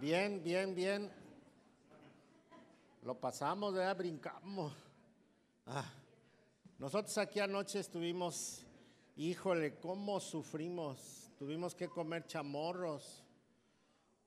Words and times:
Bien, 0.00 0.40
bien, 0.44 0.76
bien. 0.76 1.10
Lo 3.02 3.18
pasamos, 3.18 3.74
brincamos. 3.96 4.72
Ah. 5.66 5.92
Nosotros 6.78 7.18
aquí 7.18 7.40
anoche 7.40 7.80
estuvimos, 7.80 8.64
híjole, 9.16 9.74
cómo 9.80 10.20
sufrimos. 10.20 11.32
Tuvimos 11.36 11.74
que 11.74 11.88
comer 11.88 12.26
chamorros 12.26 13.24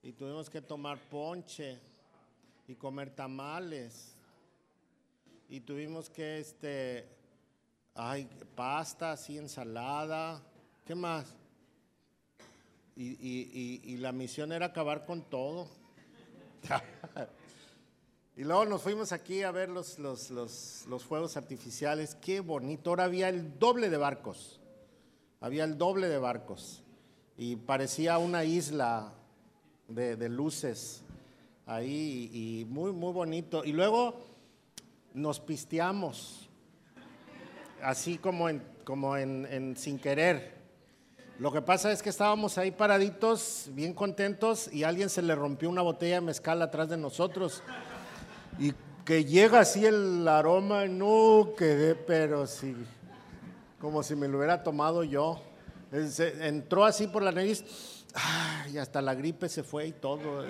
y 0.02 0.12
tuvimos 0.12 0.50
que 0.50 0.60
tomar 0.60 0.98
ponche 1.08 1.80
y 2.68 2.74
comer 2.74 3.14
tamales 3.14 4.14
y 5.48 5.60
tuvimos 5.60 6.10
que, 6.10 6.40
este, 6.40 7.08
ay, 7.94 8.28
pasta, 8.54 9.12
así, 9.12 9.38
ensalada, 9.38 10.42
¿qué 10.84 10.94
más? 10.94 11.34
Y, 12.96 13.96
la 13.98 14.12
misión 14.12 14.52
era 14.52 14.66
acabar 14.66 15.06
con 15.06 15.22
todo. 15.22 15.68
y 18.36 18.44
luego 18.44 18.64
nos 18.66 18.82
fuimos 18.82 19.12
aquí 19.12 19.42
a 19.42 19.50
ver 19.50 19.68
los, 19.68 19.98
los, 19.98 20.30
los, 20.30 21.04
fuegos 21.04 21.36
artificiales. 21.36 22.14
Qué 22.16 22.40
bonito. 22.40 22.90
Ahora 22.90 23.04
había 23.04 23.28
el 23.28 23.58
doble 23.58 23.88
de 23.88 23.96
barcos. 23.96 24.60
Había 25.40 25.64
el 25.64 25.78
doble 25.78 26.08
de 26.08 26.18
barcos. 26.18 26.82
Y 27.36 27.56
parecía 27.56 28.18
una 28.18 28.44
isla 28.44 29.14
de, 29.88 30.28
luces 30.28 31.02
ahí 31.66 32.30
y, 32.32 32.64
muy, 32.66 32.92
muy 32.92 33.12
bonito. 33.12 33.64
Y 33.64 33.72
luego 33.72 34.20
nos 35.14 35.40
pisteamos, 35.40 36.48
así 37.82 38.18
como 38.18 38.48
en, 38.48 38.62
como 38.84 39.16
en 39.16 39.76
sin 39.76 39.98
querer. 39.98 40.61
Lo 41.38 41.50
que 41.50 41.62
pasa 41.62 41.90
es 41.90 42.02
que 42.02 42.10
estábamos 42.10 42.58
ahí 42.58 42.70
paraditos, 42.70 43.68
bien 43.72 43.94
contentos, 43.94 44.72
y 44.72 44.84
alguien 44.84 45.08
se 45.08 45.22
le 45.22 45.34
rompió 45.34 45.68
una 45.70 45.82
botella 45.82 46.16
de 46.16 46.20
mezcal 46.20 46.60
atrás 46.60 46.88
de 46.88 46.96
nosotros. 46.96 47.62
Y 48.58 48.74
que 49.04 49.24
llega 49.24 49.60
así 49.60 49.84
el 49.84 50.28
aroma, 50.28 50.86
no 50.86 51.54
quedé, 51.56 51.94
pero 51.94 52.46
sí, 52.46 52.76
como 53.80 54.02
si 54.02 54.14
me 54.14 54.28
lo 54.28 54.38
hubiera 54.38 54.62
tomado 54.62 55.04
yo. 55.04 55.42
entró 55.90 56.84
así 56.84 57.06
por 57.06 57.22
la 57.22 57.32
nariz, 57.32 57.64
y 58.72 58.76
hasta 58.76 59.00
la 59.00 59.14
gripe 59.14 59.48
se 59.48 59.62
fue 59.62 59.86
y 59.86 59.92
todo. 59.92 60.44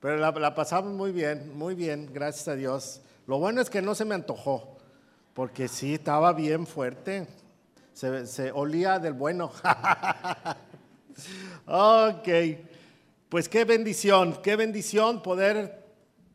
Pero 0.00 0.16
la, 0.16 0.30
la 0.30 0.54
pasamos 0.54 0.92
muy 0.92 1.10
bien, 1.10 1.56
muy 1.56 1.74
bien, 1.74 2.08
gracias 2.12 2.48
a 2.48 2.54
Dios. 2.54 3.00
Lo 3.26 3.38
bueno 3.38 3.60
es 3.60 3.68
que 3.68 3.82
no 3.82 3.94
se 3.94 4.04
me 4.04 4.14
antojó, 4.14 4.78
porque 5.34 5.66
sí, 5.66 5.94
estaba 5.94 6.32
bien 6.32 6.66
fuerte 6.66 7.26
se, 7.94 8.50
olía 8.52 8.98
del 8.98 9.12
bueno. 9.12 9.46
ok, 11.66 12.28
pues 13.28 13.48
qué 13.48 13.64
bendición, 13.64 14.40
qué 14.42 14.56
bendición 14.56 15.22
poder 15.22 15.84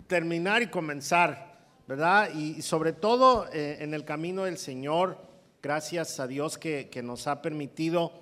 terminar 0.08 0.62
y 0.62 0.68
comenzar, 0.68 1.60
¿verdad? 1.86 2.34
Y, 2.34 2.62
sobre 2.62 2.94
todo 2.94 3.48
eh, 3.52 3.80
en 3.82 3.94
el 3.94 4.06
camino 4.06 4.46
del 4.46 4.58
Señor, 4.58 5.18
gracias 5.62 6.22
a 6.22 6.28
Dios 6.28 6.58
que, 6.58 6.90
nos 7.04 7.28
ha 7.28 7.42
permitido 7.42 8.14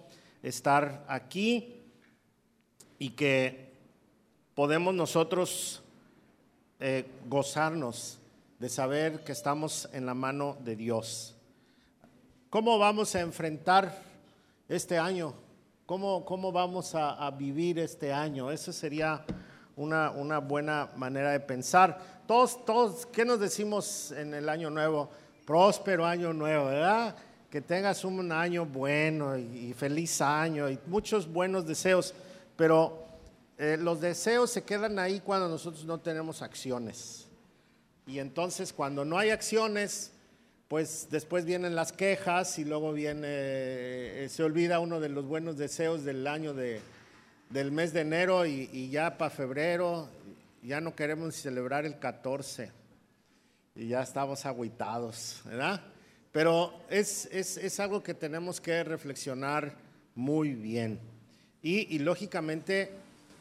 estar 0.42 1.06
aquí 1.08 1.84
y 2.98 3.12
que 3.12 3.72
podemos 4.56 4.96
nosotros 4.96 5.84
eh, 6.80 7.06
gozarnos 7.28 8.18
de 8.58 8.70
saber 8.70 9.24
que 9.24 9.32
estamos 9.32 9.88
en 9.94 10.08
la 10.08 10.16
mano 10.16 10.58
de 10.62 10.76
Dios. 10.76 11.37
¿Cómo 12.50 12.80
vamos 12.80 13.14
a 13.14 13.20
enfrentar 13.20 14.02
este 14.70 14.98
año? 14.98 15.34
¿Cómo, 15.86 16.23
cómo 16.23 16.50
vamos 16.50 16.95
a, 16.95 17.30
vivir 17.31 17.78
este 17.78 18.14
año? 18.14 18.50
Esa 18.52 18.72
sería 18.72 19.26
una, 19.76 20.12
una, 20.12 20.38
buena 20.38 20.90
manera 20.95 21.31
de 21.31 21.42
pensar. 21.42 22.23
Todos, 22.25 22.64
todos, 22.64 23.06
¿qué 23.08 23.25
nos 23.25 23.42
decimos 23.42 24.14
en 24.14 24.34
el 24.34 24.47
año 24.47 24.69
nuevo? 24.69 25.09
Próspero 25.46 26.06
año 26.06 26.31
nuevo, 26.31 26.68
¿verdad? 26.68 27.18
Que 27.50 27.59
tengas 27.59 28.06
un 28.06 28.31
año 28.31 28.66
bueno 28.66 29.38
y, 29.38 29.74
feliz 29.74 30.22
año 30.22 30.69
y 30.69 30.79
muchos 30.85 31.28
buenos 31.28 31.68
deseos, 31.68 32.14
pero 32.56 33.08
eh, 33.58 33.75
los 33.78 34.00
deseos 34.00 34.52
se 34.52 34.64
quedan 34.64 35.00
ahí 35.00 35.19
cuando 35.19 35.50
nosotros 35.50 35.84
no 35.84 36.00
tenemos 36.00 36.41
acciones. 36.41 37.28
Y 38.06 38.19
entonces 38.19 38.72
cuando 38.72 39.03
no 39.03 39.18
hay 39.18 39.31
acciones, 39.31 40.14
pues 40.67 41.07
después 41.09 41.45
vienen 41.45 41.75
las 41.75 41.94
quejas 41.94 42.59
y 42.59 42.66
luego 42.66 42.91
viene, 42.91 43.28
eh, 43.28 44.28
se 44.29 44.44
olvida 44.44 44.79
uno 44.79 45.00
de 45.00 45.09
los 45.09 45.25
buenos 45.25 45.57
deseos 45.57 46.03
del 46.03 46.28
año 46.28 46.53
de, 46.53 46.81
del 47.50 47.72
mes 47.72 47.94
de 47.94 48.01
enero 48.01 48.45
y, 48.45 48.89
ya 48.89 49.17
para 49.17 49.29
febrero 49.31 50.09
ya 50.61 50.81
no 50.81 50.94
queremos 50.94 51.35
celebrar 51.35 51.85
el 51.85 52.00
14 52.00 52.72
y 53.75 53.88
ya 53.88 54.01
estamos 54.01 54.45
agüitados, 54.45 55.41
¿verdad? 55.45 55.81
Pero 56.33 56.73
es, 56.89 57.28
es, 57.28 57.79
algo 57.79 58.03
que 58.03 58.13
tenemos 58.13 58.59
que 58.59 58.84
reflexionar 58.84 59.75
muy 60.16 60.53
bien. 60.53 60.99
Y, 61.61 61.95
y 61.95 61.99
lógicamente, 61.99 62.91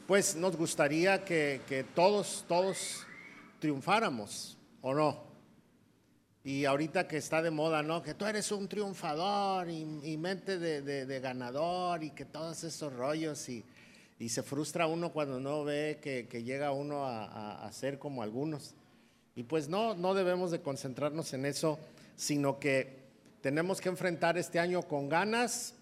pues 0.07 0.37
nos 0.37 0.57
gustaría 0.57 1.25
que, 1.25 1.61
que 1.69 1.83
todos, 1.83 2.45
todos 2.47 3.05
triunfáramos, 3.59 4.57
¿o 4.83 4.95
no? 4.95 5.36
Y 6.47 6.65
ahorita 6.65 7.09
que 7.09 7.17
está 7.17 7.43
de 7.43 7.51
moda, 7.51 7.83
¿no? 7.83 8.05
Que 8.05 8.15
tú 8.15 8.25
eres 8.25 8.53
un 8.53 8.69
triunfador 8.69 9.69
y, 9.69 10.17
mente 10.17 10.61
de, 10.61 11.19
ganador 11.19 12.05
y 12.05 12.11
que 12.11 12.25
todos 12.25 12.63
esos 12.63 12.93
rollos 12.93 13.49
y, 13.49 13.65
se 14.29 14.45
frustra 14.45 14.87
uno 14.87 15.11
cuando 15.11 15.41
no 15.41 15.65
ve 15.65 15.99
que, 16.01 16.45
llega 16.45 16.71
uno 16.71 17.05
a, 17.05 17.69
ser 17.73 17.99
como 17.99 18.23
algunos. 18.23 18.77
Y 19.35 19.43
pues 19.43 19.69
no, 19.69 19.97
no 19.97 20.15
debemos 20.15 20.53
de 20.53 20.61
concentrarnos 20.61 21.33
en 21.33 21.47
eso, 21.47 21.81
sino 22.15 22.61
que 22.61 22.97
tenemos 23.41 23.81
que 23.81 23.89
enfrentar 23.89 24.39
este 24.39 24.61
año 24.61 24.83
con 24.83 25.09
ganas. 25.09 25.75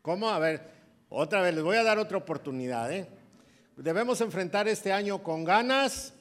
¿Cómo? 0.00 0.30
A 0.30 0.38
ver, 0.38 0.62
otra 1.10 1.42
vez, 1.42 1.54
les 1.54 1.62
voy 1.62 1.76
a 1.76 1.82
dar 1.82 1.98
otra 1.98 2.16
oportunidad, 2.16 2.90
¿eh? 2.90 3.06
Debemos 3.76 4.22
enfrentar 4.22 4.66
este 4.66 4.94
año 4.94 5.22
con 5.22 5.44
ganas 5.44 6.13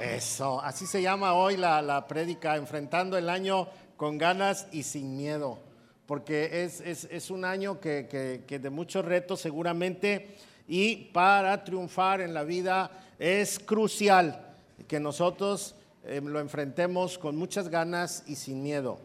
eso, 0.00 0.60
así 0.60 0.86
se 0.86 1.02
llama 1.02 1.34
hoy 1.34 1.56
la, 1.56 1.80
la 1.82 2.06
prédica, 2.06 2.56
enfrentando 2.56 3.16
el 3.16 3.28
año 3.28 3.68
con 3.96 4.18
ganas 4.18 4.66
y 4.72 4.82
sin 4.82 5.16
miedo, 5.16 5.58
porque 6.06 6.64
es, 6.64 6.80
es, 6.80 7.30
un 7.30 7.44
año 7.44 7.80
que, 7.80 8.42
que, 8.46 8.58
de 8.58 8.70
muchos 8.70 9.04
retos 9.04 9.40
seguramente 9.40 10.36
y 10.66 10.96
para 11.12 11.64
triunfar 11.64 12.20
en 12.20 12.34
la 12.34 12.42
vida 12.42 12.90
es 13.18 13.58
crucial 13.58 14.54
que 14.88 15.00
nosotros 15.00 15.74
eh, 16.04 16.20
lo 16.22 16.40
enfrentemos 16.40 17.16
con 17.16 17.36
muchas 17.36 17.68
ganas 17.68 18.24
y 18.26 18.36
sin 18.36 18.62
miedo, 18.62 18.98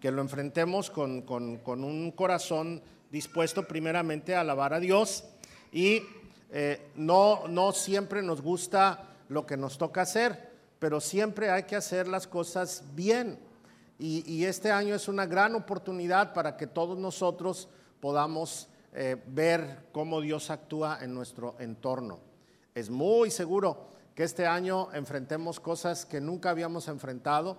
que 0.00 0.10
lo 0.10 0.22
enfrentemos 0.22 0.90
con, 0.90 1.22
con, 1.22 1.58
con 1.58 1.84
un 1.84 2.10
corazón 2.12 2.82
dispuesto 3.10 3.68
primeramente 3.68 4.34
a 4.34 4.40
alabar 4.40 4.72
a 4.72 4.80
Dios 4.80 5.24
y 5.72 6.02
eh, 6.52 6.80
no, 6.96 7.46
no 7.46 7.72
siempre 7.72 8.22
nos 8.22 8.40
gusta 8.40 9.09
lo 9.30 9.46
que 9.46 9.56
nos 9.56 9.78
toca 9.78 10.02
hacer, 10.02 10.50
pero 10.80 11.00
siempre 11.00 11.50
hay 11.50 11.62
que 11.62 11.76
hacer 11.76 12.08
las 12.08 12.26
cosas 12.26 12.82
bien. 12.94 13.38
Y, 13.98 14.44
este 14.44 14.72
año 14.72 14.94
es 14.94 15.08
una 15.08 15.26
gran 15.26 15.54
oportunidad 15.54 16.32
para 16.32 16.56
que 16.56 16.66
todos 16.66 16.98
nosotros 16.98 17.68
podamos 18.00 18.68
eh, 18.92 19.22
ver 19.26 19.88
cómo 19.92 20.22
Dios 20.22 20.50
actúa 20.50 20.98
en 21.02 21.14
nuestro 21.14 21.54
entorno. 21.58 22.18
Es 22.74 22.88
muy 22.88 23.30
seguro 23.30 23.88
que 24.14 24.24
este 24.24 24.46
año 24.46 24.90
enfrentemos 24.94 25.60
cosas 25.60 26.06
que 26.06 26.20
nunca 26.20 26.50
habíamos 26.50 26.88
enfrentado. 26.88 27.58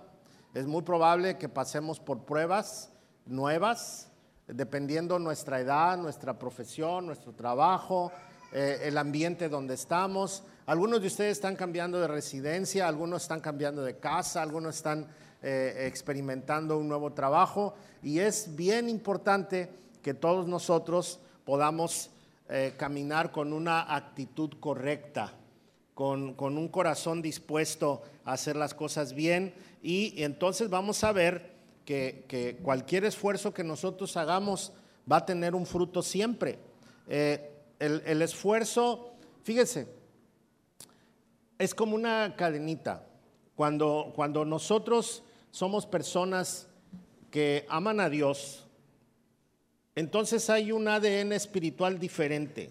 Es 0.52 0.66
muy 0.66 0.82
probable 0.82 1.38
que 1.38 1.48
pasemos 1.48 2.00
por 2.00 2.24
pruebas 2.24 2.90
nuevas, 3.24 4.10
dependiendo 4.48 5.20
nuestra 5.20 5.60
edad, 5.60 5.96
nuestra 5.96 6.38
profesión, 6.38 7.06
nuestro 7.06 7.32
trabajo, 7.32 8.10
eh, 8.52 8.80
el 8.82 8.98
ambiente 8.98 9.48
donde 9.48 9.74
estamos. 9.74 10.42
Algunos 10.64 11.00
de 11.00 11.08
ustedes 11.08 11.32
están 11.32 11.56
cambiando 11.56 12.00
de 12.00 12.06
residencia, 12.06 12.86
algunos 12.86 13.22
están 13.22 13.40
cambiando 13.40 13.82
de 13.82 13.98
casa, 13.98 14.42
algunos 14.42 14.76
están 14.76 15.08
eh, 15.42 15.86
experimentando 15.88 16.78
un 16.78 16.86
nuevo 16.86 17.12
trabajo 17.12 17.74
y 18.00 18.20
es 18.20 18.54
bien 18.54 18.88
importante 18.88 19.68
que 20.02 20.14
todos 20.14 20.46
nosotros 20.46 21.18
podamos 21.44 22.10
eh, 22.48 22.74
caminar 22.76 23.32
con 23.32 23.52
una 23.52 23.92
actitud 23.92 24.50
correcta, 24.60 25.32
con, 25.94 26.36
un 26.38 26.68
corazón 26.68 27.22
dispuesto 27.22 28.02
a 28.24 28.34
hacer 28.34 28.54
las 28.54 28.72
cosas 28.72 29.14
bien 29.14 29.54
y 29.82 30.22
entonces 30.22 30.70
vamos 30.70 31.02
a 31.02 31.10
ver 31.10 31.56
que, 31.84 32.56
cualquier 32.62 33.04
esfuerzo 33.04 33.52
que 33.52 33.64
nosotros 33.64 34.16
hagamos 34.16 34.72
va 35.10 35.16
a 35.16 35.26
tener 35.26 35.56
un 35.56 35.66
fruto 35.66 36.02
siempre. 36.02 36.60
Eh, 37.08 37.50
el, 37.80 38.00
el 38.06 38.22
esfuerzo, 38.22 39.10
fíjense, 39.42 40.01
es 41.62 41.76
como 41.76 41.94
una 41.94 42.34
cadenita. 42.36 43.06
Cuando, 43.54 44.12
cuando 44.16 44.44
nosotros 44.44 45.22
somos 45.52 45.86
personas 45.86 46.66
que 47.30 47.64
aman 47.68 48.00
a 48.00 48.08
Dios, 48.08 48.66
entonces 49.94 50.50
hay 50.50 50.72
un 50.72 50.88
ADN 50.88 51.32
espiritual 51.32 52.00
diferente. 52.00 52.70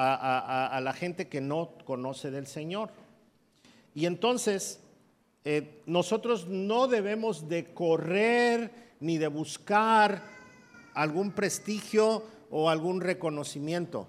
a, 0.00 0.80
la 0.82 0.92
gente 0.92 1.26
que 1.26 1.40
no 1.40 1.70
conoce 1.84 2.30
del 2.30 2.46
Señor. 2.46 2.90
Y 3.96 4.06
entonces, 4.06 4.78
eh, 5.44 5.82
nosotros 5.86 6.46
no 6.46 6.86
debemos 6.86 7.48
de 7.48 7.72
correr 7.74 8.70
ni 9.00 9.18
de 9.18 9.26
buscar 9.26 10.22
algún 10.94 11.32
prestigio 11.32 12.22
o 12.50 12.70
algún 12.70 13.00
reconocimiento. 13.00 14.06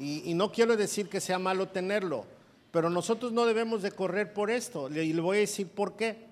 Y, 0.00 0.34
no 0.34 0.52
quiero 0.52 0.76
decir 0.76 1.08
que 1.08 1.20
sea 1.20 1.40
malo 1.40 1.68
tenerlo, 1.68 2.24
pero 2.70 2.88
nosotros 2.88 3.32
no 3.32 3.46
debemos 3.46 3.82
de 3.82 3.90
correr 3.90 4.32
por 4.32 4.48
esto. 4.48 4.88
Y 4.88 5.12
le 5.12 5.20
voy 5.20 5.38
a 5.38 5.40
decir 5.40 5.66
por 5.66 5.96
qué. 5.96 6.28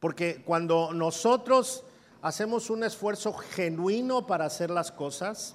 Porque 0.00 0.42
cuando 0.44 0.92
nosotros 0.92 1.84
hacemos 2.22 2.70
un 2.70 2.82
esfuerzo 2.82 3.32
genuino 3.34 4.26
para 4.26 4.46
hacer 4.46 4.70
las 4.70 4.90
cosas, 4.90 5.54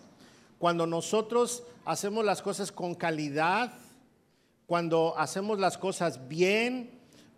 cuando 0.58 0.88
nosotros 0.88 1.64
hacemos 1.84 2.24
las 2.24 2.42
cosas 2.42 2.72
con 2.72 2.96
calidad, 2.96 3.74
cuando 4.66 5.14
hacemos 5.18 5.60
las 5.60 5.78
cosas 5.78 6.30
bien, 6.30 6.92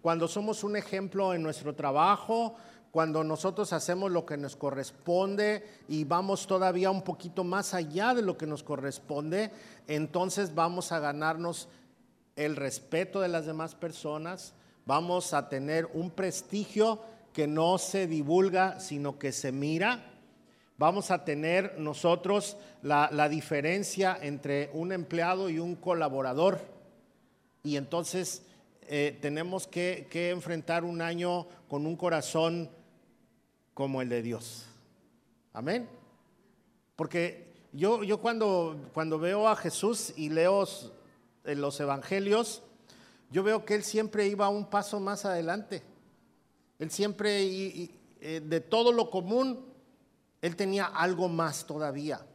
cuando 0.03 0.27
somos 0.27 0.63
un 0.63 0.75
ejemplo 0.75 1.33
en 1.33 1.41
nuestro 1.41 1.73
trabajo, 1.73 2.55
cuando 2.95 3.25
nosotros 3.25 3.73
hacemos 3.73 4.09
lo 4.09 4.25
que 4.25 4.37
nos 4.37 4.55
corresponde 4.55 5.65
y 5.89 6.05
vamos 6.05 6.47
todavía 6.47 6.89
un 6.91 7.01
poquito 7.01 7.43
más 7.43 7.73
allá 7.73 8.13
de 8.13 8.21
lo 8.21 8.37
que 8.37 8.47
nos 8.47 8.63
corresponde, 8.63 9.51
entonces 9.85 10.55
vamos 10.55 10.93
a 10.93 10.99
ganarnos 10.99 11.67
el 12.37 12.55
respeto 12.55 13.19
de 13.19 13.27
las 13.27 13.45
demás 13.45 13.75
personas, 13.75 14.53
vamos 14.85 15.33
a 15.33 15.49
tener 15.49 15.89
un 15.93 16.09
prestigio 16.09 17.01
que 17.33 17.47
no 17.47 17.79
se 17.79 18.07
divulga, 18.07 18.79
sino 18.79 19.19
que 19.19 19.33
se 19.33 19.51
mira. 19.51 20.13
Vamos 20.77 21.11
a 21.11 21.25
tener 21.25 21.77
nosotros 21.77 22.55
la, 22.81 23.27
diferencia 23.27 24.17
entre 24.21 24.69
un 24.71 24.93
empleado 24.93 25.49
y 25.49 25.59
un 25.59 25.75
colaborador. 25.75 26.61
Y 27.61 27.75
entonces 27.75 28.43
eh, 28.87 29.17
tenemos 29.19 29.67
que, 29.67 30.07
enfrentar 30.31 30.85
un 30.85 31.01
año 31.01 31.45
con 31.67 31.85
un 31.85 31.97
corazón 31.97 32.69
como 33.75 34.01
el 34.01 34.09
de 34.09 34.23
Dios. 34.23 34.65
Amén. 35.53 35.87
Porque 36.95 37.53
yo, 37.71 38.03
yo 38.03 38.19
cuando, 38.19 38.89
cuando 38.93 39.19
veo 39.19 39.47
a 39.47 39.55
Jesús 39.55 40.13
y 40.15 40.29
leo 40.29 40.67
en 41.43 41.61
los 41.61 41.79
evangelios, 41.79 42.63
yo 43.29 43.43
veo 43.43 43.65
que 43.65 43.75
Él 43.75 43.83
siempre 43.83 44.27
iba 44.27 44.49
un 44.49 44.65
paso 44.65 44.99
más 44.99 45.25
adelante. 45.25 45.83
Él 46.79 46.89
siempre, 46.89 47.43
eh, 47.43 48.41
de 48.41 48.61
todo 48.61 48.91
lo 48.91 49.09
común, 49.09 49.65
él 50.41 50.55
tenía 50.55 50.85
algo 50.85 51.27
más 51.27 51.65
todavía. 51.65 52.25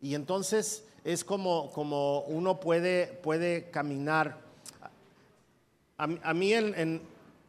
Y 0.00 0.14
entonces 0.14 0.86
es 1.04 1.24
como, 1.24 1.70
como 1.72 2.20
uno 2.22 2.58
puede, 2.60 3.06
puede 3.06 3.70
caminar. 3.70 4.40
A, 5.96 6.34
mí 6.34 6.52
en, 6.52 7.02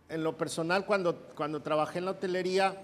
lo 0.10 0.38
personal, 0.38 0.86
cuando, 0.86 1.16
cuando 1.36 1.62
trabajé 1.62 2.00
en 2.00 2.06
la 2.06 2.12
hotelería, 2.12 2.82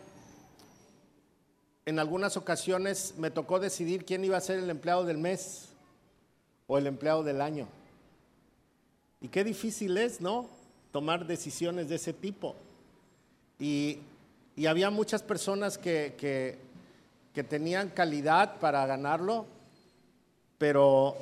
en 1.86 2.00
algunas 2.00 2.38
ocasiones 2.38 3.16
me 3.18 3.32
tocó 3.32 3.60
decidir 3.60 4.06
quién 4.06 4.24
iba 4.24 4.38
a 4.38 4.42
ser 4.42 4.60
el 4.60 4.70
empleado 4.70 5.06
del 5.06 5.18
mes 5.18 5.70
o 6.68 6.78
el 6.78 6.88
empleado 6.88 7.24
del 7.24 7.42
año. 7.42 7.68
Y 9.22 9.28
qué 9.28 9.44
difícil 9.44 9.98
es, 9.98 10.22
¿no? 10.22 10.48
Tomar 10.92 11.26
decisiones 11.26 11.90
de 11.90 11.96
ese 11.96 12.14
tipo. 12.14 12.56
Y, 13.60 14.00
había 14.68 14.90
muchas 14.92 15.24
personas 15.24 15.78
que, 15.78 16.60
tenían 17.50 17.90
calidad 17.90 18.60
para 18.60 18.86
ganarlo, 18.86 19.46
pero 20.58 21.16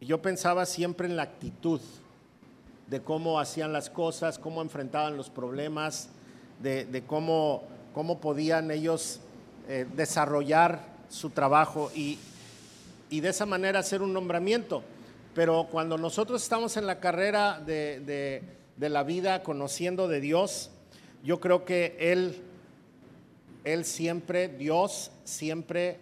yo 0.00 0.20
pensaba 0.20 0.66
siempre 0.66 1.06
en 1.06 1.16
la 1.16 1.22
actitud 1.22 1.80
de 2.88 3.00
cómo 3.00 3.40
hacían 3.40 3.72
las 3.72 3.88
cosas, 3.88 4.38
cómo 4.38 4.60
enfrentaban 4.60 5.16
los 5.16 5.30
problemas, 5.30 6.08
de, 6.62 7.02
cómo, 7.06 7.62
cómo, 7.94 8.18
podían 8.18 8.70
ellos 8.70 9.20
eh, 9.68 9.86
desarrollar 9.94 10.80
su 11.08 11.30
trabajo 11.30 11.90
y, 11.94 12.18
de 13.10 13.28
esa 13.28 13.46
manera 13.46 13.78
hacer 13.78 14.02
un 14.02 14.12
nombramiento. 14.12 14.82
Pero 15.34 15.68
cuando 15.70 15.96
nosotros 15.96 16.42
estamos 16.42 16.76
en 16.76 16.86
la 16.86 16.98
carrera 17.00 17.60
de 17.60 18.42
la 18.76 19.02
vida 19.02 19.42
conociendo 19.42 20.08
de 20.08 20.20
Dios, 20.20 20.70
yo 21.22 21.40
creo 21.40 21.64
que 21.64 21.96
Él, 22.00 22.42
Él 23.64 23.84
siempre, 23.84 24.48
Dios 24.48 25.10
siempre 25.24 26.00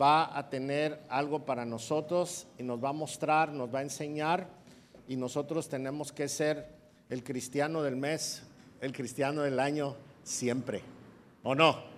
va 0.00 0.36
a 0.36 0.48
tener 0.48 1.00
algo 1.08 1.44
para 1.44 1.64
nosotros 1.64 2.46
y 2.58 2.62
nos 2.62 2.82
va 2.82 2.90
a 2.90 2.92
mostrar, 2.92 3.50
nos 3.50 3.74
va 3.74 3.80
a 3.80 3.82
enseñar 3.82 4.46
y 5.08 5.16
nosotros 5.16 5.68
tenemos 5.68 6.12
que 6.12 6.28
ser 6.28 6.68
el 7.08 7.24
cristiano 7.24 7.82
del 7.82 7.96
mes, 7.96 8.42
el 8.80 8.92
cristiano 8.92 9.42
del 9.42 9.58
año 9.58 9.96
siempre, 10.22 10.82
¿o 11.42 11.54
no? 11.54 11.97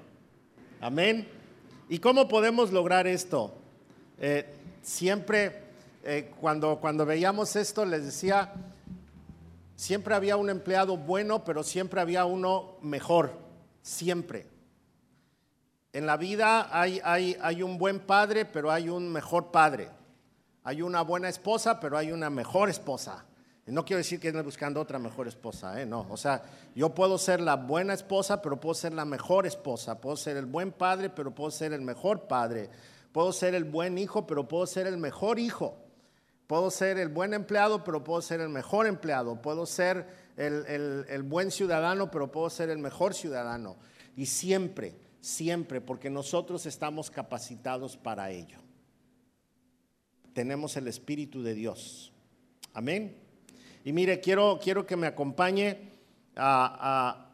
Amén. 0.81 1.29
¿Y 1.89 1.99
cómo 1.99 2.29
podemos 2.29 2.73
lograr 2.73 3.07
esto? 3.07 3.53
Eh, 4.19 4.47
siempre, 4.83 5.63
eh, 6.05 6.33
cuando, 6.41 6.79
cuando 6.81 7.05
veíamos 7.05 7.55
esto, 7.57 7.85
les 7.85 8.05
decía, 8.05 8.53
Siempre 9.81 10.15
había 10.15 10.37
un 10.37 10.51
empleado 10.51 10.99
bueno, 10.99 11.43
pero 11.43 11.63
siempre 11.63 12.03
había 12.03 12.27
uno 12.27 12.77
mejor, 12.83 13.33
siempre. 13.81 14.47
En 15.95 16.05
la 16.05 16.19
vida 16.19 16.69
hay, 16.71 17.01
hay, 17.03 17.35
hay, 17.41 17.63
un 17.63 17.79
buen 17.79 17.99
padre, 17.99 18.45
pero 18.45 18.71
hay 18.71 18.91
un 18.91 19.11
mejor 19.11 19.51
padre. 19.51 19.89
Hay 20.65 20.83
una 20.83 21.01
buena 21.01 21.31
esposa, 21.31 21.81
pero 21.81 21.97
hay 21.97 22.13
una 22.13 22.29
mejor 22.29 22.69
esposa. 22.69 23.25
No 23.67 23.85
quiero 23.85 23.99
decir 23.99 24.19
que 24.19 24.29
estoy 24.29 24.43
buscando 24.43 24.81
otra 24.81 24.99
mejor 24.99 25.29
esposa, 25.29 25.81
¿eh? 25.81 25.87
no. 25.87 26.07
O 26.11 26.17
sea, 26.17 26.43
yo 26.75 26.95
puedo 26.95 27.19
ser 27.19 27.41
la 27.41 27.57
buena 27.57 27.95
esposa, 27.95 28.43
pero 28.43 28.59
puedo 28.59 28.75
ser 28.75 28.93
la 28.93 29.05
mejor 29.05 29.47
esposa. 29.47 30.01
Puedo 30.01 30.17
ser 30.17 30.37
el 30.37 30.47
buen 30.47 30.73
padre, 30.73 31.11
pero 31.11 31.35
puedo 31.35 31.51
ser 31.51 31.73
el 31.73 31.83
mejor 31.83 32.27
padre. 32.27 32.71
Puedo 33.13 33.33
ser 33.33 33.55
el 33.55 33.65
buen 33.65 33.99
hijo, 33.99 34.27
pero 34.27 34.49
puedo 34.49 34.67
ser 34.67 34.87
el 34.87 34.97
mejor 34.97 35.39
hijo. 35.39 35.77
Puedo 36.47 36.71
ser 36.71 36.99
el 36.99 37.09
buen 37.09 37.33
empleado, 37.33 37.85
pero 37.85 38.03
puedo 38.03 38.21
ser 38.23 38.41
el 38.41 38.49
mejor 38.49 38.87
empleado. 38.89 39.41
Puedo 39.41 39.67
ser 39.67 40.07
el, 40.37 41.23
buen 41.23 41.53
ciudadano, 41.53 42.11
pero 42.11 42.33
puedo 42.33 42.51
ser 42.51 42.71
el 42.71 42.79
mejor 42.79 43.15
ciudadano. 43.15 43.77
Y 44.17 44.27
siempre, 44.27 44.97
siempre, 45.21 45.81
porque 45.81 46.11
nosotros 46.11 46.67
estamos 46.67 47.11
capacitados 47.11 47.97
para 47.97 48.31
ello. 48.31 48.59
Tenemos 50.33 50.77
el 50.77 50.89
Espíritu 50.89 51.43
de 51.43 51.55
Dios. 51.55 52.13
Amén. 52.75 53.17
Y 53.85 53.93
mire, 53.93 54.21
quiero, 54.21 54.59
quiero 54.63 54.87
que 54.87 54.97
me 54.97 55.07
acompañe 55.07 55.93
a, 56.37 57.27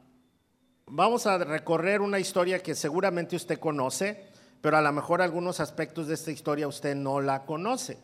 Vamos 0.88 1.26
a 1.26 1.38
recorrer 1.38 2.00
una 2.00 2.20
historia 2.20 2.62
que 2.62 2.76
seguramente 2.76 3.34
usted 3.34 3.58
conoce, 3.58 4.28
pero 4.60 4.76
a 4.76 4.80
lo 4.80 4.92
mejor 4.92 5.20
algunos 5.20 5.58
aspectos 5.58 6.06
de 6.06 6.14
esta 6.14 6.30
historia 6.30 6.68
usted 6.68 6.94
no 6.94 7.20
la 7.20 7.44
conoce. 7.44 7.98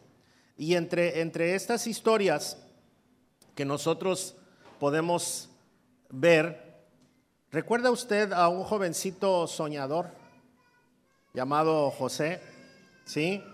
Y 0.57 0.75
entre, 0.75 1.21
entre 1.21 1.55
estas 1.55 1.87
historias 1.87 2.59
que 3.55 3.65
nosotros 3.65 4.35
podemos 4.81 5.49
ver, 6.11 6.83
¿recuerda 7.53 7.93
usted 7.93 8.33
a 8.33 8.49
un 8.49 8.65
jovencito 8.65 9.47
soñador 9.47 10.09
llamado 11.35 11.89
José? 11.93 12.41
¿Sí? 13.05 13.45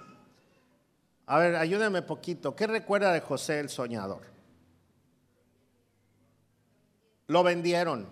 A 1.26 1.38
ver, 1.38 1.56
ayúdame 1.56 2.00
poquito. 2.00 2.56
¿Qué 2.56 2.66
recuerda 2.66 3.12
de 3.12 3.20
José 3.20 3.60
el 3.60 3.68
soñador? 3.68 4.37
Lo 7.28 7.42
vendieron. 7.42 8.08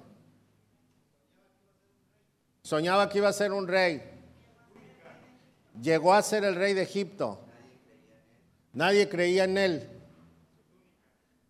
Soñaba 2.63 3.09
que 3.09 3.19
iba 3.19 3.29
a 3.29 3.33
ser 3.33 3.53
un 3.53 3.67
rey. 3.67 4.03
Llegó 5.83 6.15
a 6.15 6.23
ser 6.23 6.45
el 6.45 6.55
rey 6.55 6.75
de 6.75 6.83
Egipto. 6.83 7.41
Nadie 8.73 9.09
creía 9.09 9.45
en 9.45 9.59
él. 9.59 9.91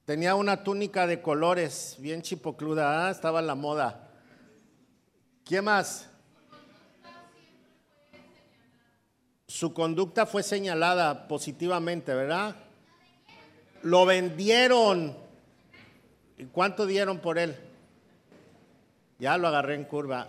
Tenía 0.05 0.37
una 0.37 0.63
túnica 0.63 1.09
de 1.09 1.21
colores, 1.21 1.97
bien 1.99 2.23
chipocluda, 2.23 3.09
¿ah? 3.09 3.11
estaba 3.11 3.41
en 3.41 3.49
la 3.49 3.57
moda. 3.57 4.11
¿Quién 5.45 5.65
más? 5.65 6.09
Su 9.49 9.75
conducta 9.75 10.27
fue 10.27 10.45
señalada 10.45 11.27
positivamente, 11.27 12.15
¿verdad? 12.15 12.55
Lo 13.83 14.07
vendieron. 14.07 15.26
¿Y 16.39 16.45
cuánto 16.47 16.87
dieron 16.87 17.19
por 17.19 17.39
él? 17.39 17.57
Ya 19.19 19.39
lo 19.39 19.49
agarré 19.49 19.75
en 19.75 19.85
curva. 19.85 20.29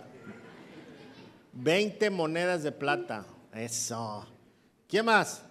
20 1.52 2.10
monedas 2.10 2.62
de 2.62 2.72
plata. 2.72 3.26
Eso. 3.52 4.26
¿Quién 4.88 5.04
más? 5.04 5.42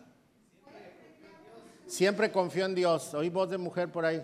Siempre 1.85 2.31
confió 2.31 2.65
en 2.65 2.75
Dios. 2.75 3.13
Oí 3.13 3.29
voz 3.29 3.49
de 3.49 3.57
mujer 3.57 3.91
por 3.91 4.05
ahí. 4.05 4.23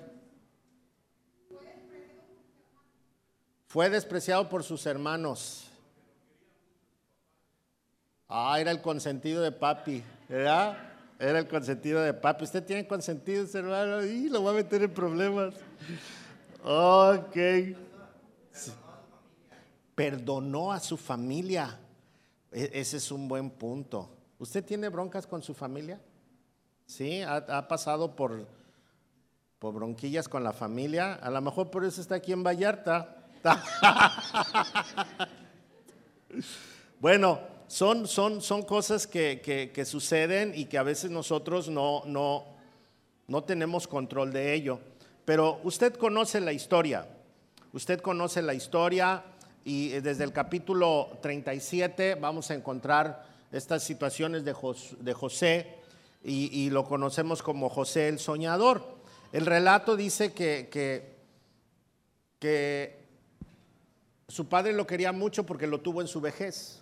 Fue 3.67 3.89
despreciado 3.89 4.49
por 4.49 4.63
sus 4.63 4.85
hermanos. 4.85 5.69
Ah, 8.27 8.59
era 8.59 8.71
el 8.71 8.81
consentido 8.81 9.41
de 9.41 9.51
papi, 9.51 10.03
¿verdad? 10.27 10.77
Era 11.19 11.39
el 11.39 11.47
consentido 11.47 12.01
de 12.01 12.13
papi. 12.13 12.43
Usted 12.43 12.63
tiene 12.63 12.87
consentido, 12.87 13.45
hermano, 13.53 14.03
y 14.03 14.29
lo 14.29 14.43
va 14.43 14.51
a 14.51 14.55
meter 14.55 14.83
en 14.83 14.93
problemas. 14.93 15.53
Ok. 16.63 17.35
Perdonó 19.95 20.71
a 20.71 20.79
su 20.79 20.97
familia. 20.97 21.79
E, 22.51 22.71
ese 22.73 22.97
es 22.97 23.11
un 23.11 23.27
buen 23.27 23.49
punto. 23.49 24.09
¿Usted 24.39 24.63
tiene 24.63 24.89
broncas 24.89 25.27
con 25.27 25.43
su 25.43 25.53
familia? 25.53 26.01
¿Sí? 26.85 27.21
¿Ha, 27.21 27.67
pasado 27.67 28.15
por, 28.15 28.47
por 29.59 29.73
bronquillas 29.73 30.29
con 30.29 30.43
la 30.43 30.53
familia? 30.53 31.15
A 31.15 31.29
lo 31.29 31.41
mejor 31.41 31.69
por 31.69 31.83
eso 31.85 32.01
está 32.01 32.15
aquí 32.15 32.31
en 32.31 32.43
Vallarta. 32.43 33.27
bueno, 36.99 37.39
son, 37.67 38.07
son, 38.07 38.41
son 38.41 38.63
cosas 38.63 39.05
que, 39.05 39.41
que, 39.73 39.85
suceden 39.85 40.53
y 40.55 40.65
que 40.65 40.77
a 40.77 40.83
veces 40.83 41.11
nosotros 41.11 41.69
no, 41.69 42.03
no, 42.05 42.45
no 43.27 43.43
tenemos 43.43 43.87
control 43.87 44.31
de 44.31 44.53
ello. 44.53 44.79
Pero 45.25 45.59
usted 45.63 45.95
conoce 45.95 46.41
la 46.41 46.51
historia. 46.51 47.07
Usted 47.71 48.01
conoce 48.01 48.41
la 48.41 48.53
historia 48.53 49.23
y 49.65 49.89
desde 49.89 50.25
el 50.25 50.33
capítulo 50.33 51.17
37 51.21 52.15
vamos 52.15 52.51
a 52.51 52.55
encontrar 52.55 53.25
estas 53.51 53.83
situaciones 53.83 54.43
de, 54.43 54.53
José 55.13 55.75
y, 56.23 56.69
lo 56.71 56.85
conocemos 56.85 57.41
como 57.41 57.69
José 57.69 58.09
el 58.09 58.19
soñador. 58.19 58.83
El 59.31 59.45
relato 59.45 59.95
dice 59.95 60.33
que, 60.33 60.69
que, 62.39 63.03
su 64.27 64.47
padre 64.47 64.73
lo 64.73 64.85
quería 64.87 65.11
mucho 65.11 65.45
porque 65.45 65.67
lo 65.67 65.79
tuvo 65.79 66.01
en 66.01 66.07
su 66.07 66.19
vejez. 66.19 66.81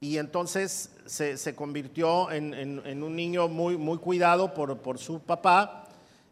Y 0.00 0.18
entonces 0.18 0.90
se, 1.06 1.54
convirtió 1.54 2.30
en, 2.30 3.02
un 3.02 3.16
niño 3.16 3.48
muy, 3.48 3.76
muy 3.76 3.98
cuidado 3.98 4.52
por, 4.52 4.78
por 4.78 4.98
su 4.98 5.20
papá. 5.20 5.81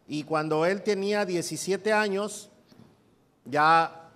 Y 0.07 0.23
cuando 0.23 0.65
él 0.65 0.81
tenía 0.81 1.25
17 1.25 1.93
años, 1.93 2.49
ya 3.45 4.09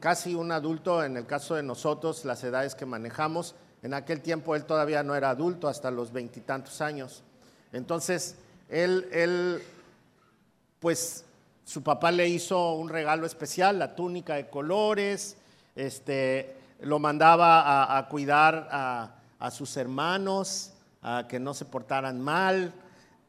casi 0.00 0.34
un 0.34 0.52
adulto, 0.52 1.04
en 1.04 1.16
el 1.16 1.26
caso 1.26 1.54
de 1.54 1.62
nosotros, 1.62 2.24
las 2.24 2.42
edades 2.44 2.74
que 2.74 2.86
manejamos, 2.86 3.54
en 3.82 3.94
aquel 3.94 4.20
tiempo 4.20 4.54
él 4.54 4.64
todavía 4.64 5.02
no 5.02 5.14
era 5.14 5.30
adulto, 5.30 5.68
hasta 5.68 5.90
los 5.90 6.12
veintitantos 6.12 6.80
años. 6.80 7.22
Entonces, 7.72 8.36
él, 8.68 9.62
pues, 10.78 11.24
su 11.64 11.82
papá 11.82 12.10
le 12.10 12.28
hizo 12.28 12.74
un 12.74 12.88
regalo 12.88 13.26
especial, 13.26 13.78
la 13.78 13.94
túnica 13.94 14.34
de 14.34 14.48
colores, 14.48 15.36
este, 15.76 16.56
lo 16.80 16.98
mandaba 16.98 17.96
a, 17.96 18.08
cuidar 18.08 18.68
a, 18.70 19.50
sus 19.50 19.76
hermanos, 19.76 20.72
a 21.02 21.26
que 21.28 21.38
no 21.38 21.54
se 21.54 21.64
portaran 21.64 22.20
mal, 22.20 22.72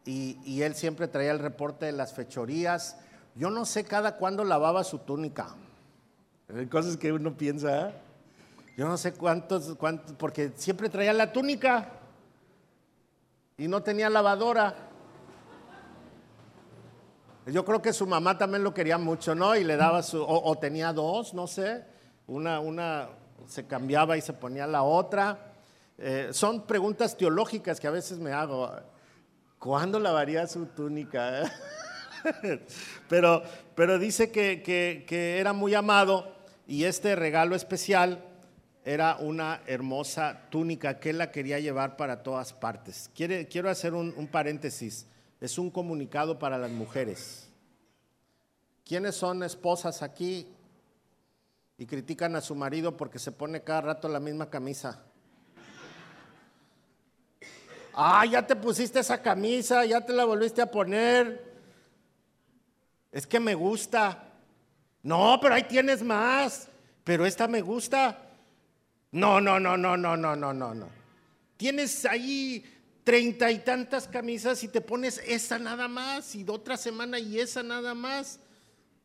y, 0.05 0.37
y 0.43 0.63
él 0.63 0.75
siempre 0.75 1.07
traía 1.07 1.31
el 1.31 1.39
reporte 1.39 1.85
de 1.85 1.91
las 1.91 2.13
fechorías. 2.13 2.97
Yo 3.35 3.49
no 3.49 3.65
sé 3.65 3.83
cada 3.83 4.17
cuándo 4.17 4.43
lavaba 4.43 4.83
su 4.83 4.99
túnica. 4.99 5.55
Hay 6.55 6.67
cosas 6.67 6.97
que 6.97 7.13
uno 7.13 7.37
piensa, 7.37 7.89
¿eh? 7.89 7.93
yo 8.75 8.87
no 8.87 8.97
sé 8.97 9.13
cuántos, 9.13 9.75
cuántos, 9.75 10.13
porque 10.13 10.51
siempre 10.55 10.89
traía 10.89 11.13
la 11.13 11.31
túnica 11.31 11.89
y 13.57 13.67
no 13.67 13.81
tenía 13.83 14.09
lavadora. 14.09 14.75
Yo 17.45 17.63
creo 17.65 17.81
que 17.81 17.93
su 17.93 18.05
mamá 18.05 18.37
también 18.37 18.63
lo 18.63 18.73
quería 18.73 18.97
mucho, 18.97 19.33
¿no? 19.33 19.55
Y 19.55 19.63
le 19.63 19.75
daba 19.77 20.03
su, 20.03 20.21
o, 20.21 20.57
tenía 20.57 20.93
dos, 20.93 21.33
no 21.33 21.47
sé, 21.47 21.85
una, 22.27 22.59
una 22.59 23.09
se 23.47 23.65
cambiaba 23.65 24.17
y 24.17 24.21
se 24.21 24.33
ponía 24.33 24.67
la 24.67 24.83
otra. 24.83 25.53
Eh, 25.97 26.29
son 26.31 26.65
preguntas 26.65 27.17
teológicas 27.17 27.79
que 27.79 27.87
a 27.87 27.91
veces 27.91 28.19
me 28.19 28.31
hago. 28.31 28.71
¿Cuándo 29.61 29.99
lavaría 29.99 30.47
su 30.47 30.65
túnica? 30.65 31.43
pero, 33.07 33.43
pero 33.75 33.99
dice 33.99 34.31
que, 34.31 34.63
que, 34.63 35.37
era 35.37 35.53
muy 35.53 35.75
amado 35.75 36.33
y 36.65 36.85
este 36.85 37.15
regalo 37.15 37.55
especial 37.55 38.25
era 38.85 39.17
una 39.17 39.61
hermosa 39.67 40.47
túnica 40.49 40.99
que 40.99 41.11
él 41.11 41.19
la 41.19 41.29
quería 41.29 41.59
llevar 41.59 41.95
para 41.95 42.23
todas 42.23 42.53
partes. 42.53 43.11
quiero 43.13 43.69
hacer 43.69 43.93
un, 43.93 44.27
paréntesis. 44.31 45.05
Es 45.39 45.59
un 45.59 45.69
comunicado 45.69 46.39
para 46.39 46.57
las 46.57 46.71
mujeres. 46.71 47.47
¿Quiénes 48.83 49.13
son 49.13 49.43
esposas 49.43 50.01
aquí 50.01 50.47
y 51.77 51.85
critican 51.85 52.35
a 52.35 52.41
su 52.41 52.55
marido 52.55 52.97
porque 52.97 53.19
se 53.19 53.31
pone 53.31 53.61
cada 53.61 53.81
rato 53.81 54.09
la 54.09 54.19
misma 54.19 54.49
camisa? 54.49 55.03
Ah, 57.93 58.25
ya 58.25 58.45
te 58.45 58.55
pusiste 58.55 58.99
esa 58.99 59.21
camisa, 59.21 59.85
ya 59.85 60.01
te 60.01 60.13
la 60.13 60.25
volviste 60.25 60.61
a 60.61 60.71
poner. 60.71 61.51
Es 63.11 63.27
que 63.27 63.39
me 63.39 63.53
gusta. 63.55 64.23
No, 65.03 65.39
pero 65.41 65.55
ahí 65.55 65.63
tienes 65.63 66.01
más. 66.01 66.69
Pero 67.03 67.25
esta 67.25 67.47
me 67.47 67.61
gusta. 67.61 68.17
No, 69.11 69.41
no, 69.41 69.59
no, 69.59 69.75
no, 69.75 69.97
no, 69.97 70.15
no, 70.15 70.35
no, 70.35 70.53
no, 70.53 70.73
no. 70.73 70.87
Tienes 71.57 72.05
ahí 72.05 72.63
treinta 73.03 73.51
y 73.51 73.59
tantas 73.59 74.07
camisas 74.07 74.63
y 74.63 74.67
te 74.67 74.81
pones 74.81 75.21
esa 75.25 75.59
nada 75.59 75.87
más 75.87 76.35
y 76.35 76.43
de 76.43 76.51
otra 76.51 76.77
semana 76.77 77.19
y 77.19 77.39
esa 77.39 77.63
nada 77.63 77.93
más. 77.93 78.39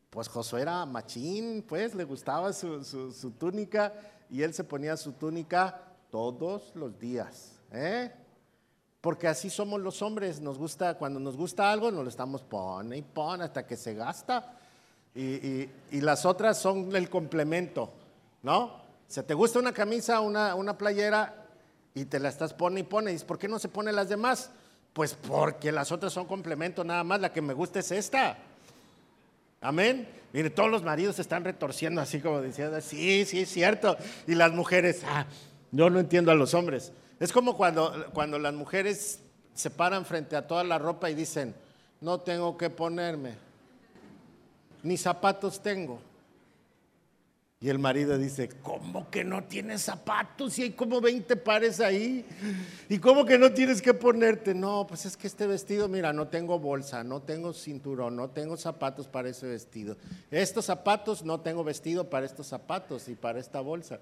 Pues 0.09 0.27
Josué 0.29 0.61
era 0.61 0.85
machín, 0.85 1.63
pues 1.67 1.93
le 1.93 2.03
gustaba 2.03 2.53
su, 2.53 2.83
su, 2.83 3.31
túnica 3.31 3.93
y 4.29 4.41
él 4.41 4.53
se 4.53 4.63
ponía 4.63 4.95
su 4.95 5.11
túnica 5.11 5.81
todos 6.09 6.73
los 6.75 6.97
días. 6.97 7.59
¿eh? 7.71 8.11
Porque 9.01 9.27
así 9.27 9.49
somos 9.49 9.79
los 9.81 10.01
hombres, 10.01 10.41
nos 10.41 10.57
gusta, 10.57 10.95
cuando 10.95 11.19
nos 11.19 11.37
gusta 11.37 11.71
algo, 11.71 11.91
nos 11.91 12.03
lo 12.03 12.09
estamos 12.09 12.41
pone 12.41 12.97
y 12.97 13.01
pone 13.01 13.43
hasta 13.43 13.65
que 13.65 13.77
se 13.77 13.93
gasta 13.93 14.57
y, 15.17 15.69
las 16.01 16.25
otras 16.25 16.59
son 16.59 16.95
el 16.95 17.09
complemento, 17.09 17.91
¿no? 18.43 18.81
Si 19.07 19.21
te 19.23 19.33
gusta 19.33 19.59
una 19.59 19.73
camisa, 19.73 20.19
una, 20.19 20.53
una 20.53 20.77
playera 20.77 21.47
y 21.95 22.05
te 22.05 22.19
la 22.19 22.29
estás 22.29 22.53
pone 22.53 22.81
y 22.81 22.83
pone, 22.83 23.13
y 23.13 23.17
¿por 23.19 23.39
qué 23.39 23.47
no 23.47 23.57
se 23.57 23.67
pone 23.67 23.91
las 23.91 24.09
demás? 24.09 24.51
Pues 24.93 25.15
porque 25.15 25.71
las 25.71 25.91
otras 25.91 26.13
son 26.13 26.25
complemento 26.25 26.83
nada 26.83 27.03
más, 27.03 27.19
la 27.19 27.33
que 27.33 27.41
me 27.41 27.53
gusta 27.53 27.79
es 27.79 27.91
esta. 27.91 28.37
Amén. 29.59 30.07
Mire, 30.33 30.51
todos 30.51 30.69
los 30.69 30.83
maridos 30.83 31.15
se 31.15 31.23
están 31.23 31.43
retorciendo 31.43 31.99
así 31.99 32.19
como 32.19 32.41
diciendo, 32.41 32.79
sí, 32.81 33.25
sí, 33.25 33.41
es 33.41 33.49
cierto. 33.49 33.97
Y 34.27 34.35
las 34.35 34.51
mujeres, 34.51 35.01
ah, 35.07 35.25
yo 35.71 35.89
no 35.89 35.99
entiendo 35.99 36.31
a 36.31 36.35
los 36.35 36.53
hombres. 36.53 36.91
Es 37.19 37.31
como 37.31 37.57
cuando, 37.57 38.07
cuando 38.13 38.37
las 38.39 38.53
mujeres 38.53 39.21
se 39.53 39.69
paran 39.69 40.05
frente 40.05 40.35
a 40.35 40.45
toda 40.47 40.63
la 40.63 40.77
ropa 40.77 41.09
y 41.09 41.15
dicen, 41.15 41.55
no 42.01 42.19
tengo 42.21 42.57
que 42.57 42.69
ponerme 42.69 43.47
ni 44.83 44.97
zapatos 44.97 45.61
tengo. 45.61 45.99
Y 47.59 47.69
el 47.69 47.79
marido 47.79 48.19
dice, 48.19 48.49
¿cómo 48.61 49.09
que 49.09 49.23
no 49.23 49.43
tienes 49.45 49.81
zapatos? 49.81 50.53
Si 50.53 50.61
hay 50.61 50.71
como 50.71 51.01
20 51.01 51.35
pares 51.37 51.79
ahí. 51.79 52.23
¿Y 52.87 52.99
cómo 52.99 53.25
que 53.25 53.39
no 53.39 53.51
tienes 53.51 53.81
que 53.81 53.95
ponerte? 53.95 54.53
No, 54.53 54.85
pues 54.87 55.07
es 55.07 55.17
que 55.17 55.25
este 55.25 55.47
vestido, 55.47 55.87
mira, 55.87 56.13
no 56.13 56.27
tengo 56.27 56.59
bolsa, 56.59 57.03
no 57.03 57.23
tengo 57.23 57.53
cinturón, 57.53 58.15
no 58.15 58.29
tengo 58.29 58.57
zapatos 58.57 59.07
para 59.07 59.29
ese 59.29 59.47
vestido. 59.47 59.97
Estos 60.29 60.65
zapatos, 60.65 61.23
no 61.23 61.39
tengo 61.41 61.63
vestido 61.63 62.11
para 62.11 62.27
estos 62.27 62.45
zapatos 62.45 63.09
y 63.09 63.15
para 63.15 63.39
esta 63.39 63.59
bolsa. 63.59 63.99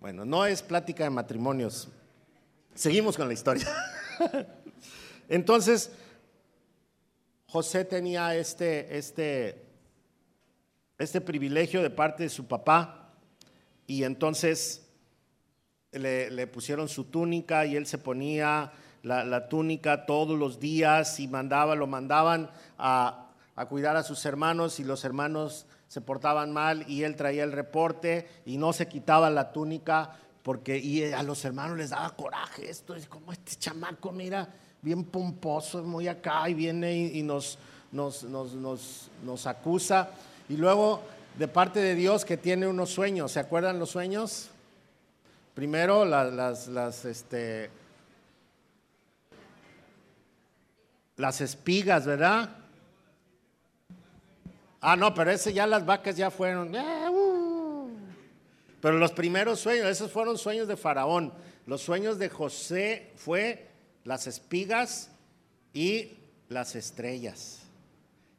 Bueno, 0.00 0.24
no 0.24 0.44
es 0.44 0.62
plática 0.62 1.04
de 1.04 1.10
matrimonios. 1.10 1.88
Seguimos 2.74 3.16
con 3.16 3.26
la 3.26 3.34
historia. 3.34 3.66
Entonces, 5.28 5.90
José 7.46 7.84
tenía 7.84 8.34
este, 8.36 8.98
este, 8.98 9.66
este 10.98 11.20
privilegio 11.20 11.82
de 11.82 11.90
parte 11.90 12.24
de 12.24 12.28
su 12.28 12.46
papá 12.46 13.14
y 13.86 14.02
entonces 14.04 14.86
le, 15.92 16.46
pusieron 16.48 16.88
su 16.88 17.04
túnica 17.04 17.64
y 17.64 17.76
él 17.76 17.86
se 17.86 17.98
ponía 17.98 18.72
la, 19.02 19.48
túnica 19.48 20.04
todos 20.06 20.38
los 20.38 20.60
días 20.60 21.18
y 21.20 21.28
mandaba, 21.28 21.74
lo 21.76 21.86
mandaban 21.86 22.50
a, 22.78 23.30
a 23.54 23.66
cuidar 23.66 23.96
a 23.96 24.02
sus 24.02 24.26
hermanos 24.26 24.78
y 24.80 24.84
los 24.84 25.04
hermanos 25.04 25.66
se 25.88 26.00
portaban 26.00 26.52
mal 26.52 26.84
y 26.88 27.04
él 27.04 27.16
traía 27.16 27.44
el 27.44 27.52
reporte 27.52 28.28
y 28.44 28.56
no 28.56 28.72
se 28.72 28.88
quitaba 28.88 29.30
la 29.30 29.52
túnica 29.52 30.16
porque 30.42 30.78
y 30.78 31.12
a 31.12 31.22
los 31.22 31.44
hermanos 31.44 31.78
les 31.78 31.90
daba 31.90 32.14
coraje 32.14 32.70
esto 32.70 32.94
es 32.94 33.06
como 33.06 33.32
este 33.32 33.56
chamaco 33.56 34.12
mira 34.12 34.48
bien 34.86 35.02
pomposo, 35.02 35.82
muy 35.82 36.06
acá, 36.06 36.48
y 36.48 36.54
viene 36.54 36.96
y, 36.96 37.20
nos, 37.24 37.58
nos, 37.90 38.22
nos, 38.22 39.10
nos, 39.24 39.46
acusa. 39.48 40.10
Y 40.48 40.56
luego, 40.56 41.02
de 41.36 41.48
parte 41.48 41.80
de 41.80 41.96
Dios, 41.96 42.24
que 42.24 42.36
tiene 42.36 42.68
unos 42.68 42.90
sueños, 42.90 43.32
¿se 43.32 43.40
acuerdan 43.40 43.80
los 43.80 43.90
sueños? 43.90 44.50
Primero, 45.54 46.04
las, 46.04 46.68
las, 46.68 47.04
este, 47.04 47.68
las 51.16 51.40
espigas, 51.40 52.06
¿verdad? 52.06 52.50
Ah, 54.88 54.94
no, 54.94 55.12
pero 55.12 55.32
ese 55.32 55.52
ya 55.52 55.66
las 55.66 55.84
vacas 55.84 56.16
ya 56.16 56.30
fueron. 56.30 56.72
Uh. 56.72 57.88
Pero 58.80 58.98
los 59.00 59.10
primeros 59.10 59.58
sueños, 59.58 59.88
esos 59.88 60.12
fueron 60.12 60.38
sueños 60.38 60.68
de 60.68 60.76
Faraón. 60.76 61.32
Los 61.66 61.82
sueños 61.82 62.20
de 62.20 62.28
José 62.28 63.10
fue 63.16 63.66
las 64.04 64.28
espigas 64.28 65.10
y 65.74 66.12
las 66.48 66.76
estrellas. 66.76 67.62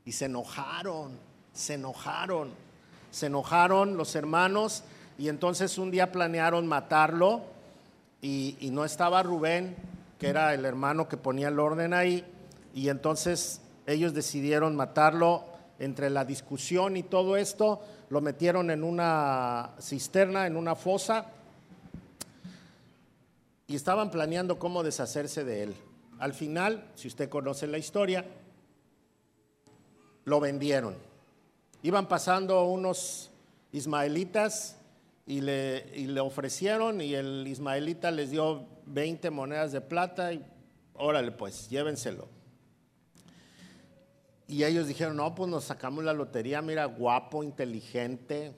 Y 0.06 0.14
se 0.14 0.24
enojaron, 0.24 1.20
se 1.52 1.74
enojaron, 1.74 2.54
se 3.12 3.26
enojaron 3.26 3.98
los 3.98 4.16
hermanos 4.16 4.86
y 5.18 5.28
entonces 5.28 5.78
un 5.78 5.92
día 5.92 6.14
planearon 6.14 6.66
matarlo 6.66 7.42
y, 8.22 8.56
y 8.62 8.70
no 8.70 8.86
estaba 8.86 9.22
Rubén, 9.22 9.76
que 10.18 10.30
era 10.30 10.54
el 10.54 10.64
hermano 10.64 11.10
que 11.10 11.18
ponía 11.18 11.50
el 11.50 11.60
orden 11.60 11.94
ahí, 11.94 12.24
y 12.74 12.88
entonces 12.88 13.60
ellos 13.86 14.14
decidieron 14.14 14.78
matarlo 14.78 15.57
entre 15.80 16.10
la 16.10 16.26
discusión 16.26 16.98
y 16.98 17.04
todo 17.04 17.38
esto, 17.38 17.82
lo 18.10 18.22
metieron 18.22 18.72
en 18.72 18.84
una 18.84 19.72
cisterna, 19.80 20.48
en 20.48 20.56
una 20.56 20.76
fosa, 20.76 21.32
y 23.68 23.76
estaban 23.76 24.10
planeando 24.10 24.58
cómo 24.58 24.84
deshacerse 24.84 25.44
de 25.44 25.64
él. 25.64 25.76
Al 26.20 26.34
final, 26.34 26.90
si 26.96 27.08
usted 27.08 27.30
conoce 27.30 27.68
la 27.68 27.78
historia, 27.78 28.26
lo 30.24 30.40
vendieron. 30.40 30.96
Iban 31.84 32.08
pasando 32.08 32.66
unos 32.66 33.30
ismaelitas 33.72 34.78
y 35.26 35.42
le, 35.42 36.20
ofrecieron 36.20 37.02
y 37.02 37.14
el 37.14 37.46
ismaelita 37.48 38.12
les 38.12 38.32
dio 38.32 38.66
20 38.86 39.30
monedas 39.30 39.74
de 39.74 39.82
plata 39.82 40.34
y 40.34 40.44
órale 40.94 41.32
pues, 41.32 41.70
llévenselo. 41.70 42.37
Y 44.48 44.64
ellos 44.64 44.88
dijeron, 44.88 45.18
no, 45.18 45.36
pues 45.36 45.50
nos 45.50 45.66
sacamos 45.66 46.04
la 46.06 46.14
lotería, 46.14 46.62
mira, 46.62 46.86
guapo, 46.86 47.44
inteligente, 47.44 48.54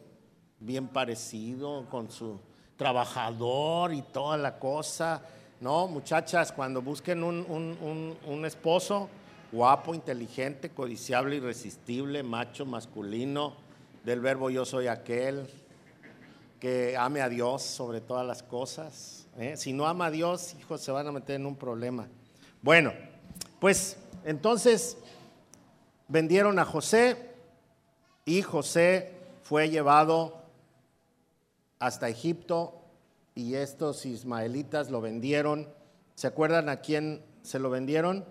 bien 0.59 0.87
parecido, 0.87 1.87
con 1.89 2.11
su 2.11 2.39
trabajador 2.77 3.93
y 3.93 4.03
toda 4.03 4.37
la 4.37 4.59
cosa. 4.59 5.23
No, 5.59 5.87
muchachas, 5.87 6.51
cuando 6.51 6.81
busquen 6.81 7.23
un, 7.23 7.45
un, 7.49 8.15
un, 8.25 8.45
esposo 8.45 9.09
guapo, 9.51 9.95
inteligente, 9.95 10.69
codiciable, 10.69 11.37
irresistible, 11.37 12.21
macho, 12.21 12.65
masculino, 12.65 13.55
del 14.05 14.21
verbo 14.21 14.49
yo 14.49 14.65
soy 14.65 14.87
aquel, 14.87 15.49
que 16.59 16.95
ame 16.95 17.21
a 17.21 17.29
Dios 17.29 17.63
sobre 17.63 17.99
todas 17.99 18.25
las 18.25 18.43
cosas. 18.43 19.27
¿eh? 19.37 19.57
Si 19.57 19.73
no 19.73 19.87
ama 19.87 20.05
a 20.05 20.11
Dios, 20.11 20.55
hijos, 20.59 20.81
se 20.81 20.91
van 20.91 21.07
a 21.07 21.11
meter 21.11 21.37
en 21.37 21.45
un 21.45 21.55
problema. 21.55 22.07
Bueno, 22.61 22.93
pues 23.59 23.97
entonces 24.23 24.97
vendieron 26.09 26.59
a 26.59 26.65
José 26.65 27.29
y 28.25 28.41
José 28.41 29.13
fue 29.43 29.69
llevado 29.69 30.41
hasta 31.79 32.09
Egipto 32.09 32.81
y 33.35 33.55
estos 33.55 34.05
ismaelitas 34.05 34.89
lo 34.89 34.99
vendieron. 34.99 35.69
¿Se 36.15 36.27
acuerdan 36.27 36.67
a 36.67 36.81
quién 36.81 37.23
se 37.41 37.59
lo 37.59 37.69
vendieron? 37.69 38.25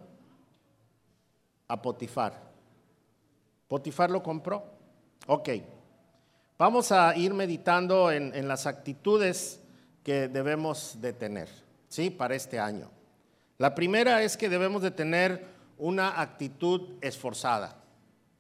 A 1.69 1.81
Potifar. 1.81 2.35
Potifar 3.69 4.11
lo 4.11 4.23
compró. 4.23 4.65
Ok. 5.27 5.49
Vamos 6.59 6.93
a 6.93 7.17
ir 7.17 7.33
meditando 7.33 8.11
en, 8.11 8.35
en 8.35 8.49
las 8.49 8.67
actitudes 8.67 9.61
que 10.03 10.27
debemos 10.27 11.01
de 11.01 11.13
tener, 11.13 11.49
¿sí? 11.89 12.11
Para 12.11 12.35
este 12.35 12.59
año. 12.59 12.91
La 13.59 13.75
primera 13.75 14.23
es 14.23 14.37
que 14.37 14.49
debemos 14.49 14.83
de 14.83 14.91
tener 14.91 15.58
una 15.79 16.21
actitud 16.21 16.97
esforzada. 17.01 17.77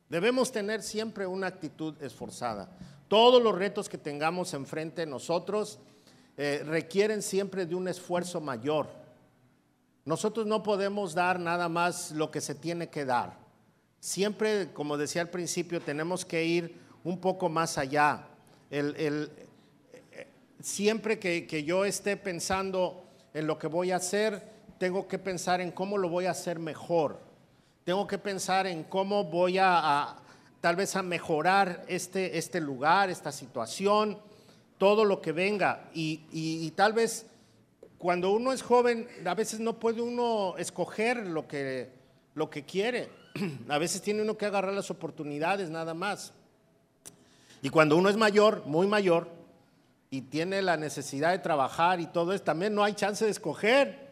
Debemos 0.09 0.50
tener 0.50 0.83
siempre 0.83 1.26
una 1.26 1.47
actitud 1.47 1.95
esforzada. 2.02 2.71
Todos 3.09 3.42
los 3.42 3.57
retos 3.57 3.88
que 3.88 3.99
tengamos 3.99 4.54
enfrente 4.54 5.02
de 5.02 5.07
nosotros 5.07 5.78
eh, 6.37 6.62
requieren 6.66 7.23
siempre 7.23 7.66
de 7.66 7.75
un 7.75 7.88
esfuerzo 7.88 8.40
mayor. 8.40 8.88
Nosotros 10.04 10.47
no 10.47 10.62
podemos 10.62 11.14
dar 11.14 11.38
nada 11.38 11.68
más 11.68 12.12
lo 12.12 12.30
que 12.30 12.40
se 12.40 12.54
tiene 12.54 12.88
que 12.88 13.05
dar. 13.05 13.37
Siempre, 14.01 14.72
como 14.72 14.96
decía 14.96 15.22
al 15.22 15.31
principio, 15.31 15.81
tenemos 15.81 16.24
que 16.24 16.44
ir 16.44 16.79
un 17.05 17.20
poco 17.20 17.48
más 17.48 17.77
allá. 17.77 18.27
Eh, 18.70 19.29
siempre 20.61 21.18
que, 21.18 21.46
que 21.46 21.64
yo 21.64 21.85
esté 21.85 22.16
pensando 22.16 23.05
en 23.35 23.46
lo 23.46 23.59
que 23.59 23.66
voy 23.66 23.90
a 23.90 23.96
hacer, 23.96 24.42
tengo 24.79 25.07
que 25.07 25.18
pensar 25.18 25.61
en 25.61 25.70
cómo 25.70 25.98
lo 25.98 26.09
voy 26.09 26.27
a 26.27 26.31
hacer 26.31 26.59
mejor 26.59 27.28
tengo 27.88 28.07
que 28.07 28.18
pensar 28.18 28.66
en 28.66 28.85
cómo 28.85 29.24
voy 29.24 29.57
a, 29.59 30.14
tal 30.61 30.77
vez 30.77 30.94
a 30.94 31.03
mejorar 31.03 31.87
este, 31.88 32.37
este 32.37 32.61
lugar, 32.61 33.09
esta 33.09 33.33
situación, 33.33 34.18
todo 34.77 35.07
lo 35.07 35.22
que 35.22 35.33
venga. 35.33 35.88
Y, 35.94 36.70
tal 36.77 36.92
vez 36.92 37.24
cuando 37.96 38.31
uno 38.33 38.53
es 38.53 38.61
joven, 38.61 39.09
a 39.24 39.35
veces 39.35 39.61
no 39.61 39.79
puede 39.79 40.03
uno 40.03 40.55
escoger 40.59 41.29
lo 41.29 41.48
que, 41.48 41.88
lo 42.35 42.51
que 42.51 42.66
quiere. 42.66 43.09
A 43.70 43.79
veces 43.79 44.03
tiene 44.03 44.20
uno 44.20 44.37
que 44.37 44.44
agarrar 44.44 44.74
las 44.74 44.90
oportunidades 44.90 45.70
nada 45.70 45.94
más. 45.94 46.35
Y 47.62 47.70
cuando 47.70 47.96
uno 47.96 48.11
es 48.11 48.18
mayor, 48.18 48.66
muy 48.66 48.87
mayor, 48.87 49.31
y 50.11 50.20
tiene 50.20 50.61
la 50.61 50.77
necesidad 50.77 51.31
de 51.31 51.38
trabajar 51.38 52.01
y 52.01 52.07
todo 52.07 52.35
eso, 52.35 52.44
también 52.44 52.74
no 52.74 52.85
hay 52.85 52.92
chance 52.92 53.24
de 53.24 53.31
escoger. 53.31 54.08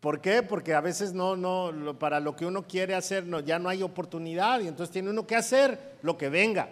¿Por 0.00 0.20
qué? 0.20 0.44
Porque 0.44 0.74
a 0.74 0.80
veces 0.80 1.12
no, 1.12 1.36
no, 1.36 1.98
para 1.98 2.20
lo 2.20 2.36
que 2.36 2.46
uno 2.46 2.66
quiere 2.68 2.94
hacer 2.94 3.26
no, 3.26 3.40
ya 3.40 3.58
no 3.58 3.68
hay 3.68 3.82
oportunidad 3.82 4.60
y 4.60 4.68
entonces 4.68 4.92
tiene 4.92 5.10
uno 5.10 5.26
que 5.26 5.34
hacer 5.34 5.96
lo 6.02 6.16
que 6.16 6.28
venga. 6.28 6.70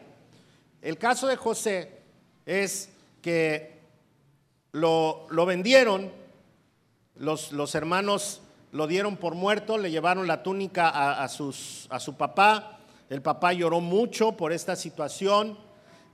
El 0.81 0.97
caso 0.97 1.27
de 1.27 1.37
José 1.37 1.91
es 2.45 2.91
que 3.23 3.81
lo, 4.71 5.27
lo 5.31 5.45
vendieron, 5.45 6.13
los, 7.17 7.51
los, 7.51 7.75
hermanos 7.75 8.43
lo 8.71 8.87
dieron 8.87 9.17
por 9.17 9.35
muerto, 9.35 9.77
le 9.77 9.91
llevaron 9.91 10.29
la 10.29 10.45
túnica 10.45 11.21
a, 11.21 11.27
sus, 11.29 11.89
a 11.91 11.99
su 11.99 12.17
papá, 12.17 12.79
el 13.11 13.23
papá 13.23 13.53
lloró 13.53 13.81
mucho 13.81 14.33
por 14.33 14.53
esta 14.53 14.77
situación 14.77 15.59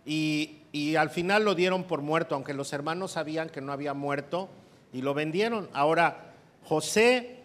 y, 0.07 0.63
y 0.73 0.97
al 0.97 1.11
final 1.11 1.45
lo 1.45 1.55
dieron 1.55 1.85
por 1.85 2.01
muerto, 2.01 2.35
aunque 2.35 2.55
los 2.55 2.73
hermanos 2.73 3.13
sabían 3.13 3.51
que 3.51 3.61
no 3.61 3.73
había 3.73 3.93
muerto 3.93 4.49
y 4.95 5.03
lo 5.03 5.13
vendieron. 5.13 5.69
Ahora, 5.75 6.32
José, 6.65 7.43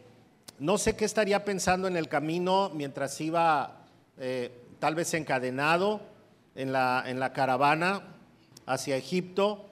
no 0.60 0.78
sé 0.78 0.96
qué 0.96 1.06
estaría 1.06 1.44
pensando 1.44 1.88
en 1.88 1.98
el 1.98 2.08
camino 2.08 2.72
mientras 2.74 3.20
iba 3.20 3.86
eh, 4.18 4.52
tal 4.80 4.96
vez 4.96 5.14
encadenado 5.14 6.02
en 6.56 6.72
la, 6.72 7.04
en 7.06 7.20
la 7.20 7.34
caravana 7.34 8.04
hacia 8.66 8.96
Egipto. 8.96 9.66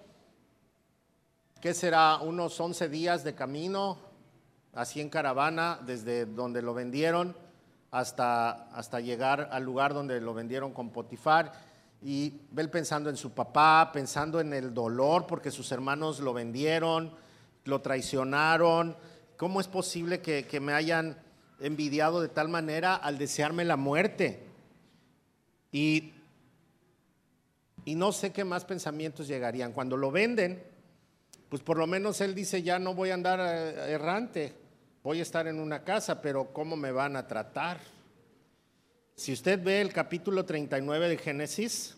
¿Qué 1.62 1.74
será? 1.74 2.18
Unos 2.18 2.60
11 2.60 2.90
días 2.90 3.24
de 3.24 3.36
camino, 3.36 3.98
así 4.74 5.00
en 5.00 5.10
caravana, 5.10 5.80
desde 5.86 6.26
donde 6.26 6.62
lo 6.62 6.74
vendieron 6.74 7.36
hasta, 7.92 8.70
hasta 8.76 9.00
llegar 9.00 9.50
al 9.52 9.64
lugar 9.64 9.94
donde 9.94 10.20
lo 10.22 10.34
vendieron 10.34 10.74
con 10.74 10.90
Potifar. 10.90 11.52
Y 12.02 12.42
él 12.58 12.70
pensando 12.70 13.10
en 13.10 13.18
su 13.18 13.32
papá, 13.32 13.90
pensando 13.94 14.40
en 14.40 14.54
el 14.54 14.74
dolor 14.74 15.26
porque 15.26 15.50
sus 15.50 15.72
hermanos 15.72 16.20
lo 16.20 16.34
vendieron, 16.34 17.14
lo 17.64 17.82
traicionaron, 17.82 18.96
¿Cómo 19.38 19.60
es 19.60 19.68
posible 19.68 20.22
que, 20.22 20.60
me 20.62 20.74
hayan 20.74 21.18
envidiado 21.60 22.22
de 22.22 22.30
tal 22.30 22.48
manera 22.48 22.96
al 22.96 23.18
desearme 23.18 23.66
la 23.66 23.76
muerte? 23.76 24.44
Y, 25.72 26.14
y 27.84 27.96
no 27.96 28.12
sé 28.14 28.32
qué 28.32 28.46
más 28.46 28.64
pensamientos 28.64 29.28
llegarían. 29.28 29.74
Cuando 29.74 29.98
lo 29.98 30.10
venden, 30.10 30.64
pues 31.50 31.62
por 31.62 31.78
lo 31.78 31.86
menos 31.86 32.22
él 32.22 32.34
dice, 32.34 32.64
ya 32.64 32.80
no 32.80 32.94
voy 32.94 33.10
a 33.10 33.16
andar 33.16 33.40
eh, 33.42 33.92
errante, 33.92 34.54
voy 35.04 35.20
a 35.20 35.24
estar 35.24 35.48
en 35.48 35.60
una 35.60 35.84
casa, 35.84 36.22
pero 36.22 36.54
¿cómo 36.54 36.78
me 36.78 36.92
van 36.92 37.18
a 37.18 37.28
tratar? 37.28 37.80
Si 39.16 39.34
usted 39.34 39.62
ve 39.62 39.82
el 39.82 39.92
capítulo 39.92 40.46
39 40.46 41.10
de 41.10 41.18
Génesis, 41.18 41.96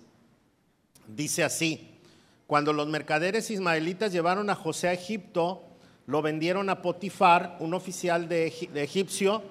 dice 1.08 1.44
así, 1.44 2.00
cuando 2.48 2.74
los 2.74 2.88
mercaderes 2.88 3.52
ismaelitas 3.52 4.12
llevaron 4.12 4.50
a 4.50 4.56
José 4.56 4.88
a 4.88 4.94
Egipto, 4.94 5.67
lo 6.08 6.22
vendieron 6.22 6.70
a 6.70 6.82
Potifar, 6.82 7.58
un 7.60 7.74
oficial 7.74 8.30
de, 8.30 8.48
egipcio, 8.76 9.44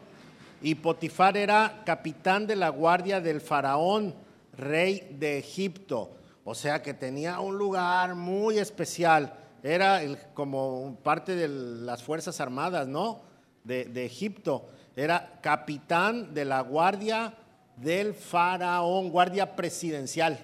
y 0.63 0.75
Potifar 0.75 1.37
era 1.37 1.83
capitán 1.85 2.47
de 2.47 2.57
la 2.57 2.71
guardia 2.71 3.21
del 3.21 3.43
faraón, 3.43 4.15
rey 4.57 5.17
de 5.19 5.39
Egipto. 5.39 6.11
O 6.45 6.55
sea 6.55 6.83
que 6.83 6.95
tenía 6.95 7.41
un 7.41 7.59
lugar 7.59 8.15
muy 8.15 8.59
especial. 8.59 9.35
Era 9.63 10.01
como 10.33 10.97
parte 11.03 11.37
de 11.37 11.49
las 11.49 12.03
Fuerzas 12.03 12.41
Armadas, 12.41 12.89
¿no? 12.89 13.21
De, 13.63 13.85
de 13.85 14.07
Egipto. 14.07 14.67
Era 14.97 15.39
capitán 15.43 16.33
de 16.33 16.47
la 16.47 16.63
guardia 16.63 17.35
del 17.77 18.15
faraón, 18.15 19.11
guardia 19.11 19.55
presidencial. 19.55 20.39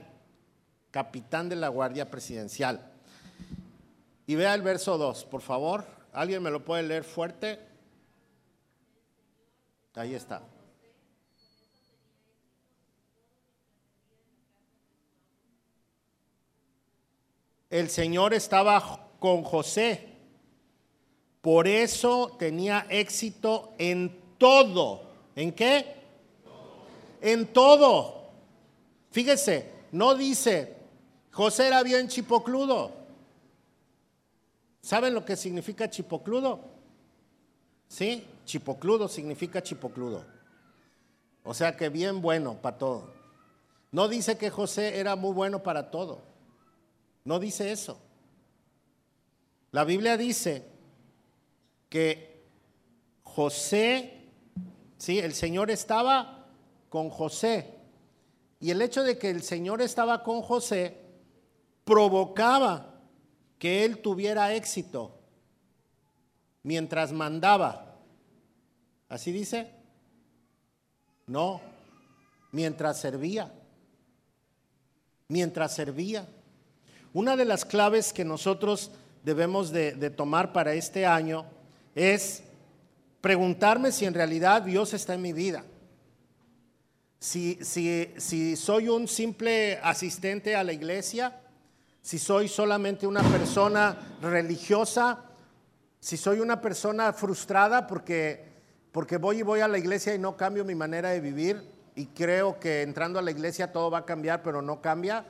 Capitán 0.90 1.48
de 1.48 1.57
la 1.57 1.68
guardia 1.68 2.11
presidencial. 2.11 2.90
Y 4.27 4.35
vea 4.35 4.55
el 4.55 4.61
verso 4.61 4.98
2, 4.98 5.25
por 5.25 5.40
favor. 5.40 6.01
¿Alguien 6.12 6.42
me 6.42 6.51
lo 6.51 6.62
puede 6.62 6.83
leer 6.83 7.05
fuerte? 7.05 7.59
Ahí 9.94 10.14
está. 10.14 10.42
El 17.70 17.88
Señor 17.88 18.35
estaba 18.35 19.09
con 19.18 19.42
José 19.44 20.09
Por 21.40 21.66
eso 21.66 22.37
tenía 22.38 22.87
éxito 22.90 23.72
en 23.79 24.20
todo. 24.38 25.11
¿En 25.35 25.53
qué? 25.53 25.96
En 27.20 27.46
todo. 27.53 28.31
Fíjese, 29.11 29.72
no 29.92 30.14
dice, 30.14 30.77
José 31.33 31.66
era 31.66 31.83
bien 31.83 32.09
chipocludo. 32.09 33.01
¿Saben 34.82 35.14
lo 35.14 35.24
que 35.24 35.36
significa 35.36 35.88
chipocludo? 35.88 36.60
¿Sí? 37.88 38.26
Chipocludo 38.44 39.08
significa 39.08 39.62
chipocludo. 39.62 40.24
O 41.44 41.54
sea 41.54 41.76
que 41.76 41.88
bien 41.88 42.20
bueno 42.20 42.60
para 42.60 42.78
todo. 42.78 43.12
No 43.92 44.08
dice 44.08 44.36
que 44.36 44.50
José 44.50 44.98
era 44.98 45.14
muy 45.14 45.32
bueno 45.32 45.62
para 45.62 45.90
todo. 45.90 46.22
No 47.24 47.38
dice 47.38 47.70
eso. 47.70 48.00
La 49.70 49.84
Biblia 49.84 50.16
dice 50.16 50.66
que 51.88 52.42
José, 53.22 54.28
sí, 54.98 55.18
el 55.18 55.32
Señor 55.32 55.70
estaba 55.70 56.46
con 56.88 57.08
José. 57.08 57.74
Y 58.58 58.70
el 58.70 58.82
hecho 58.82 59.02
de 59.02 59.16
que 59.16 59.30
el 59.30 59.42
Señor 59.42 59.80
estaba 59.80 60.22
con 60.22 60.42
José 60.42 60.96
provocaba 61.84 62.91
que 63.62 63.85
él 63.85 63.98
tuviera 63.98 64.53
éxito 64.55 65.16
mientras 66.64 67.12
mandaba. 67.12 67.94
¿Así 69.09 69.31
dice? 69.31 69.70
No, 71.29 71.61
mientras 72.51 72.98
servía. 72.98 73.53
Mientras 75.29 75.77
servía. 75.77 76.27
Una 77.12 77.37
de 77.37 77.44
las 77.44 77.64
claves 77.64 78.12
que 78.12 78.25
nosotros 78.25 78.90
debemos 79.22 79.70
de, 79.70 80.11
tomar 80.11 80.53
para 80.53 80.75
este 80.75 81.07
año 81.07 81.46
es 81.94 82.42
preguntarme 83.20 83.92
si 83.92 84.07
en 84.07 84.14
realidad 84.14 84.62
Dios 84.62 84.92
está 84.92 85.14
en 85.14 85.22
mi 85.22 85.33
vida. 85.33 85.64
Si, 87.20 87.61
si, 87.62 88.12
si 88.16 88.57
soy 88.57 88.88
un 88.88 89.07
simple 89.07 89.79
asistente 89.85 90.57
a 90.57 90.64
la 90.64 90.72
iglesia, 90.72 91.41
si 92.02 92.18
soy 92.18 92.48
solamente 92.48 93.06
una 93.06 93.22
persona 93.22 93.96
religiosa, 94.20 95.24
si 96.00 96.16
soy 96.16 96.40
una 96.40 96.60
persona 96.60 97.12
frustrada 97.12 97.86
porque, 97.86 98.44
porque 98.90 99.18
voy 99.18 99.38
y 99.38 99.42
voy 99.42 99.60
a 99.60 99.68
la 99.68 99.78
iglesia 99.78 100.12
y 100.12 100.18
no 100.18 100.36
cambio 100.36 100.64
mi 100.64 100.74
manera 100.74 101.10
de 101.10 101.20
vivir 101.20 101.62
y 101.94 102.06
creo 102.06 102.58
que 102.58 102.82
entrando 102.82 103.20
a 103.20 103.22
la 103.22 103.30
iglesia 103.30 103.70
todo 103.70 103.88
va 103.88 103.98
a 103.98 104.04
cambiar, 104.04 104.42
pero 104.42 104.60
no 104.62 104.82
cambia, 104.82 105.24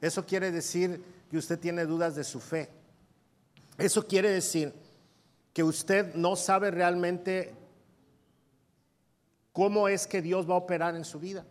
eso 0.00 0.24
quiere 0.24 0.50
decir 0.50 1.04
que 1.30 1.36
usted 1.36 1.58
tiene 1.58 1.84
dudas 1.84 2.14
de 2.14 2.24
su 2.24 2.40
fe. 2.40 2.70
Eso 3.76 4.06
quiere 4.06 4.30
decir 4.30 4.72
que 5.52 5.62
usted 5.62 6.14
no 6.14 6.34
sabe 6.34 6.70
realmente 6.70 7.54
cómo 9.52 9.86
es 9.88 10.06
que 10.06 10.22
Dios 10.22 10.48
va 10.48 10.54
a 10.54 10.58
operar 10.58 10.96
en 10.96 11.04
su 11.04 11.20
vida. 11.20 11.44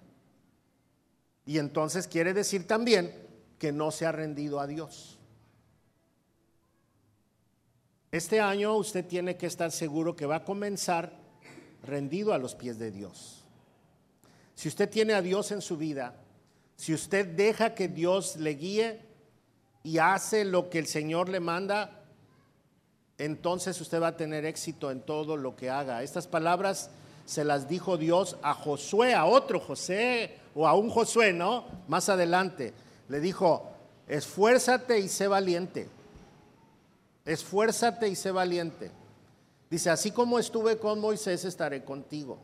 Y 1.45 1.60
entonces 1.60 2.08
quiere 2.08 2.34
decir 2.34 2.65
también 2.65 3.25
que 3.65 3.71
no 3.71 3.89
se 3.89 4.06
ha 4.06 4.12
rendido 4.12 4.60
a 4.60 4.67
Dios. 4.67 5.17
Este 8.12 8.39
año 8.39 8.75
usted 8.75 9.04
tiene 9.04 9.38
que 9.38 9.47
estar 9.47 9.71
seguro 9.71 10.15
que 10.15 10.28
va 10.28 10.36
a 10.36 10.43
comenzar 10.43 11.12
rendido 11.82 12.32
a 12.32 12.38
los 12.38 12.54
pies 12.54 12.78
de 12.78 12.91
Dios. 12.91 13.43
Si 14.54 14.67
usted 14.67 14.88
tiene 14.88 15.15
a 15.15 15.23
Dios 15.23 15.51
en 15.51 15.63
su 15.63 15.78
vida, 15.78 16.13
si 16.75 16.93
usted 16.93 17.25
deja 17.25 17.73
que 17.73 17.88
Dios 17.88 18.36
le 18.36 18.51
guíe 18.51 19.01
y 19.82 19.97
hace 19.97 20.45
lo 20.45 20.69
que 20.69 20.78
el 20.78 20.86
Señor 20.86 21.28
le 21.28 21.39
manda, 21.39 22.04
entonces 23.17 23.82
usted 23.82 23.99
va 23.99 24.10
a 24.10 24.17
tener 24.17 24.45
éxito 24.45 24.91
en 24.91 25.01
todo 25.01 25.38
lo 25.38 25.56
que 25.56 25.71
haga. 25.71 26.04
Estas 26.04 26.28
palabras 26.28 26.91
se 27.25 27.43
las 27.43 27.67
dijo 27.67 27.97
Dios 27.97 28.38
a 28.43 28.54
Josué, 28.54 29.15
a 29.15 29.25
otro 29.25 29.60
José 29.60 30.38
o 30.54 30.67
a 30.67 30.75
un 30.75 30.91
Josué, 30.91 31.34
¿no? 31.34 31.65
Más 31.88 32.10
adelante 32.10 32.85
le 33.08 33.20
dijo, 33.20 33.72
esfuérzate 34.08 35.00
y 35.00 35.08
sé 35.08 35.28
valiente. 35.28 35.88
Esfuérzate 37.26 38.08
y 38.08 38.15
sé 38.15 38.32
valiente. 38.32 38.91
Dice, 39.70 39.89
así 39.89 40.12
como 40.12 40.39
estuve 40.39 40.78
con 40.78 41.00
Moisés, 41.00 41.44
estaré 41.46 41.84
contigo. 41.84 42.38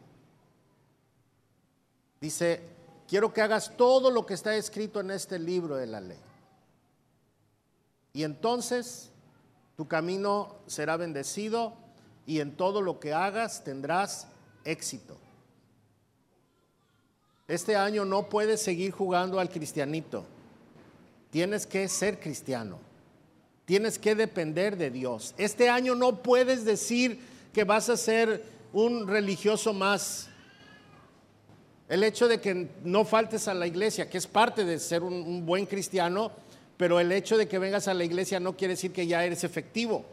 Dice, 2.20 2.62
quiero 3.08 3.34
que 3.34 3.42
hagas 3.42 3.76
todo 3.78 4.12
lo 4.12 4.26
que 4.26 4.34
está 4.34 4.56
escrito 4.56 5.00
en 5.00 5.12
este 5.12 5.40
libro 5.40 5.76
de 5.76 5.88
la 5.88 6.02
ley. 6.02 6.20
Y 8.14 8.24
entonces 8.24 9.10
tu 9.78 9.88
camino 9.88 10.56
será 10.68 10.98
bendecido 10.98 11.74
y 12.26 12.40
en 12.40 12.56
todo 12.56 12.82
lo 12.82 13.00
que 13.00 13.14
hagas 13.14 13.64
tendrás 13.64 14.28
éxito. 14.64 15.18
Este 17.48 17.76
año 17.76 18.06
no 18.06 18.30
puedes 18.30 18.62
seguir 18.62 18.92
jugando 18.92 19.40
al 19.40 19.50
cristianito. 19.50 20.26
Tienes 21.32 21.66
que 21.66 21.88
ser 21.88 22.20
cristiano. 22.20 22.78
Tienes 23.66 23.98
que 23.98 24.16
depender 24.16 24.78
de 24.78 24.92
Dios. 24.92 25.34
Este 25.38 25.70
año 25.70 25.96
no 25.96 26.22
puedes 26.22 26.66
decir 26.66 27.20
que 27.54 27.64
vas 27.64 27.90
a 27.90 27.96
ser 27.96 28.44
un 28.74 29.08
religioso 29.08 29.74
más. 29.74 30.28
El 31.88 32.04
hecho 32.04 32.28
de 32.28 32.42
que 32.42 32.70
no 32.84 33.06
faltes 33.06 33.48
a 33.48 33.54
la 33.54 33.66
iglesia, 33.66 34.10
que 34.10 34.18
es 34.18 34.28
parte 34.28 34.66
de 34.66 34.78
ser 34.78 35.04
un, 35.04 35.46
buen 35.46 35.66
cristiano, 35.66 36.32
pero 36.76 37.00
el 37.00 37.12
hecho 37.14 37.38
de 37.38 37.48
que 37.48 37.60
vengas 37.60 37.88
a 37.88 37.94
la 37.94 38.04
iglesia 38.04 38.40
no 38.40 38.58
quiere 38.58 38.74
decir 38.74 38.92
que 38.92 39.08
ya 39.08 39.24
eres 39.24 39.46
efectivo. 39.46 40.06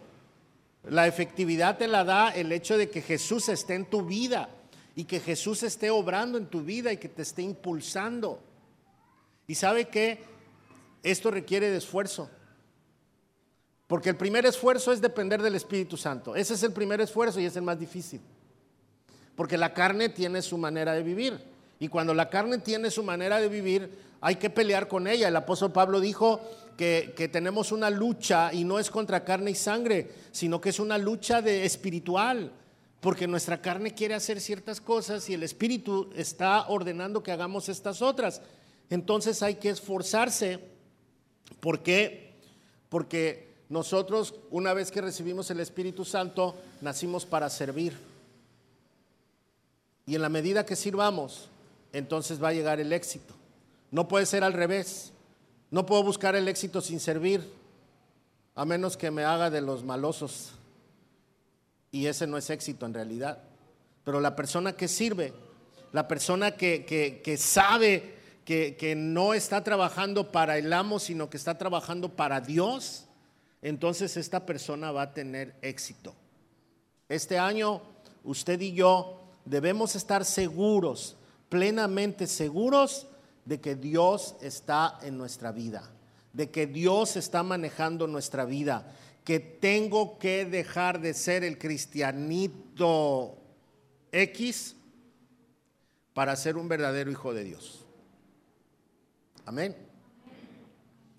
La 0.85 1.09
efectividad 1.09 1.79
te 1.79 1.89
la 1.89 2.05
da 2.05 2.31
el 2.31 2.53
hecho 2.53 2.79
de 2.79 2.91
que 2.91 3.03
Jesús 3.03 3.49
esté 3.49 3.75
en 3.75 3.87
tu 3.87 4.03
vida 4.03 4.51
y 4.95 5.05
que 5.05 5.19
Jesús 5.19 5.65
esté 5.65 5.91
obrando 5.91 6.39
en 6.39 6.47
tu 6.47 6.63
vida 6.63 6.93
y 6.93 6.97
que 6.97 7.09
te 7.09 7.23
esté 7.23 7.43
impulsando. 7.43 8.41
Y 9.49 9.55
sabe 9.57 9.87
que 9.87 10.38
esto 11.03 11.31
requiere 11.31 11.71
de 11.71 11.79
esfuerzo. 11.79 12.31
Porque 13.89 14.11
el 14.11 14.17
primer 14.17 14.45
esfuerzo 14.45 14.93
es 14.93 15.01
depender 15.01 15.43
del 15.43 15.55
Espíritu 15.55 15.97
Santo. 15.97 16.37
Ese 16.37 16.55
es 16.55 16.63
el 16.63 16.73
primer 16.73 17.01
esfuerzo 17.01 17.41
y 17.41 17.47
es 17.47 17.57
el 17.57 17.63
más 17.63 17.81
difícil. 17.81 18.21
Porque 19.35 19.57
la 19.57 19.73
carne 19.73 20.11
tiene 20.11 20.43
su 20.43 20.59
manera 20.59 20.93
de 20.93 21.03
vivir. 21.03 21.41
Y 21.81 21.89
cuando 21.89 22.13
la 22.13 22.29
carne 22.29 22.59
tiene 22.59 22.91
su 22.91 23.03
manera 23.03 23.41
de 23.41 23.49
vivir, 23.49 23.91
hay 24.21 24.37
que 24.37 24.51
pelear 24.51 24.89
con 24.89 25.07
ella. 25.07 25.29
El 25.29 25.37
apóstol 25.37 25.73
Pablo 25.73 26.01
dijo 26.01 26.41
que, 26.77 27.31
tenemos 27.33 27.73
una 27.73 27.89
lucha 27.89 28.53
y 28.53 28.65
no 28.65 28.79
es 28.79 28.91
contra 28.91 29.25
carne 29.25 29.53
y 29.53 29.55
sangre, 29.55 30.11
sino 30.33 30.61
que 30.61 30.69
es 30.69 30.81
una 30.81 30.99
lucha 30.99 31.41
de 31.41 31.65
espiritual. 31.65 32.53
Porque 33.01 33.27
nuestra 33.27 33.63
carne 33.63 33.95
quiere 33.95 34.15
hacer 34.15 34.41
ciertas 34.41 34.81
cosas 34.81 35.31
y 35.31 35.35
el 35.35 35.45
Espíritu 35.45 36.11
está 36.15 36.69
ordenando 36.69 37.23
que 37.23 37.33
hagamos 37.33 37.69
estas 37.69 38.03
otras. 38.03 38.43
Entonces 38.91 39.43
hay 39.43 39.55
que 39.55 39.71
esforzarse 39.71 40.59
¿Por 41.61 41.83
qué? 41.83 42.35
Porque 42.89 43.49
nosotros, 43.69 44.35
una 44.51 44.73
vez 44.73 44.91
que 44.91 45.01
recibimos 45.01 45.51
el 45.51 45.61
Espíritu 45.61 46.05
Santo, 46.05 46.55
nacimos 46.81 47.27
para 47.27 47.51
servir. 47.51 47.97
Y 50.07 50.15
en 50.15 50.23
la 50.23 50.29
medida 50.29 50.65
que 50.65 50.77
sirvamos, 50.77 51.49
entonces 51.93 52.43
va 52.43 52.49
a 52.49 52.55
llegar 52.55 52.81
el 52.81 52.93
éxito. 52.93 53.35
No 53.91 54.09
puede 54.09 54.27
ser 54.27 54.43
al 54.45 54.55
revés. 54.55 55.13
No 55.71 55.85
puedo 55.85 56.03
buscar 56.03 56.35
el 56.35 56.49
éxito 56.49 56.81
sin 56.81 56.99
servir, 56.99 57.47
a 58.55 58.65
menos 58.65 58.97
que 58.97 59.11
me 59.11 59.25
haga 59.25 59.51
de 59.51 59.61
los 59.61 59.85
malosos. 59.85 60.53
Y 61.93 62.07
ese 62.07 62.27
no 62.27 62.39
es 62.39 62.49
éxito 62.49 62.87
en 62.87 62.95
realidad. 62.95 63.43
Pero 64.05 64.21
la 64.21 64.35
persona 64.35 64.73
que 64.73 64.89
sirve, 64.89 65.35
la 65.93 66.09
persona 66.09 66.53
que, 66.53 66.87
que 66.87 67.37
sabe 67.37 68.18
que, 68.49 68.95
no 68.97 69.35
está 69.35 69.63
trabajando 69.63 70.33
para 70.33 70.57
el 70.57 70.73
amo, 70.73 70.99
sino 70.99 71.29
que 71.29 71.37
está 71.37 71.59
trabajando 71.59 72.17
para 72.17 72.41
Dios, 72.41 73.05
entonces 73.61 74.17
esta 74.17 74.47
persona 74.47 74.91
va 74.91 75.03
a 75.03 75.13
tener 75.13 75.55
éxito. 75.61 76.15
Este 77.11 77.39
año 77.39 77.83
usted 78.25 78.59
y 78.63 78.73
yo 78.73 79.21
debemos 79.45 79.97
estar 79.97 80.25
seguros, 80.25 81.19
plenamente 81.51 82.27
seguros 82.27 83.07
de 83.45 83.61
que 83.61 83.75
Dios 83.75 84.35
está 84.41 84.99
en 85.03 85.19
nuestra 85.19 85.53
vida, 85.53 85.83
de 86.33 86.49
que 86.49 86.67
Dios 86.67 87.17
está 87.17 87.43
manejando 87.43 88.07
nuestra 88.07 88.47
vida, 88.47 88.95
que 89.25 89.41
tengo 89.41 90.19
que 90.19 90.47
dejar 90.47 91.03
de 91.03 91.13
ser 91.13 91.45
el 91.45 91.59
cristianito 91.59 93.37
X 94.11 94.75
para 96.15 96.35
ser 96.35 96.57
un 96.57 96.67
verdadero 96.67 97.11
hijo 97.11 97.35
de 97.35 97.45
Dios. 97.45 97.78
Amén. 99.49 99.75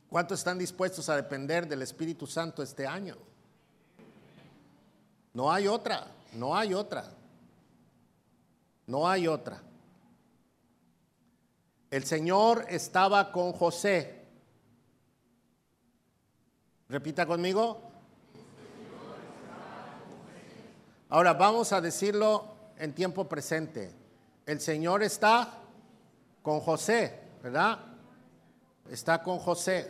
¿Cuántos 0.08 0.38
están 0.38 0.60
dispuestos 0.60 1.10
a 1.10 1.16
depender 1.16 1.68
del 1.68 1.82
Espíritu 1.82 2.28
Santo 2.28 2.62
este 2.62 2.86
año? 2.86 3.18
No 5.34 5.52
hay 5.52 5.68
otra, 5.68 6.06
no 6.34 6.56
hay 6.56 6.76
otra. 6.76 7.12
No 8.86 9.10
hay 9.10 9.28
otra. 9.28 9.64
El 11.90 12.04
Señor 12.04 12.68
estaba 12.70 13.32
con 13.32 13.52
José. 13.52 14.28
Repita 16.88 17.26
conmigo. 17.26 17.82
Ahora 21.10 21.34
vamos 21.34 21.74
a 21.74 21.82
decirlo 21.82 22.46
en 22.78 22.94
tiempo 22.94 23.28
presente. 23.28 23.92
El 24.46 24.62
Señor 24.62 25.02
está 25.02 25.52
con 26.44 26.60
José, 26.60 27.22
¿verdad? 27.42 27.89
Está 28.90 29.22
con 29.22 29.40
José. 29.40 29.90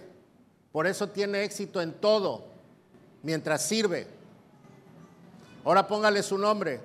Por 0.71 0.85
eso 0.85 1.09
tiene 1.09 1.43
éxito 1.43 1.81
en 1.81 1.93
todo 1.93 2.45
mientras 3.23 3.63
sirve. 3.63 4.07
Ahora 5.63 5.88
póngale 5.88 6.23
su 6.23 6.38
nombre. 6.38 6.81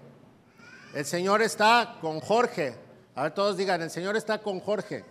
El 0.94 1.04
Señor 1.04 1.42
está 1.42 1.98
con 2.00 2.20
Jorge. 2.20 2.76
A 3.14 3.24
ver, 3.24 3.34
todos 3.34 3.56
digan, 3.56 3.82
el 3.82 3.90
Señor 3.90 4.16
está 4.16 4.40
con 4.40 4.60
Jorge. 4.60 5.04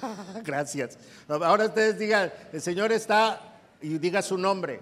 Gracias. 0.44 0.98
Ahora 1.28 1.66
ustedes 1.66 1.98
digan, 1.98 2.32
el 2.52 2.60
Señor 2.60 2.92
está 2.92 3.40
y 3.80 3.98
diga 3.98 4.22
su 4.22 4.36
nombre. 4.36 4.80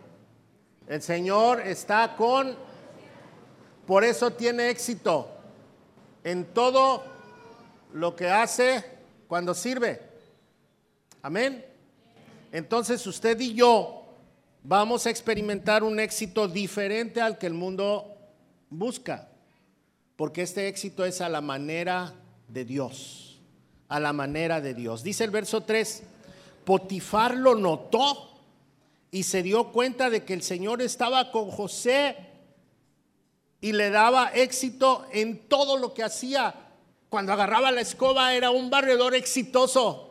El 0.86 1.02
Señor 1.02 1.60
está 1.60 2.16
con, 2.16 2.56
por 3.86 4.04
eso 4.04 4.32
tiene 4.32 4.70
éxito 4.70 5.28
en 6.24 6.46
todo 6.46 7.04
lo 7.92 8.16
que 8.16 8.30
hace 8.30 8.84
cuando 9.28 9.54
sirve. 9.54 10.07
Amén. 11.22 11.64
Entonces 12.52 13.06
usted 13.06 13.38
y 13.40 13.54
yo 13.54 14.04
vamos 14.62 15.06
a 15.06 15.10
experimentar 15.10 15.82
un 15.82 15.98
éxito 15.98 16.48
diferente 16.48 17.20
al 17.20 17.38
que 17.38 17.46
el 17.46 17.54
mundo 17.54 18.16
busca, 18.70 19.28
porque 20.16 20.42
este 20.42 20.68
éxito 20.68 21.04
es 21.04 21.20
a 21.20 21.28
la 21.28 21.40
manera 21.40 22.14
de 22.48 22.64
Dios, 22.64 23.40
a 23.88 23.98
la 24.00 24.12
manera 24.12 24.60
de 24.60 24.74
Dios. 24.74 25.02
Dice 25.02 25.24
el 25.24 25.30
verso 25.30 25.62
3, 25.62 26.02
Potifar 26.64 27.34
lo 27.34 27.54
notó 27.54 28.40
y 29.10 29.22
se 29.22 29.42
dio 29.42 29.72
cuenta 29.72 30.10
de 30.10 30.24
que 30.24 30.34
el 30.34 30.42
Señor 30.42 30.82
estaba 30.82 31.30
con 31.30 31.50
José 31.50 32.16
y 33.60 33.72
le 33.72 33.90
daba 33.90 34.28
éxito 34.34 35.06
en 35.12 35.48
todo 35.48 35.78
lo 35.78 35.94
que 35.94 36.04
hacía. 36.04 36.54
Cuando 37.08 37.32
agarraba 37.32 37.72
la 37.72 37.80
escoba 37.80 38.34
era 38.34 38.50
un 38.50 38.70
barredor 38.70 39.14
exitoso. 39.14 40.07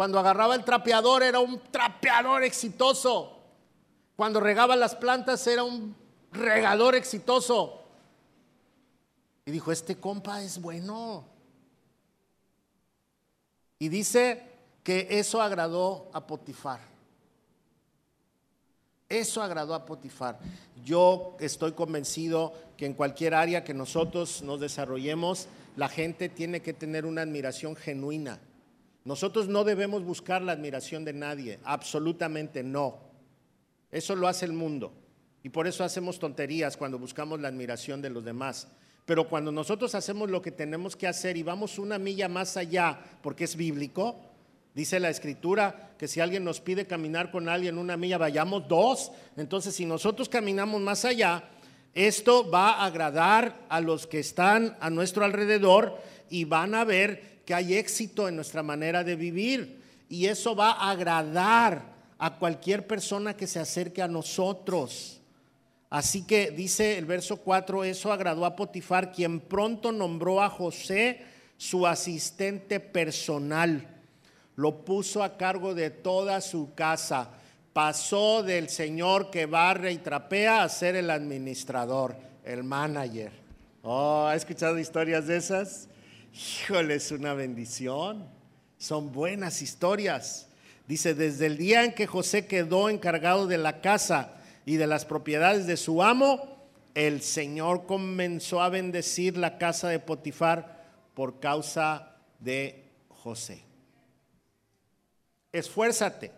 Cuando 0.00 0.18
agarraba 0.18 0.54
el 0.54 0.64
trapeador 0.64 1.22
era 1.22 1.40
un 1.40 1.60
trapeador 1.70 2.42
exitoso. 2.42 3.36
Cuando 4.16 4.40
regaba 4.40 4.74
las 4.74 4.94
plantas 4.94 5.46
era 5.46 5.62
un 5.62 5.94
regador 6.32 6.94
exitoso. 6.94 7.82
Y 9.44 9.50
dijo, 9.50 9.70
este 9.70 9.96
compa 9.96 10.42
es 10.42 10.58
bueno. 10.58 11.26
Y 13.78 13.90
dice 13.90 14.42
que 14.82 15.06
eso 15.10 15.42
agradó 15.42 16.08
a 16.14 16.26
Potifar. 16.26 16.80
Eso 19.06 19.42
agradó 19.42 19.74
a 19.74 19.84
Potifar. 19.84 20.38
Yo 20.82 21.36
estoy 21.40 21.72
convencido 21.72 22.54
que 22.78 22.86
en 22.86 22.94
cualquier 22.94 23.34
área 23.34 23.64
que 23.64 23.74
nosotros 23.74 24.40
nos 24.40 24.60
desarrollemos, 24.60 25.46
la 25.76 25.90
gente 25.90 26.30
tiene 26.30 26.62
que 26.62 26.72
tener 26.72 27.04
una 27.04 27.20
admiración 27.20 27.76
genuina. 27.76 28.40
Nosotros 29.10 29.48
no 29.48 29.64
debemos 29.64 30.04
buscar 30.04 30.40
la 30.40 30.52
admiración 30.52 31.04
de 31.04 31.12
nadie, 31.12 31.58
absolutamente 31.64 32.62
no. 32.62 33.00
Eso 33.90 34.14
lo 34.14 34.28
hace 34.28 34.44
el 34.44 34.52
mundo. 34.52 34.92
Y 35.42 35.48
por 35.48 35.66
eso 35.66 35.82
hacemos 35.82 36.20
tonterías 36.20 36.76
cuando 36.76 36.96
buscamos 36.96 37.40
la 37.40 37.48
admiración 37.48 38.00
de 38.00 38.10
los 38.10 38.24
demás. 38.24 38.68
Pero 39.06 39.28
cuando 39.28 39.50
nosotros 39.50 39.96
hacemos 39.96 40.30
lo 40.30 40.40
que 40.40 40.52
tenemos 40.52 40.94
que 40.94 41.08
hacer 41.08 41.36
y 41.36 41.42
vamos 41.42 41.76
una 41.80 41.98
milla 41.98 42.28
más 42.28 42.56
allá, 42.56 43.00
porque 43.20 43.42
es 43.42 43.56
bíblico, 43.56 44.14
Dice 44.74 45.00
la 45.00 45.10
escritura 45.10 45.94
que 45.98 46.06
si 46.06 46.20
alguien 46.20 46.44
nos 46.44 46.60
pide 46.60 46.86
caminar 46.86 47.32
con 47.32 47.48
alguien 47.48 47.78
una 47.78 47.96
milla, 47.96 48.18
vayamos 48.18 48.68
dos. 48.68 49.10
Entonces, 49.36 49.74
si 49.74 49.86
nosotros 49.86 50.28
caminamos 50.28 50.80
más 50.80 51.04
allá, 51.04 51.42
esto 51.92 52.48
va 52.48 52.74
a 52.74 52.86
agradar 52.86 53.66
a 53.68 53.80
los 53.80 54.06
que 54.06 54.20
están 54.20 54.76
a 54.78 54.88
nuestro 54.88 55.24
alrededor 55.24 55.98
y 56.30 56.44
van 56.44 56.76
a 56.76 56.84
ver 56.84 57.29
que 57.50 57.54
hay 57.56 57.74
éxito 57.74 58.28
en 58.28 58.36
nuestra 58.36 58.62
manera 58.62 59.02
de 59.02 59.16
vivir. 59.16 59.82
Y 60.08 60.26
eso 60.26 60.54
va 60.54 60.70
a 60.70 60.92
agradar 60.92 61.82
a 62.16 62.38
cualquier 62.38 62.86
persona 62.86 63.36
que 63.36 63.48
se 63.48 63.58
acerque 63.58 64.00
a 64.00 64.06
nosotros. 64.06 65.20
Así 65.88 66.24
que 66.24 66.52
dice 66.52 66.96
el 66.96 67.06
verso 67.06 67.38
4, 67.38 67.82
eso 67.82 68.12
agradó 68.12 68.44
a 68.44 68.54
Potifar, 68.54 69.10
quien 69.10 69.40
pronto 69.40 69.90
nombró 69.90 70.40
a 70.40 70.48
José 70.48 71.24
su 71.56 71.88
asistente 71.88 72.78
personal 72.78 73.96
lo 74.54 74.84
puso 74.84 75.24
a 75.24 75.36
cargo 75.36 75.74
de 75.74 75.90
toda 75.90 76.40
su 76.42 76.74
casa. 76.74 77.30
Pasó 77.72 78.44
del 78.44 78.68
señor 78.68 79.30
que 79.30 79.46
barre 79.46 79.90
y 79.90 79.98
trapea 79.98 80.62
a 80.62 80.68
ser 80.68 80.94
el 80.94 81.08
administrador, 81.08 82.14
el 82.44 82.62
manager. 82.62 83.32
Oh, 83.82 84.26
¿ha 84.26 84.36
escuchado 84.36 84.78
historias 84.78 85.26
de 85.26 85.38
esas? 85.38 85.88
Híjole, 86.32 86.94
es 86.94 87.10
una 87.10 87.34
bendición. 87.34 88.26
Son 88.78 89.12
buenas 89.12 89.62
historias. 89.62 90.48
Dice, 90.86 91.14
desde 91.14 91.46
el 91.46 91.56
día 91.56 91.84
en 91.84 91.94
que 91.94 92.06
José 92.06 92.46
quedó 92.46 92.88
encargado 92.88 93.46
de 93.46 93.58
la 93.58 93.80
casa 93.80 94.34
y 94.64 94.76
de 94.76 94.86
las 94.86 95.04
propiedades 95.04 95.66
de 95.66 95.76
su 95.76 96.02
amo, 96.02 96.58
el 96.94 97.22
Señor 97.22 97.86
comenzó 97.86 98.60
a 98.60 98.68
bendecir 98.68 99.36
la 99.36 99.58
casa 99.58 99.88
de 99.88 99.98
Potifar 99.98 100.84
por 101.14 101.40
causa 101.40 102.16
de 102.38 102.84
José. 103.08 103.62
Esfuérzate. 105.52 106.32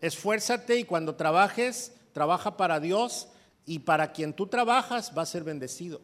Esfuérzate 0.00 0.78
y 0.78 0.84
cuando 0.84 1.14
trabajes, 1.14 1.92
trabaja 2.12 2.56
para 2.56 2.80
Dios 2.80 3.28
y 3.64 3.78
para 3.80 4.12
quien 4.12 4.34
tú 4.34 4.46
trabajas 4.46 5.12
va 5.16 5.22
a 5.22 5.26
ser 5.26 5.44
bendecido 5.44 6.02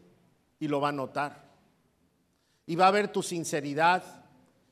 y 0.58 0.68
lo 0.68 0.80
va 0.80 0.90
a 0.90 0.92
notar. 0.92 1.49
Y 2.70 2.76
va 2.76 2.86
a 2.86 2.92
ver 2.92 3.10
tu 3.10 3.20
sinceridad 3.20 4.04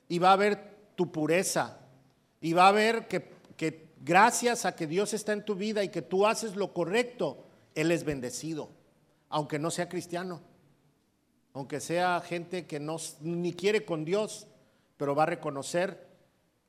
y 0.08 0.20
va 0.20 0.32
a 0.32 0.37
ver 0.37 0.92
tu 0.94 1.11
pureza 1.11 1.80
y 2.40 2.52
va 2.52 2.68
a 2.68 2.70
ver 2.70 3.08
que, 3.08 3.88
gracias 4.04 4.64
a 4.64 4.76
que 4.76 4.87
Dios 4.87 5.14
está 5.14 5.32
en 5.32 5.44
tu 5.44 5.56
vida 5.56 5.82
y 5.82 5.88
que 5.88 6.00
tú 6.00 6.24
haces 6.24 6.54
lo 6.54 6.72
correcto, 6.72 7.44
Él 7.74 7.90
es 7.90 8.04
bendecido, 8.04 8.70
aunque 9.28 9.58
no 9.58 9.72
sea 9.72 9.88
cristiano, 9.88 10.40
aunque 11.54 11.80
sea 11.80 12.20
gente 12.20 12.68
que 12.68 12.78
no, 12.78 12.98
ni 13.20 13.52
quiere 13.52 13.84
con 13.84 14.04
Dios, 14.04 14.46
pero 14.96 15.16
va 15.16 15.24
a 15.24 15.26
reconocer 15.26 16.06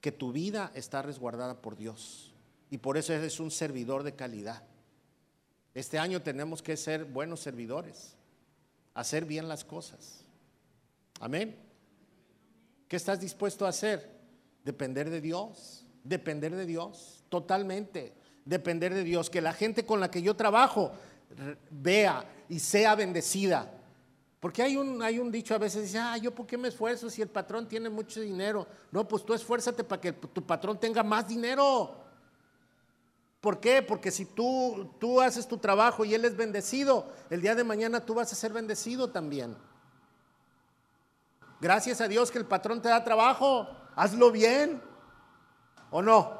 que 0.01 0.11
tu 0.11 0.31
vida 0.31 0.71
está 0.73 1.03
resguardada 1.03 1.61
por 1.61 1.77
Dios. 1.77 2.33
Y 2.71 2.79
por 2.79 2.97
eso 2.97 3.13
eres 3.13 3.39
un 3.39 3.51
servidor 3.51 4.01
de 4.01 4.15
calidad. 4.15 4.63
Este 5.75 5.99
año 5.99 6.23
tenemos 6.23 6.63
que 6.63 6.75
ser 6.75 7.05
buenos 7.05 7.39
servidores, 7.39 8.15
hacer 8.95 9.25
bien 9.25 9.47
las 9.47 9.63
cosas. 9.63 10.25
Amén. 11.19 11.55
¿Qué 12.87 12.95
estás 12.95 13.19
dispuesto 13.19 13.65
a 13.65 13.69
hacer? 13.69 14.09
Depender 14.63 15.09
de 15.09 15.21
Dios, 15.21 15.85
depender 16.03 16.55
de 16.55 16.65
Dios, 16.65 17.23
totalmente, 17.29 18.13
depender 18.45 18.93
de 18.93 19.03
Dios. 19.03 19.29
Que 19.29 19.41
la 19.41 19.53
gente 19.53 19.85
con 19.85 19.99
la 19.99 20.09
que 20.09 20.21
yo 20.21 20.35
trabajo 20.35 20.91
vea 21.69 22.25
y 22.49 22.59
sea 22.59 22.95
bendecida 22.95 23.71
porque 24.39 24.63
hay 24.63 24.77
un, 24.77 25.01
hay 25.01 25.19
un 25.19 25.31
dicho 25.31 25.53
a 25.53 25.57
veces, 25.57 25.83
dice, 25.83 25.99
ah, 25.99 26.17
yo 26.17 26.33
por 26.33 26.47
qué 26.47 26.57
me 26.57 26.69
esfuerzo 26.69 27.09
si 27.09 27.21
el 27.21 27.27
patrón 27.27 27.67
tiene 27.67 27.89
mucho 27.89 28.21
dinero. 28.21 28.65
No, 28.91 29.05
pues 29.05 29.25
tú 29.25 29.33
esfuérzate 29.33 29.83
para 29.83 29.99
que 29.99 30.13
tu 30.13 30.41
patrón 30.45 30.79
tenga 30.79 31.03
más 31.03 31.27
dinero. 31.27 31.93
¿Por 33.41 33.59
qué? 33.59 33.81
Porque 33.81 34.11
si 34.11 34.25
tú, 34.25 34.91
tú 34.97 35.19
haces 35.19 35.45
tu 35.45 35.57
trabajo 35.57 36.05
y 36.05 36.13
él 36.13 36.23
es 36.23 36.37
bendecido, 36.37 37.11
el 37.29 37.41
día 37.41 37.53
de 37.53 37.65
mañana 37.65 38.05
tú 38.05 38.13
vas 38.13 38.31
a 38.31 38.35
ser 38.35 38.53
bendecido 38.53 39.09
también. 39.09 39.55
Gracias 41.61 41.99
a 41.99 42.07
Dios 42.07 42.31
que 42.31 42.37
el 42.37 42.45
patrón 42.45 42.81
te 42.81 42.89
da 42.89 43.03
trabajo, 43.03 43.67
hazlo 43.95 44.31
bien, 44.31 44.81
¿o 45.91 46.01
no? 46.01 46.39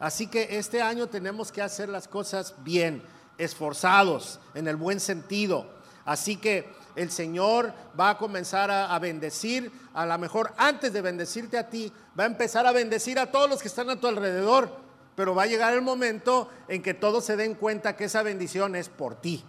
Así 0.00 0.26
que 0.26 0.58
este 0.58 0.82
año 0.82 1.06
tenemos 1.08 1.52
que 1.52 1.62
hacer 1.62 1.88
las 1.88 2.08
cosas 2.08 2.54
bien, 2.64 3.02
esforzados, 3.38 4.40
en 4.54 4.66
el 4.66 4.76
buen 4.76 4.98
sentido. 4.98 5.66
Así 6.04 6.36
que 6.36 6.72
el 6.96 7.10
Señor 7.10 7.72
va 7.98 8.10
a 8.10 8.18
comenzar 8.18 8.70
a, 8.70 8.98
bendecir, 8.98 9.70
a 9.94 10.06
lo 10.06 10.18
mejor 10.18 10.52
antes 10.56 10.92
de 10.92 11.02
bendecirte 11.02 11.56
a 11.56 11.68
ti, 11.68 11.92
va 12.18 12.24
a 12.24 12.26
empezar 12.26 12.66
a 12.66 12.72
bendecir 12.72 13.18
a 13.18 13.30
todos 13.30 13.48
los 13.48 13.62
que 13.62 13.68
están 13.68 13.90
a 13.90 14.00
tu 14.00 14.08
alrededor, 14.08 14.74
pero 15.14 15.34
va 15.34 15.44
a 15.44 15.46
llegar 15.46 15.72
el 15.74 15.82
momento 15.82 16.50
en 16.66 16.82
que 16.82 16.94
todos 16.94 17.24
se 17.24 17.36
den 17.36 17.54
cuenta 17.54 17.96
que 17.96 18.04
esa 18.04 18.22
bendición 18.22 18.74
es 18.74 18.88
por 18.88 19.20
ti, 19.20 19.44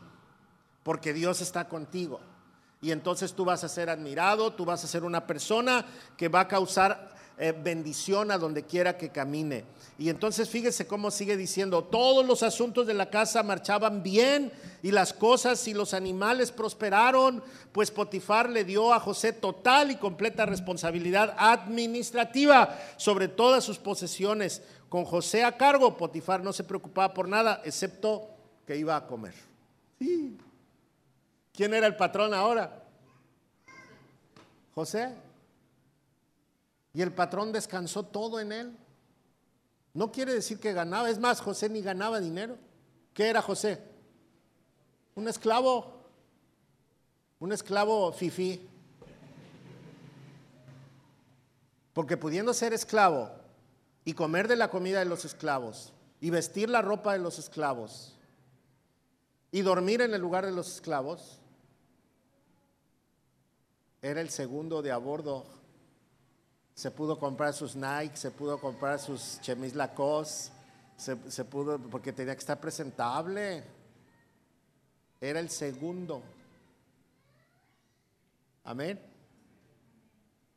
porque 0.83 1.13
Dios 1.13 1.41
está 1.41 1.67
contigo. 1.67 2.19
Y 2.81 2.91
entonces 2.91 3.33
tú 3.33 3.45
vas 3.45 3.63
a 3.63 3.69
ser 3.69 3.89
admirado, 3.89 4.53
tú 4.53 4.65
vas 4.65 4.83
a 4.83 4.87
ser 4.87 5.03
una 5.03 5.27
persona 5.27 5.85
que 6.17 6.29
va 6.29 6.41
a 6.41 6.47
causar 6.47 7.11
eh, 7.37 7.53
bendición 7.53 8.29
a 8.29 8.37
donde 8.37 8.63
quiera 8.63 8.97
que 8.97 9.09
camine. 9.09 9.65
Y 9.97 10.09
entonces 10.09 10.47
fíjese 10.49 10.85
cómo 10.85 11.09
sigue 11.09 11.37
diciendo, 11.37 11.83
todos 11.83 12.23
los 12.23 12.43
asuntos 12.43 12.85
de 12.85 12.93
la 12.93 13.09
casa 13.09 13.41
marchaban 13.41 14.03
bien 14.03 14.51
y 14.83 14.91
las 14.91 15.11
cosas 15.11 15.67
y 15.67 15.73
los 15.73 15.95
animales 15.95 16.51
prosperaron, 16.51 17.43
pues 17.71 17.89
Potifar 17.89 18.49
le 18.49 18.63
dio 18.63 18.93
a 18.93 18.99
José 18.99 19.33
total 19.33 19.89
y 19.89 19.95
completa 19.95 20.45
responsabilidad 20.45 21.35
administrativa 21.37 22.77
sobre 22.97 23.27
todas 23.27 23.63
sus 23.63 23.79
posesiones. 23.79 24.61
Con 24.87 25.05
José 25.05 25.43
a 25.43 25.57
cargo, 25.57 25.97
Potifar 25.97 26.43
no 26.43 26.53
se 26.53 26.63
preocupaba 26.63 27.13
por 27.13 27.27
nada, 27.27 27.61
excepto 27.65 28.27
que 28.67 28.77
iba 28.77 28.95
a 28.95 29.07
comer. 29.07 29.33
¿Quién 31.53 31.73
era 31.73 31.87
el 31.87 31.95
patrón 31.95 32.33
ahora? 32.33 32.83
José. 34.73 35.13
Y 36.93 37.01
el 37.01 37.13
patrón 37.13 37.51
descansó 37.51 38.03
todo 38.03 38.39
en 38.39 38.51
él. 38.51 38.77
No 39.93 40.11
quiere 40.11 40.33
decir 40.33 40.59
que 40.59 40.73
ganaba, 40.73 41.09
es 41.09 41.19
más, 41.19 41.41
José 41.41 41.69
ni 41.69 41.81
ganaba 41.81 42.19
dinero. 42.19 42.57
¿Qué 43.13 43.27
era 43.27 43.41
José? 43.41 43.81
Un 45.15 45.27
esclavo, 45.27 46.05
un 47.39 47.51
esclavo 47.51 48.11
fifí. 48.13 48.67
Porque 51.93 52.15
pudiendo 52.15 52.53
ser 52.53 52.73
esclavo 52.73 53.29
y 54.05 54.13
comer 54.13 54.47
de 54.47 54.55
la 54.55 54.69
comida 54.69 54.99
de 54.99 55.05
los 55.05 55.25
esclavos 55.25 55.91
y 56.21 56.29
vestir 56.29 56.69
la 56.69 56.81
ropa 56.81 57.13
de 57.13 57.19
los 57.19 57.37
esclavos 57.37 58.15
y 59.51 59.61
dormir 59.61 60.01
en 60.01 60.13
el 60.13 60.21
lugar 60.21 60.45
de 60.45 60.53
los 60.53 60.75
esclavos, 60.75 61.40
era 64.01 64.21
el 64.21 64.29
segundo 64.29 64.81
de 64.81 64.91
a 64.91 64.97
bordo. 64.97 65.45
Se 66.73 66.89
pudo 66.89 67.19
comprar 67.19 67.53
sus 67.53 67.75
Nike, 67.75 68.17
se 68.17 68.31
pudo 68.31 68.59
comprar 68.59 68.99
sus 68.99 69.39
chemis 69.41 69.75
Lacoste, 69.75 70.51
se, 70.97 71.17
se 71.29 71.45
pudo, 71.45 71.77
porque 71.77 72.11
tenía 72.11 72.33
que 72.33 72.39
estar 72.39 72.59
presentable. 72.59 73.63
Era 75.19 75.39
el 75.39 75.49
segundo. 75.49 76.23
Amén. 78.63 78.99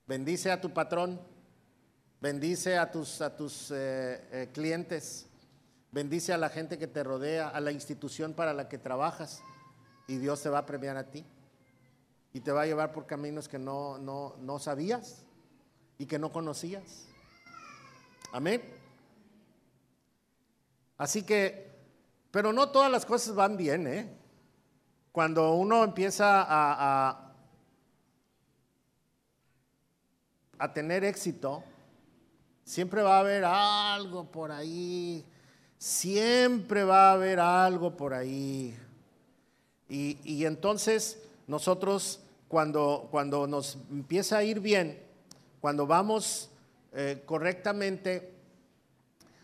Bendice 0.06 0.50
a 0.50 0.60
tu 0.60 0.72
patrón, 0.72 1.20
bendice 2.20 2.78
a 2.78 2.90
tus, 2.90 3.20
a 3.20 3.34
tus 3.36 3.70
eh, 3.70 4.22
eh, 4.32 4.50
clientes, 4.52 5.26
bendice 5.90 6.32
a 6.32 6.38
la 6.38 6.50
gente 6.50 6.78
que 6.78 6.86
te 6.86 7.02
rodea, 7.02 7.48
a 7.48 7.60
la 7.60 7.72
institución 7.72 8.34
para 8.34 8.52
la 8.52 8.68
que 8.68 8.76
trabajas 8.76 9.42
y 10.06 10.18
Dios 10.18 10.42
te 10.42 10.50
va 10.50 10.58
a 10.58 10.66
premiar 10.66 10.98
a 10.98 11.10
ti 11.10 11.24
y 12.34 12.40
te 12.40 12.52
va 12.52 12.62
a 12.62 12.66
llevar 12.66 12.92
por 12.92 13.06
caminos 13.06 13.48
que 13.48 13.58
no, 13.58 13.96
no, 13.96 14.36
no 14.40 14.58
sabías 14.58 15.24
y 15.96 16.04
que 16.04 16.18
no 16.18 16.30
conocías. 16.30 17.06
Amén. 18.30 18.62
Así 20.98 21.22
que, 21.22 21.72
pero 22.30 22.52
no 22.52 22.68
todas 22.68 22.92
las 22.92 23.06
cosas 23.06 23.34
van 23.34 23.56
bien, 23.56 23.86
¿eh? 23.86 24.14
Cuando 25.12 25.54
uno 25.54 25.82
empieza 25.82 26.42
a, 26.42 27.08
a 27.08 27.24
a 30.58 30.72
tener 30.72 31.04
éxito, 31.04 31.62
siempre 32.64 33.02
va 33.02 33.16
a 33.16 33.20
haber 33.20 33.44
algo 33.44 34.24
por 34.30 34.52
ahí, 34.52 35.24
siempre 35.78 36.84
va 36.84 37.10
a 37.10 37.12
haber 37.12 37.40
algo 37.40 37.96
por 37.96 38.14
ahí. 38.14 38.76
Y, 39.88 40.44
entonces 40.44 41.22
nosotros 41.46 42.20
cuando, 42.54 43.08
cuando 43.10 43.48
nos 43.48 43.78
empieza 43.90 44.38
a 44.38 44.44
ir 44.44 44.60
bien, 44.60 45.02
cuando 45.60 45.88
vamos 45.88 46.50
eh, 46.92 47.20
correctamente, 47.26 48.32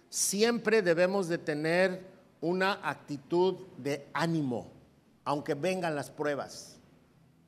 siempre 0.08 0.80
debemos 0.80 1.26
de 1.26 1.38
tener 1.38 2.04
una 2.40 2.78
actitud 2.88 3.66
de 3.78 4.06
ánimo, 4.12 4.70
aunque 5.24 5.54
vengan 5.54 5.96
las 5.96 6.08
pruebas. 6.08 6.78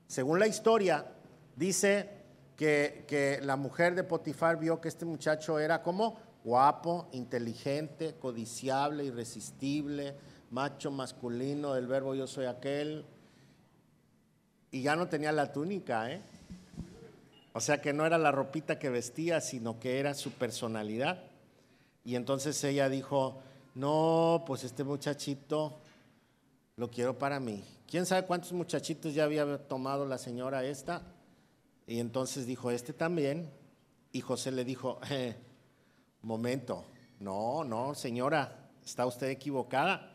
Según 0.09 0.41
la 0.41 0.49
historia, 0.49 1.07
dice 1.55 2.11
que, 2.57 3.39
la 3.45 3.55
mujer 3.55 3.95
de 3.95 4.03
Potifar 4.03 4.59
vio 4.59 4.81
que 4.81 4.89
este 4.89 5.05
muchacho 5.05 5.61
era 5.61 5.81
como 5.81 6.19
guapo, 6.43 7.09
inteligente, 7.13 8.17
codiciable, 8.19 9.05
irresistible, 9.05 10.17
macho 10.51 10.91
masculino 10.91 11.75
del 11.75 11.87
verbo 11.87 12.17
yo 12.17 12.27
soy 12.27 12.47
aquel. 12.47 13.07
Y 14.73 14.83
ya 14.83 14.97
no 14.97 15.07
tenía 15.07 15.31
la 15.31 15.53
túnica, 15.53 16.11
¿eh? 16.11 16.21
O 17.53 17.61
sea 17.61 17.81
que 17.83 17.93
no 17.93 18.07
era 18.07 18.17
la 18.17 18.33
ropita 18.33 18.79
que 18.79 18.89
vestía, 18.89 19.41
sino 19.43 19.79
que 19.79 20.01
era 20.01 20.15
su 20.15 20.31
personalidad. 20.33 21.23
Y 22.05 22.17
entonces 22.17 22.65
ella 22.65 22.89
dijo, 22.89 23.43
no, 23.75 24.45
pues 24.47 24.65
este 24.65 24.83
muchachito 24.83 25.79
lo 26.77 26.91
quiero 26.91 27.19
para 27.19 27.39
mí. 27.39 27.63
¿Quién 27.87 28.07
sabe 28.07 28.27
cuántos 28.27 28.53
muchachitos 28.53 29.13
ya 29.13 29.25
había 29.25 29.59
tomado 29.69 30.07
la 30.07 30.17
señora 30.17 30.65
esta? 30.65 31.03
Y 31.87 32.01
entonces 32.01 32.47
dijo, 32.47 32.71
este 32.71 32.95
también. 32.95 33.51
Y 34.13 34.23
José 34.23 34.51
le 34.51 34.65
dijo, 34.65 34.99
eh, 35.11 35.37
momento, 36.23 36.87
no, 37.21 37.65
no, 37.65 37.95
señora, 37.95 38.71
está 38.83 39.05
usted 39.05 39.29
equivocada. 39.29 40.12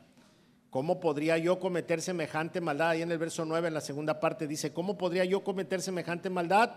¿Cómo 0.70 1.00
podría 1.00 1.38
yo 1.38 1.60
cometer 1.60 2.02
semejante 2.02 2.60
maldad? 2.60 2.90
Ahí 2.90 3.02
en 3.02 3.12
el 3.12 3.18
verso 3.18 3.46
9, 3.46 3.70
en 3.70 3.74
la 3.74 3.82
segunda 3.82 4.20
parte, 4.20 4.48
dice, 4.48 4.74
¿cómo 4.74 4.98
podría 4.98 5.24
yo 5.24 5.44
cometer 5.44 5.82
semejante 5.82 6.30
maldad? 6.30 6.72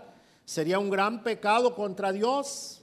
Sería 0.44 0.78
un 0.78 0.90
gran 0.90 1.22
pecado 1.22 1.74
contra 1.74 2.12
Dios. 2.12 2.82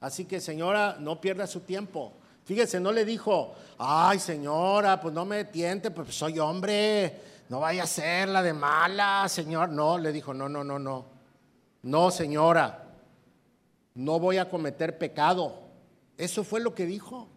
Así 0.00 0.24
que, 0.24 0.40
señora, 0.40 0.96
no 0.98 1.20
pierda 1.20 1.46
su 1.46 1.60
tiempo. 1.60 2.12
Fíjese, 2.44 2.80
no 2.80 2.90
le 2.90 3.04
dijo, 3.04 3.54
ay, 3.78 4.18
señora, 4.18 5.00
pues 5.00 5.14
no 5.14 5.24
me 5.24 5.44
tiente, 5.44 5.92
pues 5.92 6.14
soy 6.14 6.38
hombre, 6.40 7.20
no 7.48 7.60
vaya 7.60 7.84
a 7.84 7.86
ser 7.86 8.28
la 8.28 8.42
de 8.42 8.52
mala, 8.52 9.26
señor. 9.28 9.68
No, 9.68 9.98
le 9.98 10.10
dijo, 10.10 10.34
no, 10.34 10.48
no, 10.48 10.64
no, 10.64 10.78
no. 10.78 11.04
No, 11.82 12.10
señora, 12.10 12.86
no 13.94 14.18
voy 14.18 14.38
a 14.38 14.48
cometer 14.48 14.98
pecado. 14.98 15.60
Eso 16.18 16.44
fue 16.44 16.60
lo 16.60 16.74
que 16.74 16.86
dijo. 16.86 17.28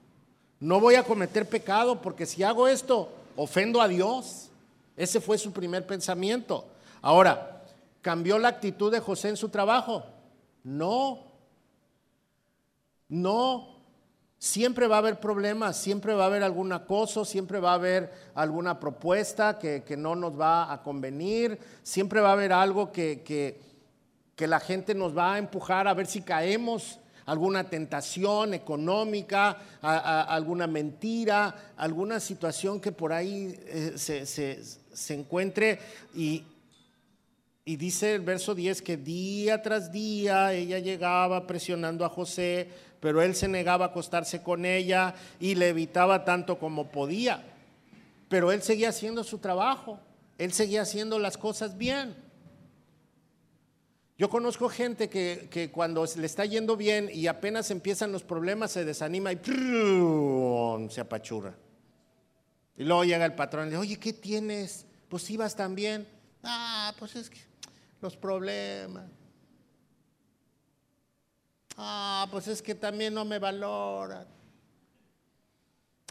No 0.63 0.79
voy 0.79 0.95
a 0.95 1.03
cometer 1.03 1.45
pecado 1.49 2.01
porque 2.01 2.25
si 2.25 2.41
hago 2.41 2.69
esto, 2.69 3.09
ofendo 3.35 3.81
a 3.81 3.89
Dios. 3.89 4.49
Ese 4.95 5.19
fue 5.19 5.37
su 5.37 5.51
primer 5.51 5.85
pensamiento. 5.85 6.65
Ahora, 7.01 7.65
¿cambió 8.01 8.39
la 8.39 8.47
actitud 8.47 8.89
de 8.89 9.01
José 9.01 9.27
en 9.27 9.35
su 9.35 9.49
trabajo? 9.49 10.05
No. 10.63 11.19
No. 13.09 13.75
Siempre 14.37 14.87
va 14.87 14.95
a 14.95 14.99
haber 14.99 15.19
problemas, 15.19 15.75
siempre 15.75 16.13
va 16.13 16.23
a 16.23 16.27
haber 16.27 16.43
algún 16.43 16.71
acoso, 16.71 17.25
siempre 17.25 17.59
va 17.59 17.71
a 17.71 17.75
haber 17.75 18.13
alguna 18.33 18.79
propuesta 18.79 19.59
que, 19.59 19.83
no 19.97 20.15
nos 20.15 20.39
va 20.39 20.71
a 20.71 20.81
convenir, 20.81 21.59
siempre 21.83 22.21
va 22.21 22.29
a 22.29 22.33
haber 22.33 22.53
algo 22.53 22.89
que, 22.89 23.21
que 23.21 23.73
que 24.35 24.47
la 24.47 24.59
gente 24.59 24.95
nos 24.95 25.15
va 25.15 25.35
a 25.35 25.37
empujar 25.37 25.87
a 25.87 25.93
ver 25.93 26.07
si 26.07 26.21
caemos 26.21 26.99
alguna 27.25 27.69
tentación 27.69 28.53
económica, 28.53 29.57
alguna 29.81 30.67
mentira, 30.67 31.73
alguna 31.77 32.19
situación 32.19 32.79
que 32.79 32.91
por 32.91 33.13
ahí 33.13 33.57
eh, 33.67 33.93
se, 33.95 35.13
encuentre. 35.13 35.79
Y, 36.15 36.43
y 37.65 37.75
dice 37.77 38.15
el 38.15 38.21
verso 38.21 38.55
10 38.55 38.81
que 38.81 38.97
día 38.97 39.61
tras 39.61 39.91
día 39.91 40.53
ella 40.53 40.79
llegaba 40.79 41.47
presionando 41.47 42.05
a 42.05 42.09
José, 42.09 42.67
pero 42.99 43.21
él 43.21 43.35
se 43.35 43.47
negaba 43.47 43.85
a 43.85 43.87
acostarse 43.89 44.41
con 44.41 44.65
ella 44.65 45.15
y 45.39 45.55
le 45.55 45.69
evitaba 45.69 46.25
tanto 46.25 46.59
como 46.59 46.89
podía. 46.89 47.43
Pero 48.29 48.51
él 48.51 48.61
seguía 48.61 48.89
haciendo 48.89 49.23
su 49.23 49.37
trabajo, 49.37 49.99
él 50.37 50.53
seguía 50.53 50.81
haciendo 50.81 51.19
las 51.19 51.37
cosas 51.37 51.77
bien. 51.77 52.15
Yo 54.23 54.29
conozco 54.29 54.69
gente 54.69 55.09
que, 55.09 55.69
cuando 55.73 56.05
le 56.15 56.25
está 56.25 56.45
yendo 56.45 56.77
bien 56.77 57.09
y 57.11 57.27
apenas 57.27 57.69
empiezan 57.71 58.13
los 58.13 58.23
problemas 58.23 58.71
se 58.71 58.85
desanima 58.85 59.33
y 59.33 59.39
se 60.89 61.01
apachurra. 61.01 61.53
Y 62.77 62.85
luego 62.85 63.03
llega 63.03 63.25
el 63.25 63.35
patrón 63.35 63.63
y 63.63 63.71
le 63.71 63.71
dice, 63.71 63.81
oye, 63.81 63.99
¿qué 63.99 64.13
tienes? 64.13 64.85
Pues 65.09 65.29
ibas 65.29 65.57
también. 65.57 66.07
Ah, 66.41 66.93
pues 66.97 67.17
es 67.17 67.29
que 67.29 67.39
los 67.99 68.15
problemas. 68.15 69.03
Ah, 71.75 72.25
pues 72.31 72.47
es 72.47 72.61
que 72.61 72.75
también 72.75 73.13
no 73.13 73.25
me 73.25 73.39
valoran. 73.39 74.25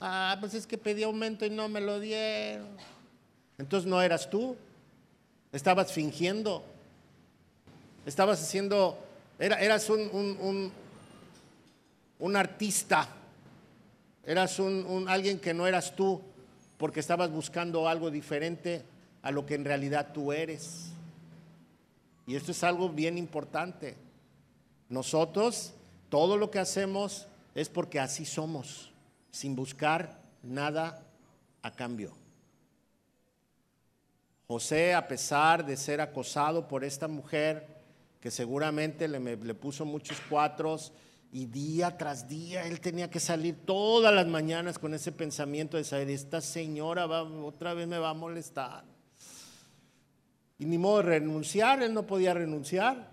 Ah, 0.02 0.36
pues 0.38 0.52
es 0.52 0.66
que 0.66 0.76
pedí 0.76 1.02
aumento 1.02 1.46
y 1.46 1.50
no 1.50 1.66
me 1.66 1.80
lo 1.80 1.98
dieron. 1.98 2.76
Entonces 3.56 3.88
no 3.88 4.02
eras 4.02 4.28
tú. 4.28 4.54
Estabas 5.50 5.90
fingiendo. 5.90 6.62
Estabas 8.04 8.42
haciendo, 8.42 8.98
era, 9.38 9.60
eras 9.60 9.88
un, 9.88 10.72
un, 12.18 12.36
artista, 12.36 13.08
eras 14.24 14.58
un, 14.58 15.06
alguien 15.08 15.38
que 15.38 15.54
no 15.54 15.66
eras 15.66 15.94
tú, 15.94 16.20
porque 16.78 17.00
estabas 17.00 17.30
buscando 17.30 17.88
algo 17.88 18.10
diferente 18.10 18.82
a 19.22 19.30
lo 19.30 19.46
que 19.46 19.54
en 19.54 19.64
realidad 19.64 20.12
tú 20.12 20.32
eres. 20.32 20.90
Y 22.26 22.34
esto 22.34 22.50
es 22.50 22.64
algo 22.64 22.88
bien 22.88 23.18
importante. 23.18 23.96
Nosotros, 24.88 25.72
todo 26.08 26.36
lo 26.36 26.50
que 26.50 26.58
hacemos 26.58 27.28
es 27.54 27.68
porque 27.68 28.00
así 28.00 28.24
somos, 28.24 28.90
sin 29.30 29.54
buscar 29.54 30.18
nada 30.42 31.02
a 31.62 31.70
cambio. 31.70 32.12
José, 34.48 34.92
a 34.92 35.06
pesar 35.08 35.64
de 35.64 35.76
ser 35.76 36.00
acosado 36.00 36.68
por 36.68 36.84
esta 36.84 37.08
mujer, 37.08 37.81
que 38.22 38.30
seguramente 38.30 39.08
le, 39.08 39.54
puso 39.54 39.84
muchos 39.84 40.16
cuatros 40.30 40.92
Y 41.32 41.46
día 41.46 41.98
tras 41.98 42.28
día 42.28 42.64
él 42.64 42.80
tenía 42.80 43.10
que 43.10 43.18
salir 43.18 43.66
todas 43.66 44.14
las 44.14 44.28
mañanas 44.28 44.78
con 44.78 44.94
ese 44.94 45.10
pensamiento 45.10 45.76
de 45.76 45.82
saber, 45.82 46.08
esta 46.08 46.40
señora 46.40 47.06
va, 47.06 47.24
otra 47.24 47.74
vez 47.74 47.88
me 47.88 47.98
va 47.98 48.10
a 48.10 48.14
molestar. 48.14 48.84
Y 50.58 50.66
ni 50.66 50.78
modo 50.78 50.98
de 50.98 51.02
renunciar, 51.04 51.82
él 51.82 51.92
no 51.92 52.06
podía 52.06 52.32
renunciar. 52.32 53.10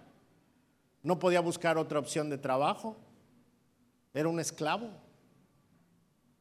No 1.02 1.18
podía 1.18 1.40
buscar 1.40 1.78
otra 1.78 1.98
opción 1.98 2.30
de 2.30 2.38
trabajo. 2.38 2.96
Era 4.14 4.30
un 4.30 4.40
esclavo 4.40 4.92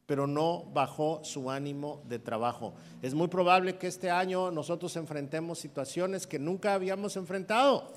pero 0.09 0.27
no 0.27 0.65
bajó 0.73 1.21
su 1.23 1.51
ánimo 1.51 2.03
de 2.09 2.19
trabajo. 2.19 2.73
Es 3.03 3.13
muy 3.13 3.29
probable 3.29 3.77
que 3.77 3.89
este 3.89 4.11
año 4.11 4.51
nosotros 4.51 4.97
enfrentemos 4.97 5.59
situaciones 5.59 6.27
que 6.27 6.39
nunca 6.39 6.73
habíamos 6.73 7.15
enfrentado, 7.19 7.93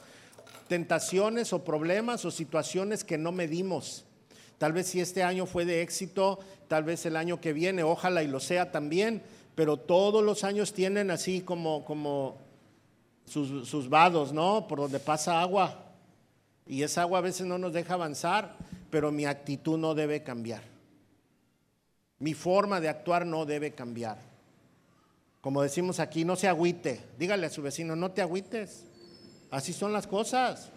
tentaciones 0.68 1.54
o 1.54 1.64
problemas 1.64 2.26
o 2.26 2.32
situaciones 2.32 3.04
que 3.04 3.18
no 3.18 3.32
medimos. 3.32 4.06
Tal 4.58 4.74
vez 4.74 4.88
si 4.88 5.00
este 5.00 5.24
año 5.24 5.46
fue 5.46 5.66
de 5.66 5.82
éxito, 5.82 6.40
tal 6.68 6.84
vez 6.84 7.06
el 7.06 7.16
año 7.16 7.42
que 7.42 7.54
viene, 7.54 7.84
ojalá 7.84 8.24
y 8.24 8.28
lo 8.28 8.40
sea 8.40 8.72
también, 8.72 9.24
pero 9.56 9.78
todos 9.78 10.24
los 10.24 10.44
años 10.44 10.74
tienen 10.74 11.12
así 11.12 11.42
como, 11.42 11.84
como 11.84 12.38
sus, 13.26 13.68
sus 13.68 13.90
vados, 13.90 14.34
¿no? 14.34 14.68
Por 14.68 14.80
donde 14.80 15.00
pasa 15.00 15.42
agua. 15.42 15.86
Y 16.68 16.84
esa 16.84 17.02
agua 17.02 17.20
a 17.20 17.22
veces 17.22 17.48
no 17.48 17.58
nos 17.58 17.74
deja 17.74 17.96
avanzar, 17.96 18.56
pero 18.90 19.12
mi 19.12 19.26
actitud 19.26 19.78
no 19.78 19.96
debe 19.96 20.24
cambiar. 20.24 20.64
Mi 22.20 22.34
forma 22.34 22.80
de 22.80 22.90
actuar 22.90 23.26
no 23.26 23.46
debe 23.46 23.72
cambiar. 23.72 24.20
Como 25.42 25.64
decimos 25.64 26.00
aquí, 26.00 26.24
no 26.24 26.36
se 26.36 26.48
agüite. 26.48 27.02
Dígale 27.18 27.48
a 27.48 27.50
su 27.50 27.64
vecino, 27.64 27.96
no 27.96 28.12
te 28.12 28.22
agüites. 28.22 28.86
Así 29.52 29.74
son 29.74 29.94
las 29.94 30.08
cosas. 30.08 30.70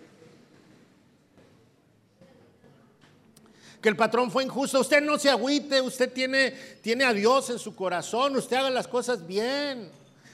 Que 3.81 3.89
el 3.89 3.97
patrón 3.97 4.31
fue 4.31 4.45
injusto. 4.45 4.81
Usted 4.81 5.03
no 5.03 5.19
se 5.19 5.31
agüite. 5.31 5.81
Usted 5.81 6.13
tiene, 6.13 6.51
tiene 6.83 7.05
a 7.05 7.13
Dios 7.13 7.49
en 7.51 7.59
su 7.59 7.75
corazón. 7.75 8.37
Usted 8.37 8.57
haga 8.57 8.71
las 8.71 8.89
cosas 8.89 9.27
bien. 9.27 9.91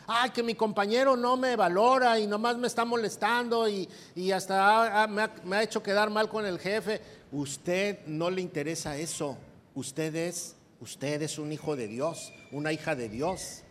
Ay, 0.06 0.30
que 0.30 0.42
mi 0.42 0.54
compañero 0.54 1.16
no 1.16 1.36
me 1.36 1.54
valora 1.54 2.18
y 2.18 2.26
nomás 2.26 2.56
me 2.56 2.66
está 2.66 2.84
molestando 2.84 3.68
y, 3.68 3.88
hasta 4.32 5.06
me, 5.06 5.22
ha, 5.22 5.30
me 5.44 5.56
ha 5.56 5.62
hecho 5.62 5.82
quedar 5.82 6.10
mal 6.10 6.28
con 6.28 6.44
el 6.46 6.58
jefe. 6.58 7.00
Usted 7.30 8.00
no 8.06 8.30
le 8.30 8.40
interesa 8.40 8.96
eso. 8.96 9.36
Usted 9.74 10.14
es 10.16 10.56
Usted 10.80 11.20
es 11.20 11.38
un 11.38 11.52
hijo 11.52 11.76
de 11.76 11.88
Dios, 11.88 12.32
una 12.50 12.72
hija 12.72 12.96
de 12.96 13.10
Dios. 13.10 13.62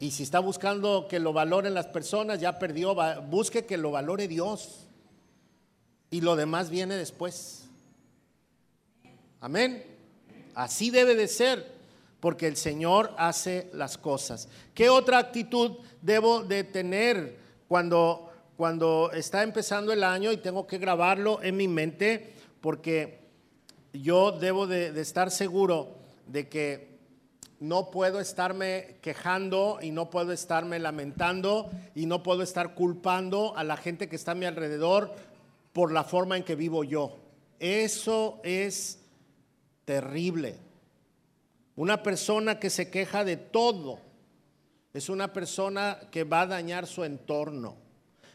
Y 0.00 0.10
si 0.10 0.22
está 0.22 0.40
buscando 0.40 1.06
que 1.08 1.20
lo 1.20 1.34
valoren 1.34 1.74
las 1.74 1.86
personas, 1.86 2.40
ya 2.40 2.58
perdió. 2.58 2.96
Busque 3.28 3.66
que 3.66 3.76
lo 3.76 3.90
valore 3.90 4.26
Dios. 4.26 4.86
Y 6.10 6.22
lo 6.22 6.34
demás 6.34 6.70
viene 6.70 6.96
después. 6.96 7.66
Amén. 9.40 9.84
Así 10.54 10.90
debe 10.90 11.14
de 11.14 11.28
ser, 11.28 11.70
porque 12.18 12.46
el 12.46 12.56
Señor 12.56 13.14
hace 13.16 13.70
las 13.72 13.98
cosas. 13.98 14.48
¿Qué 14.74 14.88
otra 14.88 15.18
actitud 15.18 15.76
debo 16.02 16.42
de 16.42 16.64
tener 16.64 17.38
cuando, 17.68 18.32
cuando 18.56 19.10
está 19.12 19.42
empezando 19.42 19.92
el 19.92 20.02
año 20.02 20.32
y 20.32 20.38
tengo 20.38 20.66
que 20.66 20.78
grabarlo 20.78 21.42
en 21.42 21.56
mi 21.56 21.68
mente? 21.68 22.34
Porque 22.62 23.20
yo 23.92 24.32
debo 24.32 24.66
de, 24.66 24.98
estar 25.00 25.30
seguro 25.30 25.96
de 26.26 26.48
que 26.48 26.89
no 27.60 27.90
puedo 27.90 28.20
estarme 28.20 28.96
quejando 29.02 29.78
y 29.82 29.90
no 29.90 30.08
puedo 30.08 30.32
estarme 30.32 30.78
lamentando 30.78 31.70
y 31.94 32.06
no 32.06 32.22
puedo 32.22 32.42
estar 32.42 32.74
culpando 32.74 33.56
a 33.56 33.64
la 33.64 33.76
gente 33.76 34.08
que 34.08 34.16
está 34.16 34.32
a 34.32 34.34
mi 34.34 34.46
alrededor 34.46 35.14
por 35.74 35.92
la 35.92 36.02
forma 36.02 36.38
en 36.38 36.42
que 36.42 36.54
vivo 36.54 36.84
yo. 36.84 37.18
Eso 37.58 38.40
es 38.42 38.98
terrible. 39.84 40.56
Una 41.76 42.02
persona 42.02 42.58
que 42.58 42.70
se 42.70 42.90
queja 42.90 43.24
de 43.24 43.36
todo 43.36 44.00
es 44.94 45.10
una 45.10 45.32
persona 45.32 45.98
que 46.10 46.24
va 46.24 46.42
a 46.42 46.46
dañar 46.46 46.86
su 46.86 47.04
entorno. 47.04 47.76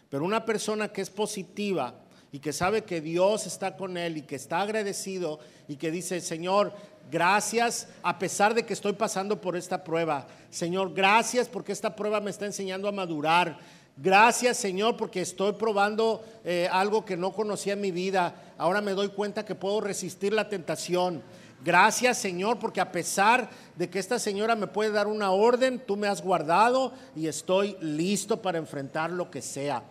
Pero 0.10 0.24
una 0.24 0.46
persona 0.46 0.90
que 0.90 1.02
es 1.02 1.10
positiva 1.10 1.96
y 2.32 2.40
que 2.40 2.54
sabe 2.54 2.84
que 2.84 3.02
Dios 3.02 3.48
está 3.48 3.76
con 3.76 3.98
él 3.98 4.18
y 4.18 4.22
que 4.22 4.36
está 4.36 4.62
agradecido 4.62 5.40
y 5.68 5.78
que 5.78 5.90
dice, 5.90 6.22
Señor, 6.22 6.74
gracias 7.12 7.88
a 8.04 8.18
pesar 8.18 8.54
de 8.54 8.66
que 8.66 8.74
estoy 8.74 8.94
pasando 8.94 9.40
por 9.40 9.56
esta 9.56 9.84
prueba. 9.84 10.28
Señor, 10.50 10.94
gracias 10.94 11.48
porque 11.48 11.72
esta 11.72 11.96
prueba 11.96 12.20
me 12.20 12.32
está 12.32 12.46
enseñando 12.46 12.88
a 12.88 12.92
madurar. 12.92 13.58
Gracias 13.98 14.58
Señor 14.58 14.98
porque 14.98 15.22
estoy 15.22 15.54
probando 15.54 16.24
eh, 16.44 16.68
algo 16.72 17.06
que 17.06 17.16
no 17.16 17.32
conocía 17.32 17.74
en 17.74 17.82
mi 17.82 17.92
vida. 17.92 18.36
Ahora 18.58 18.82
me 18.82 18.92
doy 18.92 19.10
cuenta 19.10 19.46
que 19.46 19.56
puedo 19.56 19.80
resistir 19.80 20.34
la 20.34 20.50
tentación. 20.50 21.24
Gracias 21.64 22.18
Señor 22.18 22.60
porque 22.60 22.82
a 22.82 22.92
pesar 22.92 23.50
de 23.76 23.90
que 23.90 24.00
esta 24.00 24.20
señora 24.20 24.56
me 24.56 24.68
puede 24.68 24.92
dar 24.92 25.08
una 25.08 25.32
orden, 25.32 25.80
tú 25.80 25.96
me 25.96 26.08
has 26.08 26.22
guardado 26.22 26.94
y 27.16 27.28
estoy 27.28 27.78
listo 27.80 28.42
para 28.42 28.58
enfrentar 28.58 29.12
lo 29.12 29.32
que 29.32 29.42
sea. 29.42 29.82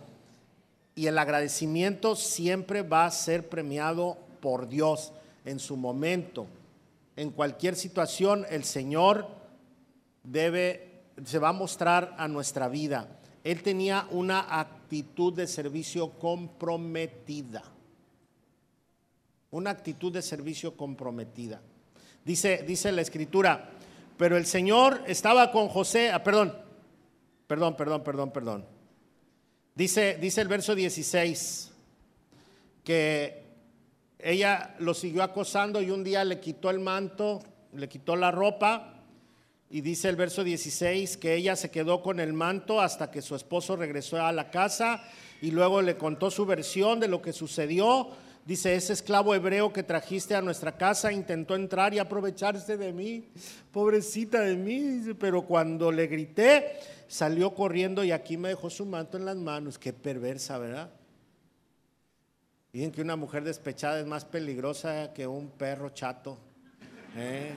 Y 0.95 1.07
el 1.07 1.19
agradecimiento 1.19 2.15
siempre 2.15 2.83
va 2.83 3.07
a 3.07 3.11
ser 3.11 3.49
premiado 3.49 4.19
por 4.41 4.69
Dios 4.69 5.12
en 5.45 5.59
su 5.59 5.77
momento. 5.77 6.47
En 7.17 7.31
cualquier 7.31 7.77
situación 7.77 8.47
el 8.51 8.65
Señor 8.65 9.29
debe 10.23 10.95
se 11.25 11.39
va 11.39 11.51
a 11.51 11.53
mostrar 11.53 12.15
a 12.19 12.29
nuestra 12.29 12.69
vida. 12.69 13.09
Él 13.45 13.62
tenía 13.62 14.07
una 14.11 14.59
actitud 14.61 15.33
de 15.33 15.47
servicio 15.47 16.11
comprometida. 16.19 17.62
Una 19.51 19.71
actitud 19.71 20.12
de 20.12 20.23
servicio 20.23 20.77
comprometida. 20.77 21.61
Dice, 22.25 22.65
dice 22.67 22.91
la 22.91 23.03
escritura, 23.03 23.71
pero 24.17 24.37
el 24.37 24.47
Señor 24.47 25.03
estaba 25.07 25.53
con 25.53 25.69
José, 25.69 26.11
ah, 26.11 26.25
perdón, 26.25 26.57
perdón, 27.47 27.77
perdón, 27.77 28.03
perdón, 28.03 28.33
perdón. 28.33 28.67
Dice, 29.75 30.19
dice 30.21 30.41
el 30.41 30.49
verso 30.49 30.75
16 30.75 31.71
que 32.83 33.43
ella 34.27 34.75
lo 34.79 34.95
siguió 34.95 35.22
acosando 35.22 35.83
y 35.83 35.91
un 35.91 36.03
día 36.03 36.25
le 36.25 36.41
quitó 36.41 36.70
el 36.70 36.81
manto, 36.81 37.43
le 37.75 37.91
quitó 37.91 38.16
la 38.16 38.31
ropa. 38.31 39.03
Y 39.68 39.83
dice 39.83 40.09
el 40.09 40.16
verso 40.16 40.43
16 40.43 41.18
que 41.18 41.35
ella 41.35 41.57
se 41.57 41.70
quedó 41.70 42.01
con 42.01 42.18
el 42.20 42.33
manto 42.33 42.81
hasta 42.81 43.11
que 43.11 43.20
su 43.20 43.35
esposo 43.35 43.77
regresó 43.77 44.25
a 44.25 44.33
la 44.33 44.51
casa 44.51 45.03
y 45.43 45.51
luego 45.51 45.83
le 45.83 45.99
contó 45.99 46.31
su 46.31 46.47
versión 46.47 47.01
de 47.01 47.09
lo 47.09 47.20
que 47.20 47.35
sucedió. 47.35 48.09
Dice, 48.47 48.75
ese 48.75 48.95
esclavo 48.95 49.35
hebreo 49.35 49.75
que 49.75 49.83
trajiste 49.83 50.35
a 50.35 50.41
nuestra 50.41 50.79
casa 50.79 51.12
intentó 51.12 51.55
entrar 51.55 51.93
y 51.93 51.99
aprovecharse 51.99 52.79
de 52.79 52.95
mí, 52.95 53.29
pobrecita 53.72 54.41
de 54.41 54.57
mí, 54.57 55.03
pero 55.18 55.43
cuando 55.43 55.93
le 55.93 56.07
grité, 56.07 56.79
salió 57.09 57.55
corriendo 57.55 58.03
y 58.05 58.12
aquí 58.12 58.39
me 58.39 58.49
dejó 58.49 58.70
su 58.70 58.87
manto 58.87 59.18
en 59.18 59.27
las 59.27 59.37
manos. 59.37 59.79
Qué 59.79 59.93
perversa, 59.93 60.57
¿verdad? 60.57 60.91
Dicen 62.75 62.91
que 62.91 63.03
una 63.03 63.14
mujer 63.14 63.45
despechada 63.45 64.01
es 64.01 64.07
más 64.07 64.25
peligrosa 64.25 65.12
que 65.14 65.29
un 65.29 65.49
perro 65.49 65.91
chato. 65.91 66.37
¿eh? 67.14 67.55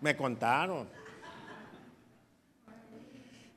Me 0.00 0.16
contaron. 0.16 0.88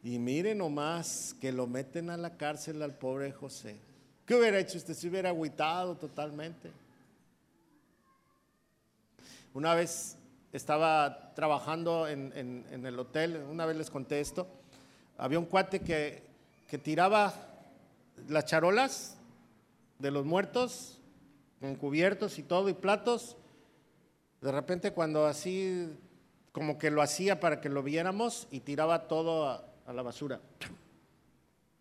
Y 0.03 0.19
miren 0.19 0.59
nomás 0.59 1.35
que 1.41 1.51
lo 1.51 1.65
meten 1.65 2.11
a 2.11 2.17
la 2.17 2.37
cárcel 2.37 2.83
al 2.83 2.93
pobre 2.93 3.31
José. 3.31 3.75
¿Qué 4.23 4.35
hubiera 4.35 4.59
hecho 4.59 4.77
usted? 4.77 4.93
Se 4.93 5.07
hubiera 5.07 5.29
agüitado 5.29 5.97
totalmente. 5.97 6.71
Una 9.51 9.73
vez 9.73 10.15
estaba 10.51 11.33
trabajando 11.35 12.07
en, 12.07 12.65
el 12.71 12.99
hotel, 12.99 13.43
una 13.49 13.65
vez 13.65 13.77
les 13.77 13.89
conté 13.89 14.19
esto, 14.19 14.47
había 15.17 15.39
un 15.39 15.45
cuate 15.45 15.81
que, 15.81 16.27
tiraba 16.83 17.33
las 18.27 18.45
charolas 18.45 19.17
de 19.97 20.11
los 20.11 20.25
muertos, 20.25 20.99
con 21.59 21.75
cubiertos 21.75 22.37
y 22.37 22.43
todo, 22.43 22.69
y 22.69 22.73
platos. 22.73 23.35
De 24.41 24.51
repente 24.51 24.93
cuando 24.93 25.25
así, 25.25 25.89
como 26.51 26.77
que 26.77 26.91
lo 26.91 27.01
hacía 27.01 27.39
para 27.39 27.59
que 27.59 27.69
lo 27.69 27.83
viéramos 27.83 28.47
y 28.51 28.59
tiraba 28.59 29.07
todo 29.07 29.49
a, 29.49 29.65
a 29.85 29.93
la 29.93 30.03
basura. 30.03 30.39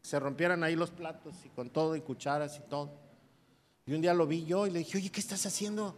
Se 0.02 0.18
rompieran 0.18 0.64
ahí 0.64 0.74
los 0.74 0.90
platos 0.90 1.34
y 1.44 1.50
con 1.50 1.70
todo 1.70 1.94
y 1.96 2.00
cucharas 2.00 2.56
y 2.56 2.68
todo. 2.68 2.90
Y 3.84 3.92
un 3.92 4.00
día 4.00 4.14
lo 4.14 4.26
vi 4.26 4.44
yo 4.44 4.66
y 4.66 4.70
le 4.70 4.80
dije, 4.80 4.98
oye, 4.98 5.10
¿qué 5.10 5.20
estás 5.20 5.44
haciendo? 5.46 5.94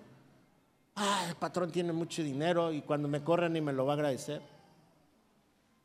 El 1.28 1.34
patrón 1.36 1.70
tiene 1.70 1.92
mucho 1.92 2.22
dinero 2.22 2.72
y 2.72 2.82
cuando 2.82 3.08
me 3.08 3.22
corran 3.22 3.56
y 3.56 3.60
me 3.60 3.72
lo 3.72 3.86
va 3.86 3.92
a 3.92 3.96
agradecer. 3.96 4.42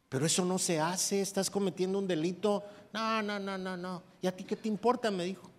Pero 0.09 0.25
eso 0.25 0.45
no 0.45 0.59
se 0.59 0.79
hace, 0.79 1.21
estás 1.21 1.49
cometiendo 1.49 1.99
un 1.99 2.07
delito. 2.07 2.63
No, 2.93 3.21
no, 3.21 3.39
no, 3.39 3.57
no, 3.57 3.75
no. 3.75 4.03
¿Y 4.21 4.27
a 4.27 4.35
ti 4.35 4.43
qué 4.43 4.55
te 4.55 4.67
importa? 4.67 5.11
Me 5.11 5.25
dijo. 5.25 5.49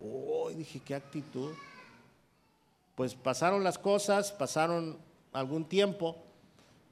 Oh, 0.00 0.50
dije, 0.50 0.80
qué 0.80 0.94
actitud. 0.94 1.52
Pues 2.94 3.14
pasaron 3.14 3.64
las 3.64 3.78
cosas, 3.78 4.32
pasaron 4.32 4.98
algún 5.32 5.64
tiempo 5.64 6.16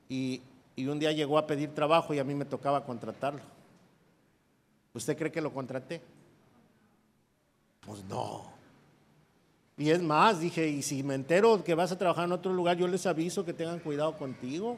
y 0.09 0.43
y 0.77 0.87
un 0.87 0.99
día 0.99 1.13
llegó 1.13 1.39
a 1.39 1.47
pedir 1.47 1.75
trabajo 1.75 2.15
y 2.15 2.19
a 2.19 2.25
mí 2.25 2.35
me 2.35 2.45
tocaba 2.45 2.85
contratarlo. 2.85 3.43
¿Usted 4.95 5.17
cree 5.17 5.33
que 5.33 5.41
lo 5.41 5.53
contraté? 5.53 6.01
Pues 7.81 8.03
no. 8.05 8.51
Y 9.77 9.91
es 9.91 10.03
más, 10.03 10.41
dije, 10.41 10.69
y 10.69 10.83
si 10.83 11.03
me 11.03 11.15
entero 11.15 11.63
que 11.65 11.75
vas 11.75 11.93
a 11.93 11.99
trabajar 11.99 12.27
en 12.27 12.33
otro 12.33 12.53
lugar, 12.53 12.77
yo 12.77 12.87
les 12.87 13.07
aviso 13.07 13.45
que 13.45 13.53
tengan 13.53 13.79
cuidado 13.81 14.17
contigo. 14.17 14.77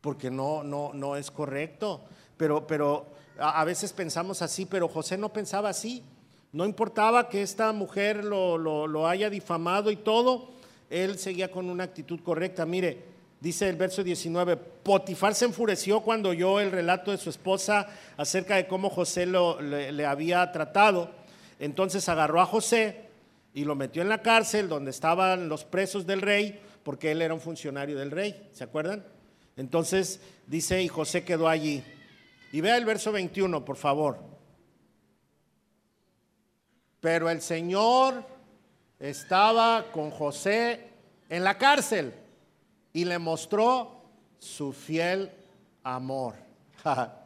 Porque 0.00 0.30
no, 0.30 0.62
no, 0.62 0.92
no 0.94 1.16
es 1.16 1.30
correcto. 1.30 2.02
Pero, 2.36 2.66
pero 2.66 3.06
a, 3.38 3.64
veces 3.64 3.92
pensamos 3.92 4.40
así, 4.40 4.66
pero 4.66 4.88
José 4.88 5.18
no 5.18 5.32
pensaba 5.32 5.68
así. 5.68 6.02
No 6.52 6.64
importaba 6.64 7.28
que 7.28 7.42
esta 7.42 7.72
mujer 7.72 8.24
lo, 8.24 8.56
lo 8.58 9.06
haya 9.06 9.28
difamado 9.28 9.90
y 9.90 9.96
todo, 9.96 10.50
él 10.88 11.18
seguía 11.18 11.50
con 11.50 11.68
una 11.68 11.84
actitud 11.84 12.20
correcta. 12.20 12.66
Mire, 12.66 13.04
dice 13.40 13.68
el 13.68 13.76
verso 13.76 14.02
19, 14.02 14.56
Potifar 14.56 15.34
se 15.34 15.44
enfureció 15.46 16.00
cuando 16.00 16.30
oyó 16.30 16.60
el 16.60 16.70
relato 16.70 17.10
de 17.10 17.18
su 17.18 17.30
esposa 17.30 17.88
acerca 18.16 18.56
de 18.56 18.66
cómo 18.66 18.90
José 18.90 19.26
lo, 19.26 19.60
le, 19.60 20.06
había 20.06 20.50
tratado. 20.52 21.10
Entonces 21.58 22.08
agarró 22.08 22.40
a 22.40 22.46
José 22.46 23.09
y 23.52 23.64
lo 23.64 23.74
metió 23.74 24.02
en 24.02 24.08
la 24.08 24.22
cárcel 24.22 24.68
donde 24.68 24.90
estaban 24.90 25.48
los 25.48 25.64
presos 25.64 26.06
del 26.06 26.22
rey, 26.22 26.60
porque 26.82 27.10
él 27.10 27.22
era 27.22 27.34
un 27.34 27.40
funcionario 27.40 27.98
del 27.98 28.10
rey, 28.10 28.48
¿se 28.52 28.64
acuerdan? 28.64 29.04
Entonces 29.56 30.20
dice, 30.46 30.82
y 30.82 30.88
José 30.88 31.24
quedó 31.24 31.48
allí. 31.48 31.82
Y 32.52 32.60
vea 32.60 32.76
el 32.76 32.84
verso 32.84 33.12
21, 33.12 33.64
por 33.64 33.76
favor. 33.76 34.18
Pero 37.00 37.30
el 37.30 37.40
Señor 37.40 38.24
estaba 38.98 39.86
con 39.92 40.10
José 40.10 40.88
en 41.28 41.44
la 41.44 41.56
cárcel 41.58 42.12
y 42.92 43.04
le 43.04 43.18
mostró 43.18 44.02
su 44.38 44.72
fiel 44.72 45.30
amor. 45.82 46.34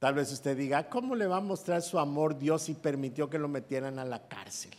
Tal 0.00 0.14
vez 0.14 0.32
usted 0.32 0.56
diga, 0.56 0.88
¿cómo 0.88 1.14
le 1.14 1.26
va 1.26 1.36
a 1.36 1.40
mostrar 1.42 1.82
su 1.82 1.98
amor 1.98 2.38
Dios 2.38 2.62
si 2.62 2.74
permitió 2.74 3.28
que 3.28 3.38
lo 3.38 3.48
metieran 3.48 3.98
a 3.98 4.04
la 4.06 4.26
cárcel? 4.26 4.72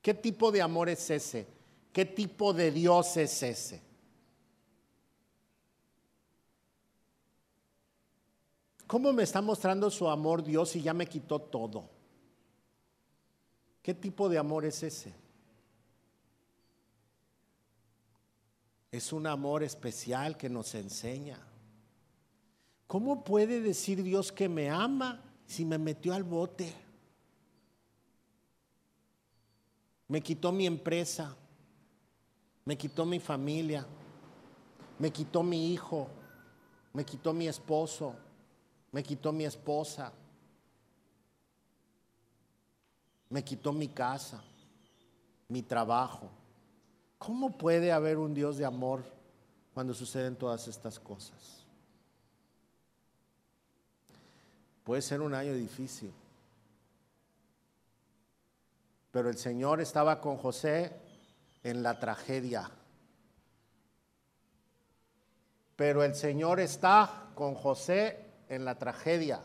¿Qué 0.00 0.14
tipo 0.14 0.50
de 0.50 0.62
amor 0.62 0.88
es 0.88 1.10
ese? 1.10 1.46
¿Qué 1.92 2.06
tipo 2.06 2.54
de 2.54 2.70
Dios 2.70 3.18
es 3.18 3.42
ese? 3.42 3.82
¿Cómo 8.86 9.12
me 9.12 9.22
está 9.22 9.42
mostrando 9.42 9.90
su 9.90 10.08
amor 10.08 10.42
Dios 10.42 10.70
si 10.70 10.80
ya 10.80 10.94
me 10.94 11.06
quitó 11.06 11.38
todo? 11.38 11.90
¿Qué 13.82 13.92
tipo 13.92 14.30
de 14.30 14.38
amor 14.38 14.64
es 14.64 14.82
ese? 14.82 15.12
Es 18.90 19.12
un 19.12 19.26
amor 19.26 19.62
especial 19.62 20.38
que 20.38 20.48
nos 20.48 20.74
enseña. 20.74 21.38
¿Cómo 22.94 23.24
puede 23.24 23.60
decir 23.60 24.04
Dios 24.04 24.30
que 24.30 24.48
me 24.48 24.70
ama 24.70 25.20
si 25.48 25.64
me 25.64 25.78
metió 25.78 26.14
al 26.14 26.22
bote? 26.22 26.72
Me 30.06 30.20
quitó 30.20 30.52
mi 30.52 30.64
empresa, 30.64 31.34
me 32.64 32.78
quitó 32.78 33.04
mi 33.04 33.18
familia, 33.18 33.84
me 34.96 35.10
quitó 35.10 35.42
mi 35.42 35.72
hijo, 35.72 36.06
me 36.92 37.04
quitó 37.04 37.32
mi 37.32 37.48
esposo, 37.48 38.14
me 38.92 39.02
quitó 39.02 39.32
mi 39.32 39.44
esposa, 39.44 40.12
me 43.28 43.42
quitó 43.42 43.72
mi 43.72 43.88
casa, 43.88 44.40
mi 45.48 45.62
trabajo. 45.62 46.30
¿Cómo 47.18 47.58
puede 47.58 47.90
haber 47.90 48.18
un 48.18 48.34
Dios 48.34 48.56
de 48.56 48.64
amor 48.64 49.02
cuando 49.74 49.92
suceden 49.94 50.36
todas 50.36 50.68
estas 50.68 51.00
cosas? 51.00 51.63
Puede 54.84 55.02
ser 55.02 55.22
un 55.22 55.34
año 55.34 55.54
difícil. 55.54 56.12
Pero 59.10 59.30
el 59.30 59.38
Señor 59.38 59.80
estaba 59.80 60.20
con 60.20 60.36
José 60.36 60.92
en 61.62 61.82
la 61.82 61.98
tragedia. 61.98 62.70
Pero 65.76 66.04
el 66.04 66.14
Señor 66.14 66.60
está 66.60 67.30
con 67.34 67.54
José 67.54 68.24
en 68.48 68.64
la 68.64 68.78
tragedia. 68.78 69.40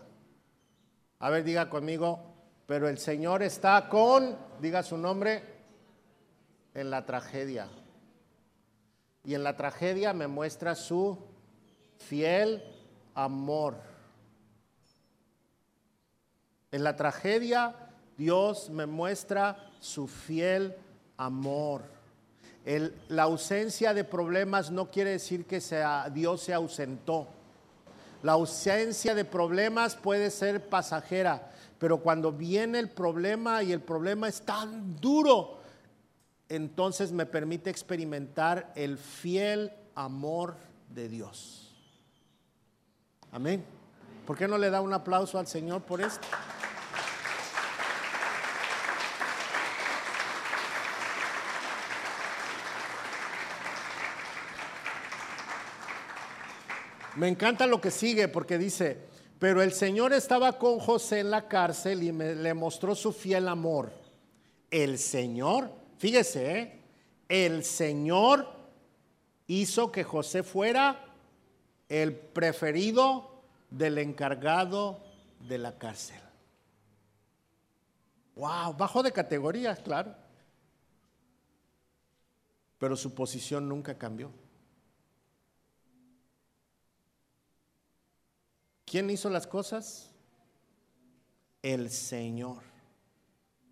A 1.20 1.30
ver, 1.30 1.44
diga 1.44 1.70
conmigo, 1.70 2.20
pero 2.66 2.88
el 2.90 2.98
Señor 2.98 3.42
está 3.42 3.90
con, 3.90 4.38
diga 4.62 4.84
su 4.84 4.98
nombre, 4.98 5.44
en 6.74 6.90
la 6.90 7.06
tragedia. 7.06 7.68
Y 9.24 9.36
en 9.36 9.44
la 9.44 9.56
tragedia 9.56 10.14
me 10.14 10.28
muestra 10.28 10.76
su 10.76 11.18
fiel 11.98 12.64
amor. 13.16 13.89
En 16.72 16.84
la 16.84 16.96
tragedia 16.96 17.76
Dios 18.18 18.70
me 18.70 18.86
muestra 18.86 19.58
su 19.80 20.08
fiel 20.08 20.76
amor. 21.18 21.84
la 23.08 23.24
ausencia 23.24 23.94
de 23.94 24.04
problemas 24.04 24.70
no 24.70 24.92
quiere 24.92 25.12
decir 25.12 25.46
que 25.46 25.62
sea, 25.62 26.10
Dios 26.10 26.42
se 26.42 26.54
ausentó. 26.54 27.28
La 28.22 28.34
ausencia 28.34 29.16
de 29.16 29.24
problemas 29.24 29.96
puede 29.96 30.30
ser 30.30 30.68
pasajera, 30.68 31.52
pero 31.80 32.02
cuando 32.02 32.34
viene 32.34 32.78
el 32.78 32.90
problema 32.90 33.64
y 33.64 33.72
el 33.72 33.82
problema 33.82 34.28
es 34.28 34.42
tan 34.42 34.98
duro, 34.98 35.62
entonces 36.50 37.14
me 37.14 37.26
permite 37.26 37.70
experimentar 37.70 38.74
el 38.76 38.98
fiel 38.98 39.72
amor 39.96 40.58
de 40.90 41.08
Dios. 41.08 41.74
Amén. 43.32 43.64
¿Por 44.28 44.38
qué 44.38 44.48
no 44.48 44.58
le 44.58 44.70
da 44.70 44.82
un 44.82 44.94
aplauso 44.94 45.40
al 45.40 45.48
Señor 45.48 45.82
por 45.84 46.02
esto? 46.02 46.28
Me 57.20 57.28
encanta 57.28 57.68
lo 57.68 57.80
que 57.80 57.92
sigue 57.92 58.28
porque 58.28 58.58
dice, 58.58 58.98
pero 59.38 59.62
el 59.62 59.74
Señor 59.74 60.14
estaba 60.14 60.58
con 60.58 60.80
José 60.80 61.20
en 61.20 61.32
la 61.32 61.48
cárcel 61.48 62.04
y 62.04 62.12
le 62.12 62.54
mostró 62.54 62.96
su 62.96 63.12
fiel 63.12 63.48
amor. 63.48 63.92
El 64.72 64.98
Señor 64.98 65.80
Fíjese, 66.00 66.60
¿eh? 66.60 66.80
el 67.28 67.66
Señor 67.66 68.48
hizo 69.48 69.92
que 69.92 70.06
José 70.06 70.44
fuera 70.44 71.14
el 71.90 72.16
preferido 72.16 73.44
del 73.70 73.98
encargado 73.98 75.04
de 75.42 75.58
la 75.58 75.78
cárcel. 75.78 76.22
Wow, 78.36 78.76
bajo 78.78 79.04
de 79.04 79.12
categoría, 79.12 79.76
claro. 79.76 80.16
Pero 82.78 82.96
su 82.96 83.14
posición 83.14 83.68
nunca 83.68 83.98
cambió. 83.98 84.32
¿Quién 88.90 89.08
hizo 89.12 89.30
las 89.30 89.46
cosas? 89.46 90.10
El 91.62 91.92
Señor. 91.92 92.58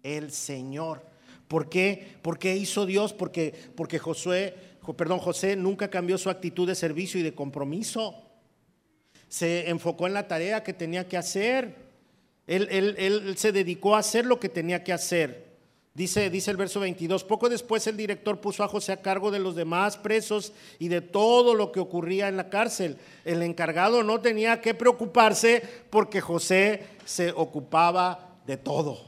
El 0.04 0.32
Señor. 0.32 1.02
¿Por 1.48 1.70
qué? 1.70 2.18
¿Por 2.22 2.38
qué 2.38 2.56
hizo 2.56 2.86
Dios? 2.86 3.14
Porque, 3.14 3.52
porque 3.76 3.98
Josué, 3.98 4.56
perdón, 4.96 5.18
José 5.18 5.56
nunca 5.56 5.90
cambió 5.90 6.20
su 6.20 6.30
actitud 6.30 6.68
de 6.68 6.76
servicio 6.76 7.20
y 7.20 7.24
de 7.24 7.34
compromiso. 7.34 8.30
Se 9.28 9.72
enfocó 9.72 10.06
en 10.06 10.14
la 10.14 10.28
tarea 10.28 10.62
que 10.62 10.74
tenía 10.74 11.08
que 11.08 11.18
hacer. 11.18 11.74
Él, 12.46 12.68
él, 12.70 13.36
se 13.38 13.52
dedicó 13.52 13.96
a 13.96 14.00
hacer 14.00 14.24
lo 14.24 14.40
que 14.40 14.50
tenía 14.50 14.84
que 14.84 14.94
hacer. 14.94 15.47
Dice, 15.98 16.30
dice 16.30 16.52
el 16.52 16.58
verso 16.58 16.80
22, 16.80 17.24
poco 17.24 17.50
después 17.50 17.88
el 17.88 17.98
director 17.98 18.40
puso 18.40 18.64
a 18.64 18.68
José 18.68 18.92
a 18.92 19.02
cargo 19.02 19.32
de 19.32 19.40
los 19.40 19.56
demás 19.56 19.98
presos 19.98 20.54
y 20.78 20.90
de 20.90 21.02
todo 21.02 21.56
lo 21.56 21.72
que 21.72 21.80
ocurría 21.80 22.28
en 22.28 22.38
la 22.38 22.52
cárcel. 22.52 23.00
El 23.26 23.42
encargado 23.42 24.04
no 24.04 24.22
tenía 24.22 24.62
que 24.62 24.76
preocuparse 24.76 25.64
porque 25.90 26.22
José 26.22 26.86
se 27.04 27.32
ocupaba 27.32 28.38
de 28.46 28.58
todo. 28.58 29.00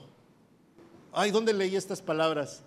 Ay, 1.13 1.29
¿dónde 1.29 1.53
leí 1.53 1.75
estas 1.75 2.01
palabras? 2.01 2.63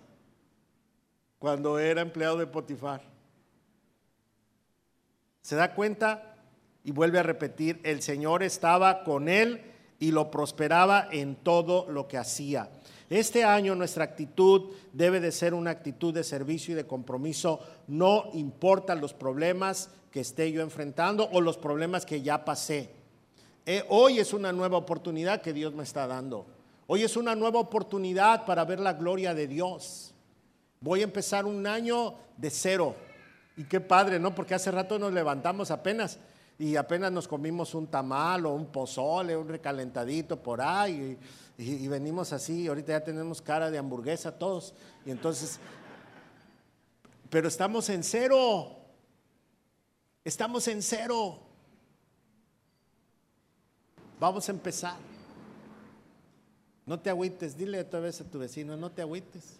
Cuando 1.37 1.77
era 1.77 1.99
empleado 1.99 2.37
de 2.37 2.47
Potifar. 2.47 3.01
¿Se 5.41 5.57
da 5.57 5.75
cuenta? 5.75 6.37
Y 6.85 6.91
vuelve 6.91 7.19
a 7.19 7.23
repetir, 7.23 7.81
el 7.83 8.01
Señor 8.01 8.41
estaba 8.41 9.03
con 9.03 9.27
él 9.27 9.63
y 9.99 10.11
lo 10.11 10.31
prosperaba 10.31 11.09
en 11.11 11.35
todo 11.35 11.91
lo 11.91 12.07
que 12.07 12.17
hacía. 12.17 12.69
Este 13.09 13.43
año 13.43 13.75
nuestra 13.75 14.03
actitud 14.03 14.71
debe 14.91 15.19
de 15.19 15.31
ser 15.31 15.53
una 15.53 15.71
actitud 15.71 16.13
de 16.13 16.23
servicio 16.23 16.73
y 16.73 16.75
de 16.75 16.87
compromiso, 16.87 17.59
no 17.87 18.29
importa 18.33 18.95
los 18.95 19.13
problemas 19.13 19.89
que 20.11 20.21
esté 20.21 20.51
yo 20.51 20.61
enfrentando 20.61 21.29
o 21.31 21.41
los 21.41 21.57
problemas 21.57 22.05
que 22.05 22.21
ya 22.21 22.45
pasé. 22.45 22.91
Eh, 23.65 23.83
hoy 23.89 24.19
es 24.19 24.33
una 24.33 24.51
nueva 24.51 24.77
oportunidad 24.77 25.41
que 25.41 25.53
Dios 25.53 25.73
me 25.73 25.83
está 25.83 26.05
dando. 26.07 26.45
Hoy 26.87 27.03
es 27.03 27.15
una 27.15 27.33
nueva 27.33 27.59
oportunidad 27.59 28.45
para 28.45 28.65
ver 28.65 28.79
la 28.79 28.93
gloria 28.93 29.33
de 29.33 29.47
Dios. 29.47 30.13
Voy 30.81 31.01
a 31.01 31.05
empezar 31.05 31.45
un 31.45 31.65
año 31.65 32.15
de 32.37 32.49
cero. 32.49 32.95
Y 33.55 33.63
qué 33.63 33.79
padre, 33.79 34.19
¿no? 34.19 34.35
Porque 34.35 34.53
hace 34.53 34.69
rato 34.69 34.99
nos 34.99 35.13
levantamos 35.13 35.71
apenas 35.71 36.19
y 36.63 36.77
apenas 36.77 37.11
nos 37.11 37.27
comimos 37.27 37.75
un 37.75 37.87
tamal 37.87 38.45
o 38.45 38.53
un 38.53 38.67
pozole, 38.67 39.35
un 39.35 39.49
recalentadito 39.49 40.41
por 40.41 40.61
ahí. 40.61 41.19
Y, 41.57 41.89
venimos 41.89 42.31
así, 42.31 42.67
ahorita 42.67 42.93
ya 42.93 43.03
tenemos 43.03 43.41
cara 43.41 43.69
de 43.69 43.77
hamburguesa 43.77 44.31
todos. 44.31 44.73
Y 45.05 45.11
entonces, 45.11 45.59
pero 47.29 47.49
estamos 47.49 47.89
en 47.89 48.01
cero. 48.01 48.77
Estamos 50.23 50.65
en 50.69 50.81
cero. 50.81 51.37
Vamos 54.17 54.47
a 54.47 54.53
empezar. 54.53 54.95
No 56.85 56.97
te 56.97 57.09
agüites, 57.09 57.57
dile 57.57 57.81
otra 57.81 57.99
vez 57.99 58.21
a 58.21 58.23
tu 58.23 58.39
vecino, 58.39 58.77
no 58.77 58.89
te 58.89 59.01
agüites. 59.01 59.59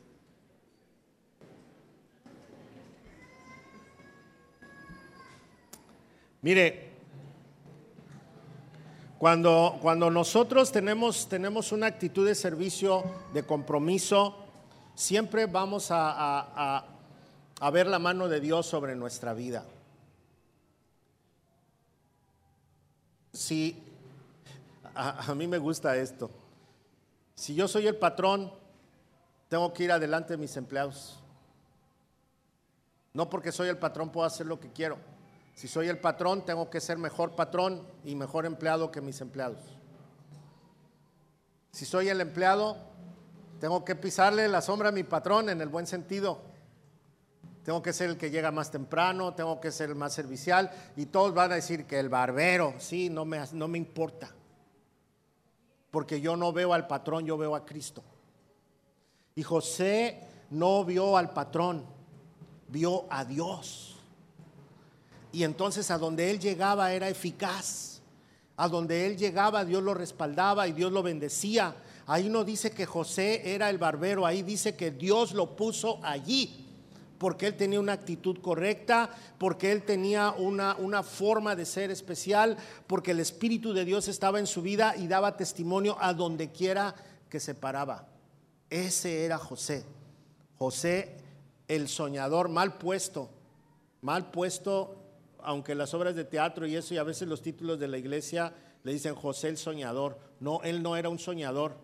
Mire, 6.41 6.92
cuando, 9.23 9.79
cuando 9.81 10.11
nosotros 10.11 10.73
tenemos, 10.73 11.29
tenemos 11.29 11.71
una 11.71 11.85
actitud 11.85 12.27
de 12.27 12.35
servicio, 12.35 13.05
de 13.33 13.43
compromiso, 13.43 14.35
siempre 14.95 15.45
vamos 15.45 15.91
a, 15.91 16.83
a, 17.61 17.69
ver 17.71 17.87
la 17.87 17.99
mano 17.99 18.27
de 18.27 18.41
Dios 18.41 18.65
sobre 18.65 18.97
nuestra 18.97 19.33
vida. 19.33 19.63
Si 23.31 23.81
a, 24.93 25.33
mí 25.33 25.47
me 25.47 25.57
gusta 25.57 25.95
esto. 25.95 26.29
Si 27.33 27.55
yo 27.55 27.69
soy 27.69 27.87
el 27.87 27.95
patrón, 27.95 28.51
tengo 29.47 29.71
que 29.71 29.85
ir 29.85 29.93
adelante 29.93 30.33
de 30.33 30.37
mis 30.37 30.57
empleados. 30.57 31.17
No 33.13 33.29
porque 33.29 33.53
soy 33.53 33.69
el 33.69 33.77
patrón 33.77 34.09
puedo 34.09 34.27
hacer 34.27 34.47
lo 34.47 34.59
que 34.59 34.69
quiero. 34.73 35.12
Si 35.53 35.67
soy 35.67 35.87
el 35.87 35.99
patrón, 35.99 36.45
tengo 36.45 36.69
que 36.69 36.81
ser 36.81 36.97
mejor 36.97 37.35
patrón 37.35 37.87
y 38.03 38.15
mejor 38.15 38.45
empleado 38.45 38.91
que 38.91 39.01
mis 39.01 39.21
empleados. 39.21 39.59
Si 41.71 41.85
soy 41.85 42.09
el 42.09 42.21
empleado, 42.21 42.77
tengo 43.59 43.85
que 43.85 43.95
pisarle 43.95 44.47
la 44.47 44.61
sombra 44.61 44.89
a 44.89 44.91
mi 44.91 45.03
patrón 45.03 45.49
en 45.49 45.61
el 45.61 45.69
buen 45.69 45.87
sentido. 45.87 46.41
Tengo 47.63 47.81
que 47.81 47.93
ser 47.93 48.09
el 48.09 48.17
que 48.17 48.29
llega 48.29 48.51
más 48.51 48.71
temprano, 48.71 49.33
tengo 49.33 49.61
que 49.61 49.71
ser 49.71 49.89
el 49.89 49.95
más 49.95 50.13
servicial 50.13 50.69
y 50.97 51.05
todos 51.05 51.33
van 51.33 51.51
a 51.51 51.55
decir 51.55 51.85
que 51.85 51.97
el 51.97 52.09
barbero, 52.09 52.73
sí, 52.77 53.09
no 53.09 53.23
me, 53.23 53.41
no 53.53 53.67
me 53.67 53.77
importa. 53.77 54.29
Porque 55.89 56.19
yo 56.19 56.35
no 56.35 56.51
veo 56.51 56.73
al 56.73 56.87
patrón, 56.87 57.25
yo 57.25 57.37
veo 57.37 57.55
a 57.55 57.65
Cristo. 57.65 58.03
Y 59.35 59.43
José 59.43 60.27
no 60.49 60.83
vio 60.83 61.15
al 61.15 61.31
patrón, 61.31 61.85
vio 62.67 63.05
a 63.09 63.23
Dios. 63.23 63.92
Y 65.33 65.43
entonces 65.43 65.91
a 65.91 65.97
donde 65.97 66.31
él 66.31 66.39
llegaba 66.39 66.93
era 66.93 67.09
eficaz. 67.09 68.01
A 68.55 68.69
donde 68.69 69.07
él 69.07 69.17
llegaba 69.17 69.65
Dios 69.65 69.83
lo 69.83 69.95
respaldaba 69.95 70.67
y 70.67 70.71
Dios 70.71 70.91
lo 70.91 71.03
bendecía. 71.03 71.75
Ahí 72.05 72.29
no 72.29 72.45
dice 72.45 72.71
que 72.71 72.85
José 72.85 73.53
era 73.55 73.69
el 73.69 73.79
barbero, 73.79 74.25
ahí 74.25 74.43
dice 74.43 74.75
que 74.75 74.91
Dios 74.91 75.33
lo 75.33 75.55
puso 75.55 75.99
allí 76.03 76.63
porque 77.17 77.47
él 77.47 77.55
tenía 77.55 77.79
una 77.79 77.93
actitud 77.93 78.39
correcta, 78.41 79.09
porque 79.37 79.71
él 79.71 79.83
tenía 79.83 80.31
una, 80.31 80.75
una, 80.75 81.03
forma 81.03 81.55
de 81.55 81.65
ser 81.65 81.89
especial, 81.89 82.57
porque 82.85 83.11
el 83.11 83.21
Espíritu 83.21 83.71
de 83.71 83.85
Dios 83.85 84.09
estaba 84.09 84.39
en 84.39 84.47
su 84.47 84.61
vida 84.61 84.97
y 84.97 85.07
daba 85.07 85.37
testimonio 85.37 85.95
a 86.01 86.13
donde 86.13 86.51
quiera 86.51 86.93
que 87.29 87.39
se 87.39 87.55
paraba. 87.55 88.09
Ese 88.69 89.23
era 89.23 89.37
José. 89.37 89.85
José, 90.57 91.15
el 91.69 91.87
soñador, 91.87 92.49
mal 92.49 92.77
puesto, 92.77 93.29
mal 94.01 94.29
puesto 94.29 95.02
aunque 95.43 95.75
las 95.75 95.93
obras 95.93 96.15
de 96.15 96.25
teatro 96.25 96.65
y 96.65 96.75
eso, 96.75 96.93
y 96.93 96.97
a 96.97 97.03
veces 97.03 97.27
los 97.27 97.41
títulos 97.41 97.79
de 97.79 97.87
la 97.87 97.97
iglesia 97.97 98.53
le 98.83 98.93
dicen 98.93 99.15
José 99.15 99.49
el 99.49 99.57
soñador. 99.57 100.19
No, 100.39 100.61
él 100.63 100.83
no 100.83 100.95
era 100.95 101.09
un 101.09 101.19
soñador. 101.19 101.75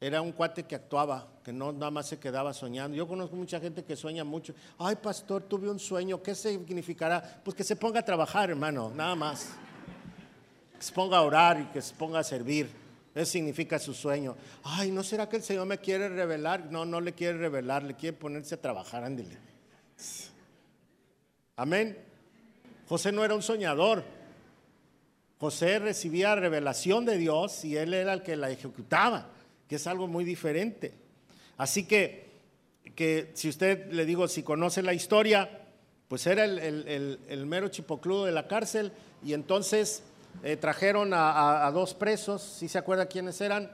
Era 0.00 0.22
un 0.22 0.30
cuate 0.30 0.62
que 0.62 0.76
actuaba, 0.76 1.26
que 1.42 1.52
no 1.52 1.72
nada 1.72 1.90
más 1.90 2.06
se 2.06 2.20
quedaba 2.20 2.54
soñando. 2.54 2.96
Yo 2.96 3.08
conozco 3.08 3.34
mucha 3.34 3.58
gente 3.58 3.84
que 3.84 3.96
sueña 3.96 4.22
mucho. 4.22 4.54
Ay, 4.78 4.96
pastor, 4.96 5.42
tuve 5.42 5.68
un 5.68 5.80
sueño. 5.80 6.22
¿Qué 6.22 6.36
significará? 6.36 7.40
Pues 7.44 7.56
que 7.56 7.64
se 7.64 7.74
ponga 7.74 8.00
a 8.00 8.04
trabajar, 8.04 8.50
hermano, 8.50 8.92
nada 8.94 9.16
más. 9.16 9.48
Que 10.76 10.84
se 10.84 10.92
ponga 10.92 11.18
a 11.18 11.22
orar 11.22 11.60
y 11.60 11.64
que 11.72 11.82
se 11.82 11.94
ponga 11.96 12.20
a 12.20 12.24
servir. 12.24 12.70
Eso 13.12 13.32
significa 13.32 13.80
su 13.80 13.92
sueño. 13.92 14.36
Ay, 14.62 14.92
¿no 14.92 15.02
será 15.02 15.28
que 15.28 15.36
el 15.36 15.42
Señor 15.42 15.66
me 15.66 15.78
quiere 15.78 16.08
revelar? 16.08 16.70
No, 16.70 16.84
no 16.84 17.00
le 17.00 17.14
quiere 17.14 17.36
revelar, 17.36 17.82
le 17.82 17.94
quiere 17.94 18.16
ponerse 18.16 18.54
a 18.54 18.60
trabajar, 18.60 19.02
ándele. 19.02 19.36
Amén. 21.56 22.07
José 22.88 23.12
no 23.12 23.24
era 23.24 23.34
un 23.34 23.42
soñador. 23.42 24.02
José 25.38 25.78
recibía 25.78 26.34
revelación 26.34 27.04
de 27.04 27.18
Dios 27.18 27.64
y 27.64 27.76
él 27.76 27.94
era 27.94 28.12
el 28.12 28.22
que 28.22 28.34
la 28.34 28.50
ejecutaba, 28.50 29.28
que 29.68 29.76
es 29.76 29.86
algo 29.86 30.08
muy 30.08 30.24
diferente. 30.24 30.92
Así 31.58 31.84
que, 31.86 32.30
que 32.96 33.30
si 33.34 33.48
usted 33.48 33.92
le 33.92 34.06
digo, 34.06 34.26
si 34.26 34.42
conoce 34.42 34.82
la 34.82 34.94
historia, 34.94 35.66
pues 36.08 36.26
era 36.26 36.44
el, 36.44 37.44
mero 37.46 37.68
chipocludo 37.68 38.24
de 38.24 38.32
la 38.32 38.48
cárcel 38.48 38.92
y 39.22 39.34
entonces 39.34 40.02
eh, 40.42 40.56
trajeron 40.56 41.10
a, 41.12 41.70
dos 41.72 41.94
presos, 41.94 42.42
si 42.42 42.68
se 42.68 42.78
acuerda 42.78 43.06
quiénes 43.06 43.40
eran, 43.40 43.70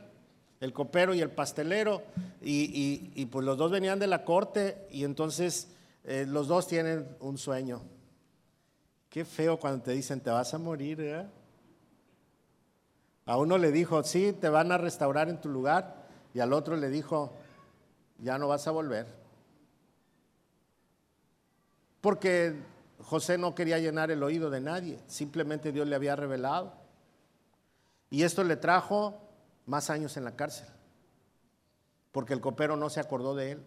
el 0.61 0.73
copero 0.73 1.15
y 1.15 1.21
el 1.21 1.31
pastelero, 1.31 2.03
y, 2.43 3.25
pues 3.27 3.47
los 3.47 3.57
dos 3.57 3.71
venían 3.71 3.99
de 3.99 4.09
la 4.09 4.25
corte 4.25 4.87
y 4.91 5.05
entonces 5.05 5.69
eh, 6.05 6.27
los 6.27 6.49
dos 6.49 6.67
tienen 6.67 7.07
un 7.21 7.39
sueño. 7.39 7.94
Qué 9.15 9.25
feo 9.25 9.61
cuando 9.61 9.81
te 9.81 9.93
dicen 9.93 10.21
te 10.21 10.29
vas 10.29 10.55
a 10.55 10.59
morir. 10.59 11.29
A 13.27 13.37
uno 13.37 13.59
le 13.59 13.71
dijo, 13.71 14.03
sí, 14.03 14.33
te 14.33 14.49
van 14.49 14.73
a 14.73 14.77
restaurar 14.77 15.29
en 15.29 15.41
tu 15.41 15.49
lugar. 15.49 16.09
Y 16.35 16.41
al 16.41 16.53
otro 16.53 16.75
le 16.75 16.89
dijo, 16.89 17.33
ya 18.19 18.39
no 18.39 18.49
vas 18.49 18.67
a 18.67 18.73
volver. 18.73 19.07
Porque 22.01 22.57
José 23.03 23.39
no 23.39 23.55
quería 23.55 23.79
llenar 23.79 24.11
el 24.11 24.21
oído 24.21 24.51
de 24.51 24.61
nadie, 24.61 24.99
simplemente 25.07 25.71
Dios 25.71 25.87
le 25.87 25.95
había 25.95 26.17
revelado. 26.17 26.73
Y 28.11 28.25
esto 28.25 28.43
le 28.43 28.57
trajo 28.57 29.21
más 29.65 29.91
años 29.91 30.17
en 30.17 30.25
la 30.25 30.35
cárcel, 30.35 30.67
porque 32.11 32.35
el 32.35 32.41
copero 32.41 32.77
no 32.77 32.91
se 32.91 32.99
acordó 32.99 33.37
de 33.37 33.53
él. 33.53 33.63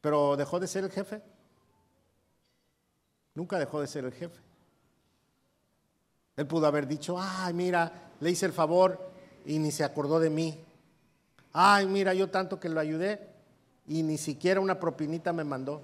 Pero 0.00 0.38
dejó 0.38 0.60
de 0.60 0.66
ser 0.66 0.84
el 0.84 0.90
jefe. 0.90 1.22
Nunca 3.34 3.58
dejó 3.58 3.80
de 3.80 3.86
ser 3.86 4.04
el 4.04 4.12
jefe. 4.12 4.40
Él 6.36 6.46
pudo 6.46 6.66
haber 6.66 6.86
dicho, 6.86 7.16
ay, 7.18 7.52
mira, 7.52 8.10
le 8.20 8.30
hice 8.30 8.46
el 8.46 8.52
favor 8.52 9.10
y 9.44 9.58
ni 9.58 9.70
se 9.70 9.84
acordó 9.84 10.18
de 10.20 10.30
mí. 10.30 10.58
Ay, 11.52 11.86
mira, 11.86 12.14
yo 12.14 12.30
tanto 12.30 12.58
que 12.58 12.68
lo 12.68 12.80
ayudé 12.80 13.28
y 13.86 14.02
ni 14.02 14.16
siquiera 14.16 14.60
una 14.60 14.78
propinita 14.78 15.32
me 15.32 15.44
mandó. 15.44 15.82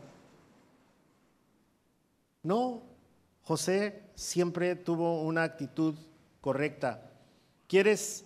No, 2.43 2.83
José 3.43 4.03
siempre 4.15 4.77
tuvo 4.77 5.23
una 5.23 5.43
actitud 5.43 5.95
correcta. 6.41 7.11
¿Quieres 7.67 8.25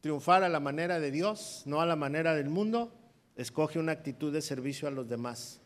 triunfar 0.00 0.44
a 0.44 0.48
la 0.48 0.60
manera 0.60 1.00
de 1.00 1.10
Dios, 1.10 1.62
no 1.64 1.80
a 1.80 1.86
la 1.86 1.96
manera 1.96 2.34
del 2.34 2.48
mundo? 2.48 2.92
Escoge 3.34 3.78
una 3.78 3.92
actitud 3.92 4.32
de 4.32 4.42
servicio 4.42 4.86
a 4.86 4.90
los 4.90 5.08
demás. 5.08 5.61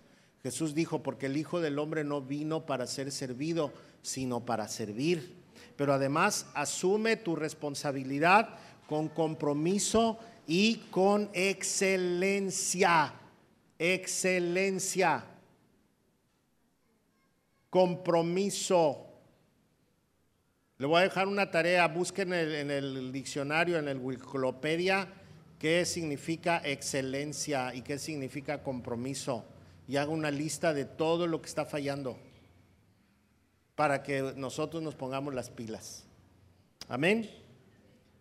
Jesús 0.47 0.77
dijo, 0.77 1.03
porque 1.03 1.27
el 1.27 1.37
Hijo 1.37 1.61
del 1.61 1.77
Hombre 1.77 2.05
no 2.05 2.23
vino 2.23 2.67
para 2.67 2.87
ser 2.87 3.11
servido, 3.11 3.73
sino 4.01 4.47
para 4.47 4.69
servir. 4.69 5.35
Pero 5.75 5.93
además 5.93 6.47
asume 6.55 7.17
tu 7.17 7.35
responsabilidad 7.35 8.51
con 8.87 9.09
compromiso 9.09 10.21
y 10.47 10.77
con 10.93 11.31
excelencia. 11.33 13.13
Excelencia. 13.77 15.25
Compromiso. 17.69 19.05
Le 20.79 20.87
voy 20.87 21.01
a 21.01 21.03
dejar 21.03 21.27
una 21.27 21.51
tarea, 21.51 21.89
busquen 21.89 22.33
en 22.33 22.71
el, 22.71 23.11
diccionario, 23.11 23.79
en 23.79 23.89
el 23.89 23.99
Wikipedia, 23.99 25.09
qué 25.59 25.85
significa 25.85 26.63
excelencia 26.65 27.75
y 27.75 27.83
qué 27.83 27.99
significa 27.99 28.63
compromiso 28.63 29.45
y 29.89 29.97
haga 29.97 30.11
una 30.11 30.31
lista 30.31 30.75
de 30.75 30.85
todo 30.85 31.27
lo 31.27 31.41
que 31.41 31.49
está 31.49 31.65
fallando 31.65 32.19
para 33.75 34.03
que 34.03 34.33
nosotros 34.37 34.83
nos 34.83 34.95
pongamos 34.95 35.35
las 35.35 35.51
pilas. 35.51 36.05
Amén. 36.89 37.31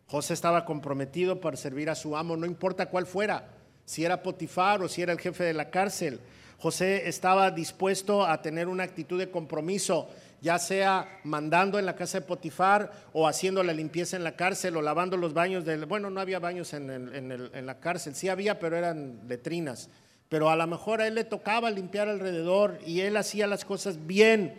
José 0.08 0.34
estaba 0.34 0.66
comprometido 0.66 1.42
para 1.42 1.58
servir 1.58 1.90
a 1.90 1.96
su 1.96 2.16
amo, 2.16 2.38
no 2.38 2.46
importa 2.46 2.88
cuál 2.88 3.08
fuera, 3.08 3.50
si 3.86 4.06
era 4.06 4.22
Potifar 4.22 4.82
o 4.84 4.90
si 4.90 5.02
era 5.02 5.14
el 5.14 5.20
jefe 5.20 5.44
de 5.44 5.54
la 5.54 5.72
cárcel. 5.72 6.20
José 6.60 7.08
estaba 7.08 7.50
dispuesto 7.52 8.26
a 8.26 8.42
tener 8.42 8.68
una 8.68 8.84
actitud 8.84 9.18
de 9.18 9.32
compromiso, 9.32 10.10
ya 10.42 10.60
sea 10.60 11.20
mandando 11.24 11.80
en 11.80 11.86
la 11.86 11.96
casa 11.96 12.20
de 12.20 12.26
Potifar 12.26 12.92
o 13.14 13.28
haciendo 13.28 13.64
la 13.64 13.74
limpieza 13.74 14.16
en 14.16 14.24
la 14.24 14.36
cárcel 14.36 14.78
o 14.78 14.82
lavando 14.82 15.18
los 15.18 15.34
baños 15.34 15.66
del... 15.66 15.86
Bueno, 15.86 16.10
no 16.10 16.22
había 16.22 16.40
baños 16.40 16.74
en, 16.74 16.90
en 16.92 17.66
la 17.66 17.80
cárcel, 17.80 18.14
sí 18.14 18.30
había, 18.30 18.60
pero 18.60 18.78
eran 18.78 19.22
letrinas 19.28 19.90
pero 20.30 20.50
a 20.50 20.56
lo 20.56 20.68
mejor 20.68 21.02
a 21.02 21.08
él 21.08 21.16
le 21.16 21.24
tocaba 21.24 21.72
limpiar 21.72 22.10
alrededor 22.10 22.80
y 22.86 23.02
él 23.02 23.18
hacía 23.18 23.48
las 23.48 23.66
cosas 23.66 24.06
bien, 24.06 24.56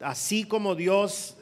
así 0.00 0.44
como 0.44 0.74
Dios 0.74 1.36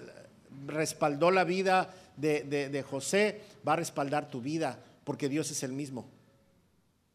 respaldó 0.66 1.30
la 1.30 1.44
vida 1.44 1.94
de, 2.16 2.42
de 2.42 2.82
José, 2.82 3.40
va 3.66 3.74
a 3.74 3.76
respaldar 3.76 4.30
tu 4.30 4.40
vida, 4.40 4.78
porque 5.04 5.28
Dios 5.28 5.50
es 5.50 5.62
el 5.62 5.72
mismo. 5.72 6.06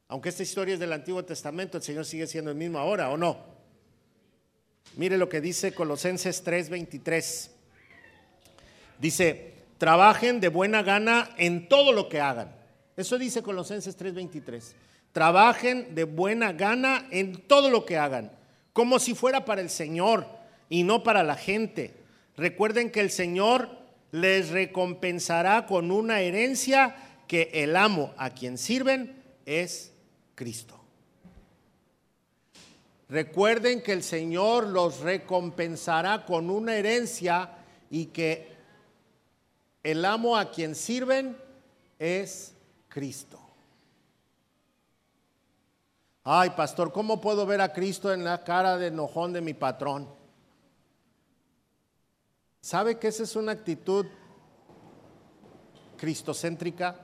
Aunque 0.07 0.29
esta 0.29 0.43
historia 0.43 0.75
es 0.75 0.79
del 0.79 0.93
Antiguo 0.93 1.23
Testamento, 1.25 1.77
el 1.77 1.83
Señor 1.83 2.05
sigue 2.05 2.27
siendo 2.27 2.51
el 2.51 2.57
mismo 2.57 2.77
ahora, 2.77 3.09
¿o 3.09 3.17
no? 3.17 3.53
Mire 4.95 5.17
lo 5.17 5.27
que 5.27 5.41
dice 5.41 5.73
Colosenses 5.73 6.43
3:23. 6.43 7.49
Dice, 8.99 9.53
trabajen 9.77 10.39
de 10.39 10.49
buena 10.49 10.83
gana 10.83 11.33
en 11.37 11.67
todo 11.67 11.91
lo 11.91 12.09
que 12.09 12.21
hagan. 12.21 12.55
Eso 12.95 13.17
dice 13.17 13.41
Colosenses 13.41 13.97
3:23. 13.97 14.73
Trabajen 15.13 15.95
de 15.95 16.03
buena 16.03 16.51
gana 16.51 17.07
en 17.11 17.37
todo 17.47 17.69
lo 17.69 17.85
que 17.85 17.97
hagan, 17.97 18.31
como 18.73 18.99
si 18.99 19.15
fuera 19.15 19.45
para 19.45 19.61
el 19.61 19.69
Señor 19.69 20.27
y 20.69 20.83
no 20.83 21.03
para 21.03 21.23
la 21.23 21.35
gente. 21.35 21.93
Recuerden 22.35 22.91
que 22.91 22.99
el 22.99 23.11
Señor 23.11 23.69
les 24.11 24.49
recompensará 24.49 25.65
con 25.65 25.91
una 25.91 26.19
herencia 26.21 26.95
que 27.27 27.51
el 27.53 27.75
amo 27.75 28.13
a 28.17 28.31
quien 28.31 28.57
sirven 28.57 29.23
es 29.45 29.91
Cristo. 30.35 30.79
Recuerden 33.07 33.83
que 33.83 33.93
el 33.93 34.01
Señor 34.01 34.65
los 34.67 35.01
recompensará 35.01 36.25
con 36.25 36.49
una 36.49 36.75
herencia 36.75 37.51
y 37.91 38.07
que 38.07 38.51
el 39.83 40.03
amo 40.05 40.35
a 40.35 40.49
quien 40.49 40.73
sirven 40.73 41.37
es 41.99 42.55
Cristo. 42.89 43.42
Ay, 46.25 46.51
pastor, 46.51 46.93
¿cómo 46.93 47.19
puedo 47.19 47.45
ver 47.45 47.59
a 47.59 47.73
Cristo 47.73 48.13
en 48.13 48.23
la 48.23 48.45
cara 48.45 48.77
de 48.77 48.87
enojón 48.87 49.33
de 49.33 49.41
mi 49.41 49.53
patrón? 49.53 50.07
¿Sabe 52.61 52.97
que 52.97 53.09
esa 53.09 53.23
es 53.23 53.35
una 53.35 53.51
actitud 53.51 54.05
cristocéntrica? 55.97 56.95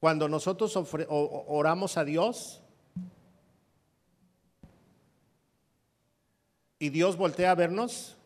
Cuando 0.00 0.28
nosotros 0.28 0.76
oramos 1.08 1.96
a 1.96 2.04
Dios 2.04 2.60
y 6.80 6.88
Dios 6.88 7.16
voltea 7.16 7.52
a 7.52 7.54
vernos, 7.54 8.16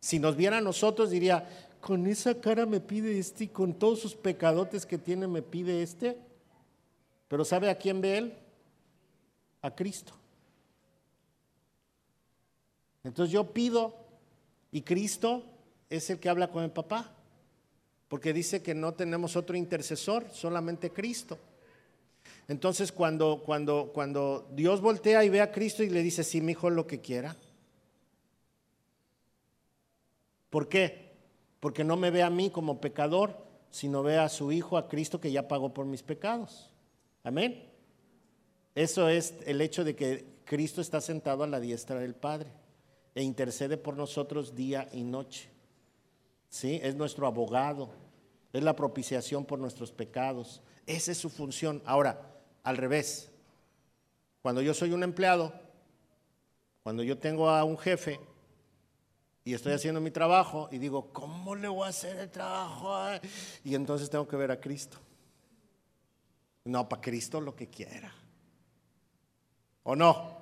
si 0.00 0.18
nos 0.18 0.34
viera 0.34 0.58
a 0.58 0.60
nosotros 0.60 1.10
diría, 1.10 1.48
con 1.80 2.08
esa 2.08 2.40
cara 2.40 2.66
me 2.66 2.80
pide 2.80 3.20
este 3.20 3.44
y 3.44 3.48
con 3.48 3.74
todos 3.74 4.00
sus 4.00 4.16
pecadotes 4.16 4.84
que 4.84 4.98
tiene 4.98 5.28
me 5.28 5.42
pide 5.42 5.84
este. 5.84 6.29
Pero 7.30 7.44
¿sabe 7.44 7.70
a 7.70 7.78
quién 7.78 8.00
ve 8.00 8.18
él? 8.18 8.34
A 9.62 9.72
Cristo. 9.72 10.12
Entonces 13.04 13.32
yo 13.32 13.52
pido 13.52 13.94
y 14.72 14.82
Cristo 14.82 15.44
es 15.88 16.10
el 16.10 16.18
que 16.18 16.28
habla 16.28 16.50
con 16.50 16.64
el 16.64 16.72
papá 16.72 17.14
porque 18.08 18.32
dice 18.32 18.64
que 18.64 18.74
no 18.74 18.94
tenemos 18.94 19.36
otro 19.36 19.56
intercesor, 19.56 20.28
solamente 20.32 20.90
Cristo. 20.90 21.38
Entonces 22.48 22.90
cuando, 22.90 23.44
cuando, 23.46 23.92
cuando 23.94 24.48
Dios 24.52 24.80
voltea 24.80 25.22
y 25.22 25.28
ve 25.28 25.40
a 25.40 25.52
Cristo 25.52 25.84
y 25.84 25.88
le 25.88 26.02
dice, 26.02 26.24
sí, 26.24 26.40
mi 26.40 26.50
hijo, 26.50 26.68
lo 26.68 26.88
que 26.88 27.00
quiera. 27.00 27.36
¿Por 30.50 30.68
qué? 30.68 31.12
Porque 31.60 31.84
no 31.84 31.96
me 31.96 32.10
ve 32.10 32.24
a 32.24 32.30
mí 32.30 32.50
como 32.50 32.80
pecador, 32.80 33.36
sino 33.70 34.02
ve 34.02 34.18
a 34.18 34.28
su 34.28 34.50
hijo, 34.50 34.76
a 34.76 34.88
Cristo, 34.88 35.20
que 35.20 35.30
ya 35.30 35.46
pagó 35.46 35.72
por 35.72 35.86
mis 35.86 36.02
pecados. 36.02 36.69
Amén. 37.22 37.70
Eso 38.74 39.08
es 39.08 39.34
el 39.46 39.60
hecho 39.60 39.84
de 39.84 39.94
que 39.94 40.40
Cristo 40.44 40.80
está 40.80 41.00
sentado 41.00 41.44
a 41.44 41.46
la 41.46 41.60
diestra 41.60 41.98
del 42.00 42.14
Padre 42.14 42.50
e 43.14 43.22
intercede 43.22 43.76
por 43.76 43.96
nosotros 43.96 44.54
día 44.54 44.88
y 44.92 45.02
noche. 45.02 45.50
¿sí? 46.48 46.80
Es 46.82 46.94
nuestro 46.94 47.26
abogado, 47.26 47.90
es 48.52 48.62
la 48.62 48.76
propiciación 48.76 49.44
por 49.44 49.58
nuestros 49.58 49.92
pecados. 49.92 50.62
Esa 50.86 51.12
es 51.12 51.18
su 51.18 51.30
función. 51.30 51.82
Ahora, 51.84 52.20
al 52.62 52.76
revés, 52.76 53.30
cuando 54.42 54.62
yo 54.62 54.74
soy 54.74 54.92
un 54.92 55.02
empleado, 55.02 55.52
cuando 56.82 57.02
yo 57.02 57.18
tengo 57.18 57.48
a 57.48 57.64
un 57.64 57.78
jefe 57.78 58.18
y 59.44 59.54
estoy 59.54 59.72
haciendo 59.72 60.00
mi 60.00 60.10
trabajo 60.10 60.68
y 60.72 60.78
digo, 60.78 61.12
¿cómo 61.12 61.54
le 61.54 61.68
voy 61.68 61.86
a 61.86 61.90
hacer 61.90 62.16
el 62.18 62.30
trabajo? 62.30 62.96
Y 63.64 63.74
entonces 63.74 64.08
tengo 64.08 64.26
que 64.26 64.36
ver 64.36 64.50
a 64.50 64.60
Cristo. 64.60 64.98
No, 66.70 66.88
para 66.88 67.02
Cristo 67.02 67.40
lo 67.40 67.56
que 67.56 67.68
quiera. 67.68 68.14
¿O 69.82 69.96
no? 69.96 70.38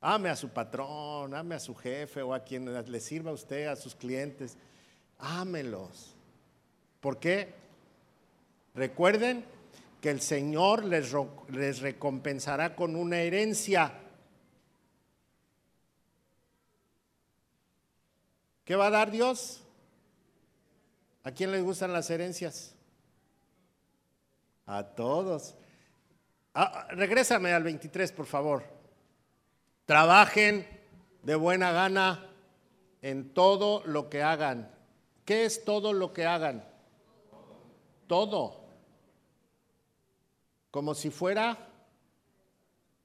Ame 0.00 0.28
a 0.28 0.34
su 0.34 0.48
patrón, 0.48 1.34
ame 1.34 1.54
a 1.54 1.60
su 1.60 1.72
jefe 1.72 2.20
o 2.20 2.34
a 2.34 2.42
quien 2.42 2.74
le 2.90 3.00
sirva 3.00 3.30
a 3.30 3.34
usted, 3.34 3.68
a 3.68 3.76
sus 3.76 3.94
clientes. 3.94 4.56
Ámelos. 5.18 6.16
¿Por 7.00 7.20
qué? 7.20 7.54
Recuerden 8.74 9.44
que 10.00 10.10
el 10.10 10.20
Señor 10.20 10.84
les, 10.84 11.14
les 11.52 11.78
recompensará 11.78 12.74
con 12.74 12.96
una 12.96 13.20
herencia. 13.20 13.92
¿Qué 18.64 18.74
va 18.74 18.88
a 18.88 18.90
dar 18.90 19.12
Dios? 19.12 19.60
¿A 21.22 21.30
quién 21.30 21.52
les 21.52 21.62
gustan 21.62 21.92
las 21.92 22.10
herencias? 22.10 22.75
A 24.66 24.82
todos. 24.84 25.54
Ah, 26.54 26.88
regrésame 26.90 27.52
al 27.52 27.62
23, 27.62 28.12
por 28.12 28.26
favor. 28.26 28.64
Trabajen 29.84 30.66
de 31.22 31.34
buena 31.36 31.70
gana 31.70 32.30
en 33.02 33.32
todo 33.32 33.82
lo 33.86 34.08
que 34.08 34.22
hagan. 34.22 34.70
¿Qué 35.24 35.44
es 35.44 35.64
todo 35.64 35.92
lo 35.92 36.12
que 36.12 36.24
hagan? 36.24 36.64
Todo. 38.06 38.64
Como 40.70 40.94
si 40.94 41.10
fuera 41.10 41.58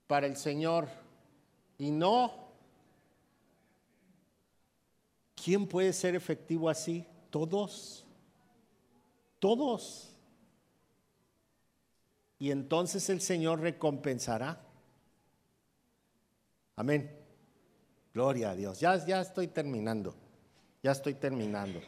para 0.07 0.27
el 0.27 0.37
Señor. 0.37 0.87
Y 1.77 1.91
no. 1.91 2.33
¿Quién 5.35 5.67
puede 5.67 5.93
ser 5.93 6.15
efectivo 6.15 6.69
así? 6.69 7.05
Todos. 7.29 8.05
Todos. 9.39 10.10
Y 12.41 12.49
entonces 12.49 13.07
el 13.11 13.21
Señor 13.21 13.59
recompensará. 13.59 14.59
Amén. 16.75 17.15
Gloria 18.15 18.49
a 18.49 18.55
Dios. 18.55 18.79
Ya, 18.79 18.97
ya 19.05 19.21
estoy 19.21 19.47
terminando. 19.47 20.15
Ya 20.81 20.91
estoy 20.91 21.13
terminando. 21.13 21.79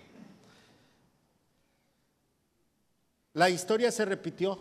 La 3.34 3.50
historia 3.50 3.92
se 3.92 4.06
repitió. 4.06 4.60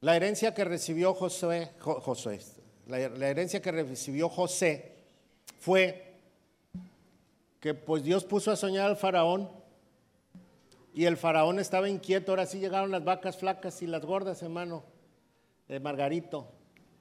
La 0.00 0.16
herencia 0.16 0.52
que 0.52 0.64
recibió 0.64 1.14
José, 1.14 1.70
José 1.78 2.40
la, 2.88 3.10
la 3.10 3.28
herencia 3.28 3.62
que 3.62 3.70
recibió 3.70 4.28
José 4.28 4.96
fue 5.60 6.16
que 7.60 7.74
pues 7.74 8.02
Dios 8.02 8.24
puso 8.24 8.50
a 8.50 8.56
soñar 8.56 8.90
al 8.90 8.96
faraón 8.96 9.57
y 10.98 11.06
el 11.06 11.16
faraón 11.16 11.60
estaba 11.60 11.88
inquieto. 11.88 12.32
Ahora 12.32 12.44
sí 12.44 12.58
llegaron 12.58 12.90
las 12.90 13.04
vacas 13.04 13.36
flacas 13.36 13.82
y 13.82 13.86
las 13.86 14.04
gordas, 14.04 14.42
hermano, 14.42 14.82
de 15.68 15.78
Margarito. 15.78 16.50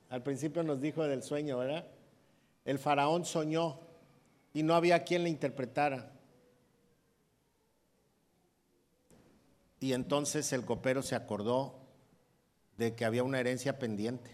Al 0.10 0.22
principio 0.22 0.62
nos 0.62 0.80
dijo 0.80 1.04
del 1.04 1.24
sueño, 1.24 1.58
¿verdad? 1.58 1.88
El 2.64 2.78
faraón 2.78 3.26
soñó 3.26 3.80
y 4.54 4.62
no 4.62 4.76
había 4.76 5.04
quien 5.04 5.24
le 5.24 5.30
interpretara. 5.30 6.12
Y 9.80 9.94
entonces 9.94 10.54
el 10.54 10.64
copero 10.64 11.02
se 11.02 11.16
acordó 11.16 11.80
de 12.78 12.94
que 12.94 13.04
había 13.04 13.24
una 13.24 13.40
herencia 13.40 13.80
pendiente. 13.80 14.30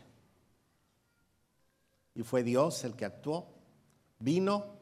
Y 2.16 2.24
fue 2.24 2.44
Dios 2.44 2.84
el 2.84 2.98
que 2.98 3.06
actuó. 3.06 3.48
Vino. 4.20 4.76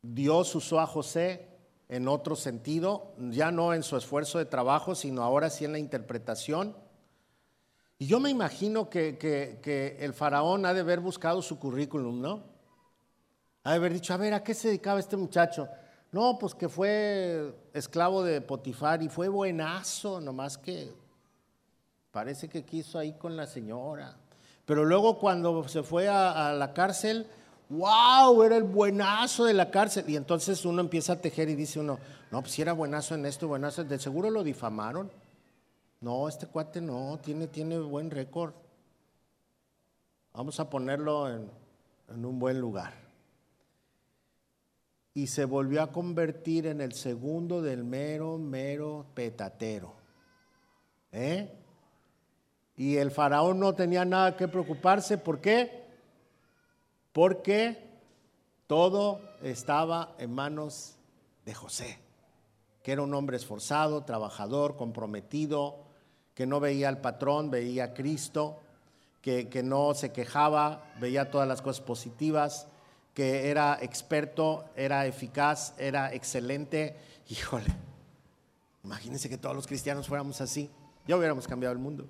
Dios 0.00 0.54
usó 0.54 0.80
a 0.80 0.86
José 0.86 1.47
en 1.88 2.08
otro 2.08 2.36
sentido, 2.36 3.12
ya 3.18 3.50
no 3.50 3.74
en 3.74 3.82
su 3.82 3.96
esfuerzo 3.96 4.38
de 4.38 4.44
trabajo, 4.44 4.94
sino 4.94 5.22
ahora 5.22 5.50
sí 5.50 5.64
en 5.64 5.72
la 5.72 5.78
interpretación 5.78 6.74
y 8.00 8.06
yo 8.06 8.20
me 8.20 8.30
imagino 8.30 8.88
que, 8.88 9.96
el 10.00 10.14
faraón 10.14 10.64
ha 10.64 10.72
de 10.72 10.80
haber 10.80 11.00
buscado 11.00 11.42
su 11.42 11.58
currículum, 11.58 12.20
¿no? 12.20 12.42
Ha 13.64 13.72
de 13.72 13.76
haber 13.76 13.92
dicho, 13.92 14.14
a 14.14 14.16
ver, 14.16 14.34
¿a 14.34 14.44
qué 14.44 14.54
se 14.54 14.68
dedicaba 14.68 15.00
este 15.00 15.16
muchacho? 15.16 15.68
No, 16.12 16.38
pues 16.38 16.54
que 16.54 16.68
fue 16.68 17.52
esclavo 17.74 18.22
de 18.22 18.40
Potifar 18.40 19.02
y 19.02 19.08
fue 19.08 19.28
buenazo, 19.28 20.20
nomás 20.20 20.56
que 20.56 20.94
parece 22.12 22.48
que 22.48 22.64
quiso 22.64 23.00
ahí 23.00 23.14
con 23.14 23.36
la 23.36 23.48
señora. 23.48 24.16
Pero 24.64 24.84
luego 24.84 25.18
cuando 25.18 25.66
se 25.66 25.82
fue 25.82 26.08
a, 26.08 26.52
la 26.52 26.72
cárcel, 26.72 27.26
wow, 27.68 28.42
era 28.42 28.56
el 28.56 28.64
buenazo 28.64 29.44
de 29.44 29.54
la 29.54 29.70
cárcel. 29.70 30.04
Y 30.08 30.16
entonces 30.16 30.64
uno 30.64 30.80
empieza 30.80 31.14
a 31.14 31.20
tejer 31.20 31.48
y 31.48 31.54
dice 31.54 31.80
uno, 31.80 31.98
no, 32.30 32.40
pues 32.40 32.52
si 32.52 32.62
era 32.62 32.72
buenazo 32.72 33.14
en 33.14 33.26
esto, 33.26 33.48
buenazo, 33.48 33.84
de 33.84 33.98
seguro 33.98 34.30
lo 34.30 34.42
difamaron. 34.42 35.10
No, 36.00 36.28
este 36.28 36.46
cuate 36.46 36.80
no, 36.80 37.18
tiene, 37.22 37.48
tiene 37.48 37.78
buen 37.78 38.10
récord. 38.10 38.54
Vamos 40.32 40.60
a 40.60 40.70
ponerlo 40.70 41.28
en, 41.28 41.50
en 42.08 42.24
un 42.24 42.38
buen 42.38 42.60
lugar. 42.60 42.92
Y 45.14 45.26
se 45.26 45.44
volvió 45.44 45.82
a 45.82 45.90
convertir 45.90 46.66
en 46.66 46.80
el 46.80 46.92
segundo 46.92 47.60
del 47.60 47.82
mero, 47.82 48.38
mero 48.38 49.06
petatero. 49.14 49.94
¿Eh? 51.10 51.52
Y 52.76 52.96
el 52.96 53.10
faraón 53.10 53.58
no 53.58 53.74
tenía 53.74 54.04
nada 54.04 54.36
que 54.36 54.46
preocuparse. 54.46 55.18
¿Por 55.18 55.40
qué? 55.40 55.87
Porque 57.18 57.76
todo 58.68 59.20
estaba 59.42 60.14
en 60.18 60.32
manos 60.32 60.94
de 61.44 61.52
José, 61.52 61.98
que 62.84 62.92
era 62.92 63.02
un 63.02 63.12
hombre 63.12 63.36
esforzado, 63.36 64.04
trabajador, 64.04 64.76
comprometido, 64.76 65.80
que 66.36 66.46
no 66.46 66.60
veía 66.60 66.88
al 66.88 67.00
patrón, 67.00 67.50
veía 67.50 67.86
a 67.86 67.92
Cristo, 67.92 68.60
que, 69.20 69.48
que 69.48 69.64
no 69.64 69.94
se 69.94 70.12
quejaba, 70.12 70.84
veía 71.00 71.28
todas 71.28 71.48
las 71.48 71.60
cosas 71.60 71.82
positivas, 71.82 72.68
que 73.14 73.50
era 73.50 73.76
experto, 73.82 74.66
era 74.76 75.04
eficaz, 75.04 75.74
era 75.76 76.14
excelente. 76.14 76.94
Híjole, 77.28 77.66
imagínense 78.84 79.28
que 79.28 79.38
todos 79.38 79.56
los 79.56 79.66
cristianos 79.66 80.06
fuéramos 80.06 80.40
así. 80.40 80.70
Ya 81.08 81.16
hubiéramos 81.16 81.48
cambiado 81.48 81.72
el 81.72 81.80
mundo. 81.80 82.06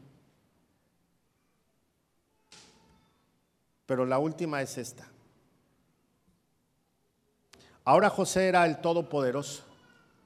Pero 3.89 4.05
la 4.05 4.19
última 4.19 4.61
es 4.61 4.77
esta. 4.77 5.09
Ahora 7.85 8.11
José 8.11 8.47
era 8.49 8.67
el 8.67 8.83
todopoderoso 8.83 9.63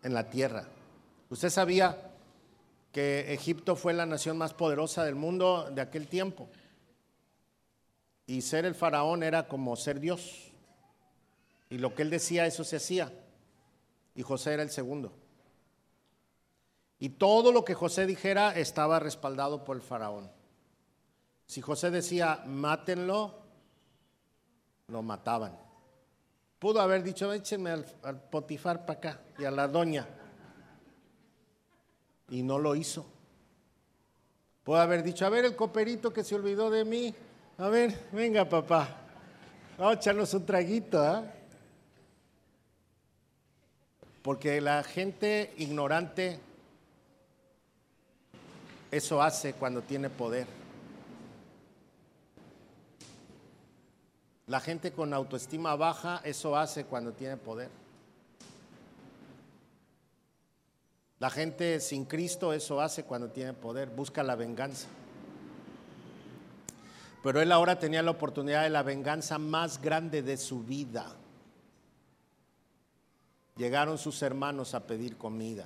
en 0.03 0.15
la 0.15 0.29
tierra. 0.29 0.67
Usted 1.31 1.49
sabía 1.49 2.11
que 2.91 3.33
Egipto 3.33 3.77
fue 3.77 3.93
la 3.93 4.05
nación 4.05 4.37
más 4.37 4.53
poderosa 4.53 5.05
del 5.05 5.15
mundo 5.15 5.71
de 5.73 5.81
aquel 5.81 6.09
tiempo. 6.09 6.49
Y 8.27 8.43
ser 8.43 8.65
el 8.65 8.75
faraón 8.75 9.23
era 9.23 9.47
como 9.47 9.77
ser 9.77 10.01
Dios. 10.01 10.51
Y 11.71 11.79
lo 11.79 11.95
que 11.95 12.03
él 12.03 12.11
decía, 12.11 12.47
eso 12.47 12.65
se 12.65 12.79
hacía. 12.79 13.13
Y 14.17 14.23
José 14.23 14.55
era 14.55 14.65
el 14.65 14.71
segundo. 14.71 15.13
Y 16.99 17.11
todo 17.11 17.53
lo 17.53 17.65
que 17.65 17.75
José 17.75 18.07
dijera 18.07 18.57
estaba 18.59 18.99
respaldado 18.99 19.63
por 19.63 19.77
el 19.77 19.83
faraón. 19.83 20.29
Si 21.47 21.61
José 21.61 21.93
decía, 21.93 22.43
mátenlo, 22.45 23.42
lo 24.93 25.03
mataban. 25.03 25.59
Pudo 26.59 26.81
haber 26.81 27.03
dicho, 27.03 27.33
échenme 27.33 27.71
al, 27.71 28.23
Potifar 28.31 28.87
para 28.87 28.99
acá 28.99 29.21
y 29.39 29.45
a 29.45 29.51
la 29.51 29.67
doña. 29.67 30.07
Y 32.29 32.43
no 32.43 32.59
lo 32.59 32.77
hizo. 32.77 33.05
Pudo 34.63 34.77
haber 34.77 35.03
dicho, 35.03 35.27
a 35.27 35.31
ver 35.31 35.45
el 35.45 35.57
coperito 35.57 36.13
que 36.13 36.23
se 36.23 36.37
olvidó 36.37 36.71
de 36.71 36.85
mí. 36.85 37.13
A 37.59 37.69
ver, 37.69 38.09
venga 38.13 38.49
papá, 38.49 38.89
vamos 39.77 40.35
un 40.35 40.47
traguito. 40.47 41.01
¿ah? 41.01 41.25
Porque 44.23 44.61
la 44.61 44.85
gente 44.85 45.53
ignorante 45.57 46.39
eso 48.93 49.21
hace 49.21 49.55
cuando 49.55 49.83
tiene 49.83 50.11
poder. 50.11 50.62
La 54.53 54.61
gente 54.61 54.93
con 54.93 55.15
autoestima 55.15 55.75
baja, 55.77 56.21
eso 56.25 56.59
hace 56.59 56.85
cuando 56.85 57.15
tiene 57.15 57.39
poder. 57.39 57.71
La 61.21 61.31
gente 61.31 61.81
sin 61.81 62.05
Cristo, 62.05 62.53
eso 62.53 62.79
hace 62.79 63.05
cuando 63.05 63.31
tiene 63.31 63.55
poder, 63.55 63.89
busca 63.89 64.23
la 64.23 64.37
venganza. 64.37 64.89
Pero 67.23 67.41
él 67.41 67.51
ahora 67.51 67.79
tenía 67.79 68.03
la 68.03 68.11
oportunidad 68.11 68.65
de 68.65 68.69
la 68.69 68.83
venganza 68.83 69.39
más 69.39 69.81
grande 69.81 70.21
de 70.21 70.37
su 70.37 70.63
vida. 70.63 71.17
Llegaron 73.57 73.97
sus 73.97 74.21
hermanos 74.21 74.75
a 74.75 74.87
pedir 74.87 75.17
comida. 75.17 75.65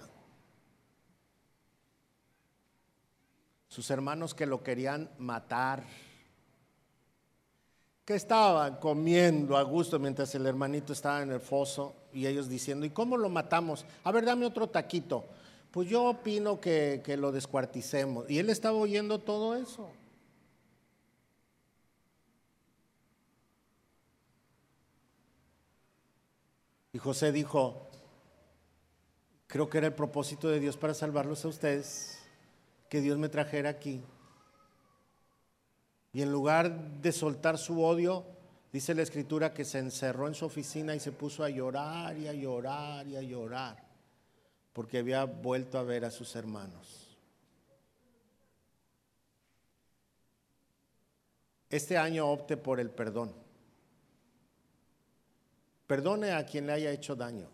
Sus 3.67 3.91
hermanos 3.91 4.33
que 4.33 4.47
lo 4.47 4.63
querían 4.63 5.11
matar 5.19 5.83
que 8.07 8.15
estaban 8.15 8.77
comiendo 8.77 9.57
a 9.57 9.63
gusto 9.65 9.99
mientras 9.99 10.33
el 10.37 10.47
hermanito 10.47 10.93
estaba 10.93 11.23
en 11.23 11.33
el 11.33 11.41
foso 11.41 11.93
y 12.13 12.29
ellos 12.29 12.49
diciendo, 12.49 12.87
¿y 12.87 12.91
cómo 12.91 13.17
lo 13.17 13.29
matamos? 13.29 13.85
A 14.05 14.13
ver, 14.13 14.25
dame 14.25 14.47
otro 14.47 14.69
taquito. 14.69 15.25
Pues 15.73 15.89
yo 15.89 16.05
opino 16.05 16.61
que, 16.61 17.03
que 17.05 17.17
lo 17.17 17.33
descuarticemos. 17.33 18.31
Y 18.31 18.39
él 18.39 18.49
estaba 18.49 18.79
oyendo 18.79 19.19
todo 19.19 19.57
eso. 19.57 19.91
Y 26.93 26.99
José 26.99 27.33
dijo, 27.33 27.89
creo 29.49 29.69
que 29.69 29.79
era 29.79 29.89
el 29.89 29.95
propósito 29.95 30.49
de 30.49 30.61
Dios 30.61 30.77
para 30.77 30.95
salvarlos 30.95 31.45
a 31.45 31.49
ustedes, 31.49 32.21
que 32.89 33.01
Dios 33.01 33.19
me 33.19 33.29
trajera 33.29 33.69
aquí. 33.69 34.01
Y 36.17 36.23
en 36.23 36.33
lugar 36.33 37.03
de 37.03 37.13
soltar 37.13 37.59
su 37.59 37.85
odio, 37.85 38.25
dice 38.73 38.95
la 38.95 39.03
escritura 39.03 39.53
que 39.53 39.67
se 39.67 39.81
encerró 39.81 40.27
en 40.27 40.35
su 40.35 40.47
oficina 40.47 40.95
y 40.95 40.99
se 40.99 41.13
puso 41.13 41.45
a 41.45 41.51
llorar 41.51 42.17
y 42.17 42.27
a 42.27 42.33
llorar 42.33 43.07
y 43.07 43.17
a 43.17 43.21
llorar, 43.21 43.87
porque 44.73 44.97
había 44.97 45.25
vuelto 45.27 45.77
a 45.79 45.83
ver 45.83 46.07
a 46.07 46.11
sus 46.11 46.35
hermanos. 46.35 47.19
Este 51.69 51.99
año 51.99 52.27
opte 52.31 52.57
por 52.57 52.81
el 52.81 52.89
perdón. 52.89 53.35
Perdone 55.87 56.33
a 56.33 56.47
quien 56.47 56.67
le 56.67 56.73
haya 56.73 56.93
hecho 56.93 57.15
daño. 57.15 57.51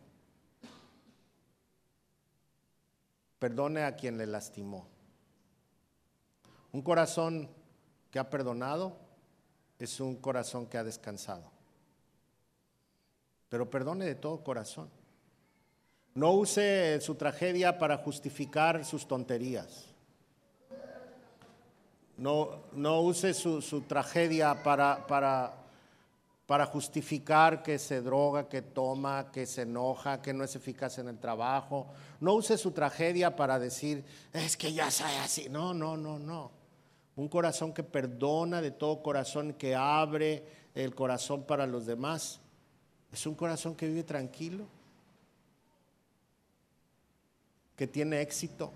Perdone 3.40 3.82
a 3.82 3.96
quien 3.96 4.16
le 4.18 4.26
lastimó. 4.28 4.86
Un 6.70 6.82
corazón 6.82 7.60
que 8.12 8.18
ha 8.18 8.28
perdonado 8.28 8.94
es 9.78 9.98
un 9.98 10.16
corazón 10.16 10.66
que 10.66 10.76
ha 10.76 10.84
descansado. 10.84 11.50
Pero 13.48 13.68
perdone 13.68 14.04
de 14.04 14.14
todo 14.14 14.44
corazón. 14.44 14.90
No 16.14 16.32
use 16.32 17.00
su 17.00 17.14
tragedia 17.14 17.78
para 17.78 17.96
justificar 17.96 18.84
sus 18.84 19.08
tonterías. 19.08 19.86
No, 22.18 22.64
no 22.72 23.00
use 23.00 23.32
su, 23.32 23.62
su 23.62 23.80
tragedia 23.80 24.62
para, 24.62 25.06
para, 25.06 25.54
para 26.46 26.66
justificar 26.66 27.62
que 27.62 27.78
se 27.78 28.02
droga, 28.02 28.46
que 28.46 28.60
toma, 28.60 29.32
que 29.32 29.46
se 29.46 29.62
enoja, 29.62 30.20
que 30.20 30.34
no 30.34 30.44
es 30.44 30.54
eficaz 30.54 30.98
en 30.98 31.08
el 31.08 31.18
trabajo. 31.18 31.86
No 32.20 32.34
use 32.34 32.58
su 32.58 32.72
tragedia 32.72 33.34
para 33.34 33.58
decir, 33.58 34.04
es 34.34 34.54
que 34.58 34.70
ya 34.70 34.90
soy 34.90 35.12
así. 35.24 35.48
No, 35.48 35.72
no, 35.72 35.96
no, 35.96 36.18
no. 36.18 36.61
Un 37.16 37.28
corazón 37.28 37.72
que 37.72 37.82
perdona 37.82 38.60
de 38.62 38.70
todo 38.70 39.02
corazón, 39.02 39.52
que 39.54 39.74
abre 39.74 40.44
el 40.74 40.94
corazón 40.94 41.44
para 41.44 41.66
los 41.66 41.86
demás. 41.86 42.40
Es 43.12 43.26
un 43.26 43.34
corazón 43.34 43.74
que 43.74 43.86
vive 43.86 44.02
tranquilo, 44.02 44.64
que 47.76 47.86
tiene 47.86 48.22
éxito. 48.22 48.72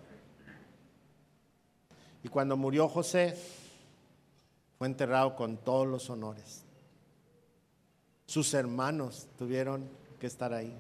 Y 2.23 2.29
cuando 2.29 2.57
murió 2.57 2.89
José, 2.89 3.37
fue 4.79 4.87
enterrado 4.87 5.35
con 5.35 5.57
todos 5.57 5.87
los 5.87 6.11
honores. 6.11 6.65
Sus 8.27 8.53
hermanos 8.53 9.29
tuvieron 9.39 9.89
que 10.19 10.27
estar 10.27 10.53
ahí. 10.53 10.77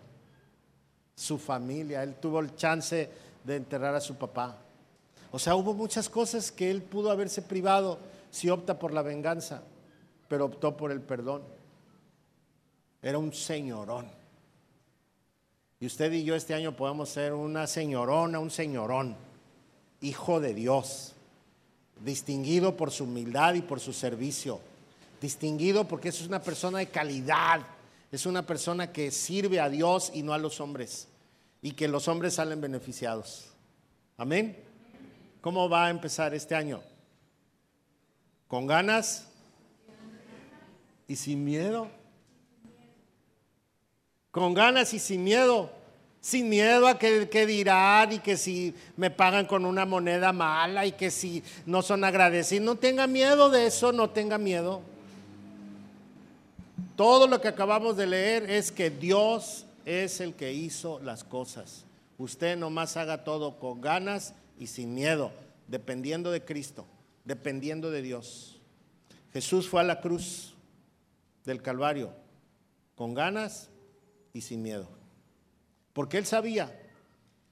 Su 1.14 1.38
familia, 1.38 2.02
él 2.02 2.16
tuvo 2.16 2.40
el 2.40 2.54
chance 2.56 3.08
de 3.44 3.56
enterrar 3.56 3.94
a 3.94 4.00
su 4.00 4.16
papá. 4.16 4.58
O 5.32 5.38
sea, 5.38 5.54
hubo 5.56 5.74
muchas 5.74 6.08
cosas 6.08 6.52
que 6.52 6.70
él 6.70 6.82
pudo 6.82 7.10
haberse 7.10 7.42
privado 7.42 7.98
si 8.30 8.50
opta 8.50 8.78
por 8.78 8.92
la 8.92 9.02
venganza, 9.02 9.62
pero 10.28 10.46
optó 10.46 10.76
por 10.76 10.92
el 10.92 11.00
perdón. 11.00 11.42
Era 13.02 13.18
un 13.18 13.32
señorón. 13.32 14.10
Y 15.78 15.86
usted 15.86 16.12
y 16.12 16.24
yo 16.24 16.34
este 16.34 16.54
año 16.54 16.74
podemos 16.74 17.10
ser 17.10 17.34
una 17.34 17.66
señorona, 17.66 18.38
un 18.38 18.50
señorón, 18.50 19.16
hijo 20.00 20.40
de 20.40 20.54
Dios, 20.54 21.12
distinguido 22.04 22.76
por 22.76 22.90
su 22.90 23.04
humildad 23.04 23.54
y 23.54 23.62
por 23.62 23.80
su 23.80 23.92
servicio, 23.92 24.60
distinguido 25.20 25.86
porque 25.86 26.08
es 26.08 26.22
una 26.22 26.42
persona 26.42 26.78
de 26.78 26.88
calidad, 26.88 27.60
es 28.10 28.26
una 28.26 28.46
persona 28.46 28.92
que 28.92 29.10
sirve 29.10 29.60
a 29.60 29.68
Dios 29.68 30.10
y 30.14 30.22
no 30.22 30.32
a 30.32 30.38
los 30.38 30.60
hombres, 30.60 31.08
y 31.60 31.72
que 31.72 31.88
los 31.88 32.08
hombres 32.08 32.34
salen 32.34 32.60
beneficiados. 32.60 33.48
Amén. 34.16 34.65
¿Cómo 35.40 35.68
va 35.68 35.86
a 35.86 35.90
empezar 35.90 36.34
este 36.34 36.54
año? 36.54 36.82
¿Con 38.48 38.66
ganas? 38.66 39.28
¿Y 41.08 41.16
sin 41.16 41.44
miedo? 41.44 41.88
con 44.36 44.52
ganas 44.52 44.92
y 44.92 44.98
sin 44.98 45.24
miedo. 45.24 45.70
Sin 46.20 46.50
miedo 46.50 46.86
a 46.88 46.98
que, 46.98 47.46
dirán 47.46 48.12
y 48.12 48.18
que 48.18 48.36
si 48.36 48.74
me 48.94 49.10
pagan 49.10 49.46
con 49.46 49.64
una 49.64 49.86
moneda 49.86 50.30
mala 50.30 50.84
y 50.84 50.92
que 50.92 51.10
si 51.10 51.42
no 51.64 51.80
son 51.80 52.04
agradecidos. 52.04 52.62
No 52.62 52.76
tenga 52.76 53.06
miedo 53.06 53.48
de 53.48 53.66
eso, 53.66 53.92
no 53.92 54.10
tenga 54.10 54.36
miedo. 54.36 54.82
Todo 56.96 57.26
lo 57.26 57.40
que 57.40 57.48
acabamos 57.48 57.96
de 57.96 58.08
leer 58.08 58.50
es 58.50 58.70
que 58.70 58.90
Dios 58.90 59.64
es 59.86 60.20
el 60.20 60.34
que 60.34 60.52
hizo 60.52 61.00
las 61.00 61.24
cosas. 61.24 61.86
Usted 62.18 62.58
nomás 62.58 62.98
haga 62.98 63.24
todo 63.24 63.58
con 63.58 63.80
ganas 63.80 64.34
y 64.58 64.68
sin 64.68 64.94
miedo, 64.94 65.32
dependiendo 65.68 66.30
de 66.30 66.44
Cristo, 66.44 66.86
dependiendo 67.24 67.90
de 67.90 68.02
Dios. 68.02 68.60
Jesús 69.32 69.68
fue 69.68 69.80
a 69.80 69.84
la 69.84 70.00
cruz 70.00 70.54
del 71.44 71.62
Calvario 71.62 72.14
con 72.94 73.14
ganas 73.14 73.70
y 74.32 74.40
sin 74.40 74.62
miedo, 74.62 74.88
porque 75.92 76.18
él 76.18 76.26
sabía 76.26 76.74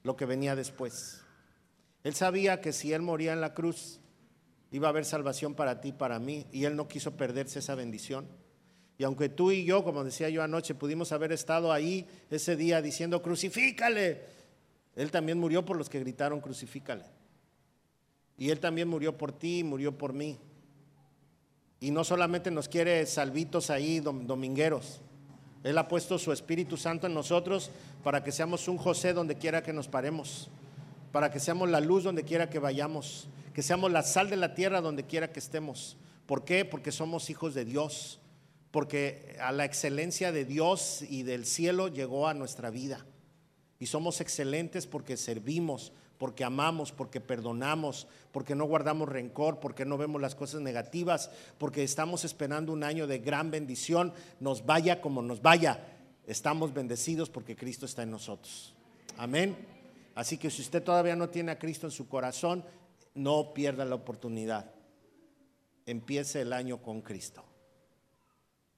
lo 0.03 0.15
que 0.15 0.25
venía 0.25 0.55
después. 0.55 1.21
Él 2.03 2.13
sabía 2.13 2.61
que 2.61 2.73
si 2.73 2.93
él 2.93 3.01
moría 3.01 3.33
en 3.33 3.41
la 3.41 3.53
cruz, 3.53 3.99
iba 4.71 4.87
a 4.87 4.91
haber 4.91 5.05
salvación 5.05 5.55
para 5.55 5.81
ti, 5.81 5.91
para 5.91 6.19
mí, 6.19 6.45
y 6.51 6.65
él 6.65 6.75
no 6.75 6.87
quiso 6.87 7.17
perderse 7.17 7.59
esa 7.59 7.75
bendición. 7.75 8.27
Y 8.97 9.03
aunque 9.03 9.29
tú 9.29 9.51
y 9.51 9.65
yo, 9.65 9.83
como 9.83 10.03
decía 10.03 10.29
yo 10.29 10.41
anoche, 10.41 10.75
pudimos 10.75 11.11
haber 11.11 11.31
estado 11.31 11.73
ahí 11.73 12.07
ese 12.29 12.55
día 12.55 12.81
diciendo, 12.81 13.21
crucifícale, 13.21 14.21
Él 14.95 15.11
también 15.11 15.39
murió 15.39 15.65
por 15.65 15.77
los 15.77 15.89
que 15.89 15.99
gritaron, 15.99 16.39
crucifícale. 16.39 17.03
Y 18.37 18.49
Él 18.49 18.59
también 18.59 18.87
murió 18.87 19.17
por 19.17 19.31
ti, 19.31 19.63
murió 19.63 19.97
por 19.97 20.13
mí. 20.13 20.37
Y 21.79 21.91
no 21.91 22.03
solamente 22.03 22.51
nos 22.51 22.69
quiere 22.69 23.05
salvitos 23.05 23.69
ahí, 23.69 23.99
domingueros. 23.99 25.01
Él 25.63 25.77
ha 25.77 25.87
puesto 25.87 26.17
su 26.19 26.31
Espíritu 26.31 26.77
Santo 26.77 27.07
en 27.07 27.13
nosotros 27.13 27.71
para 28.03 28.23
que 28.23 28.31
seamos 28.31 28.67
un 28.67 28.77
José 28.77 29.13
donde 29.13 29.35
quiera 29.35 29.63
que 29.63 29.73
nos 29.73 29.87
paremos, 29.87 30.49
para 31.11 31.31
que 31.31 31.39
seamos 31.39 31.69
la 31.69 31.79
luz 31.79 32.03
donde 32.03 32.23
quiera 32.23 32.49
que 32.49 32.59
vayamos, 32.59 33.27
que 33.53 33.63
seamos 33.63 33.91
la 33.91 34.03
sal 34.03 34.29
de 34.29 34.37
la 34.37 34.53
tierra 34.53 34.81
donde 34.81 35.05
quiera 35.05 35.31
que 35.31 35.39
estemos. 35.39 35.97
¿Por 36.25 36.45
qué? 36.45 36.65
Porque 36.65 36.91
somos 36.91 37.29
hijos 37.29 37.53
de 37.53 37.65
Dios 37.65 38.19
porque 38.75 39.37
a 39.39 39.53
la 39.53 39.63
excelencia 39.63 40.33
de 40.33 40.43
Dios 40.43 41.01
y 41.09 41.23
del 41.23 41.45
cielo 41.45 41.87
llegó 41.87 42.27
a 42.27 42.33
nuestra 42.33 42.69
vida. 42.71 43.05
Y 43.79 43.87
somos 43.87 44.21
excelentes 44.21 44.87
porque 44.87 45.17
servimos, 45.17 45.91
porque 46.17 46.43
amamos, 46.43 46.91
porque 46.91 47.19
perdonamos, 47.19 48.07
porque 48.31 48.55
no 48.55 48.65
guardamos 48.65 49.09
rencor, 49.09 49.59
porque 49.59 49.85
no 49.85 49.97
vemos 49.97 50.21
las 50.21 50.35
cosas 50.35 50.61
negativas, 50.61 51.29
porque 51.57 51.83
estamos 51.83 52.23
esperando 52.23 52.71
un 52.71 52.83
año 52.83 53.07
de 53.07 53.19
gran 53.19 53.51
bendición, 53.51 54.13
nos 54.39 54.65
vaya 54.65 55.01
como 55.01 55.21
nos 55.21 55.41
vaya. 55.41 55.79
Estamos 56.25 56.73
bendecidos 56.73 57.29
porque 57.29 57.55
Cristo 57.55 57.85
está 57.85 58.03
en 58.03 58.11
nosotros. 58.11 58.73
Amén. 59.17 59.55
Así 60.15 60.37
que 60.37 60.49
si 60.49 60.61
usted 60.61 60.81
todavía 60.81 61.15
no 61.15 61.29
tiene 61.29 61.51
a 61.51 61.59
Cristo 61.59 61.87
en 61.87 61.91
su 61.91 62.07
corazón, 62.07 62.63
no 63.13 63.53
pierda 63.53 63.83
la 63.85 63.95
oportunidad. 63.95 64.71
Empiece 65.85 66.41
el 66.41 66.53
año 66.53 66.81
con 66.81 67.01
Cristo. 67.01 67.43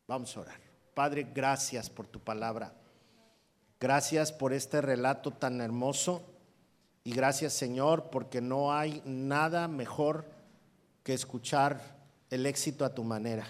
Vamos 0.08 0.36
a 0.36 0.42
orar. 0.42 0.60
Padre, 0.94 1.28
gracias 1.34 1.90
por 1.90 2.08
tu 2.08 2.20
palabra. 2.20 2.74
Gracias 3.80 4.32
por 4.32 4.54
este 4.54 4.82
relato 4.82 5.32
tan 5.32 5.62
hermoso. 5.62 6.24
Y 7.04 7.12
gracias 7.12 7.54
Señor 7.54 8.10
porque 8.10 8.42
no 8.42 8.74
hay 8.74 9.02
nada 9.06 9.68
mejor 9.68 10.26
que 11.04 11.14
escuchar 11.14 11.96
el 12.30 12.46
éxito 12.46 12.84
a 12.84 12.94
tu 12.94 13.04
manera. 13.04 13.48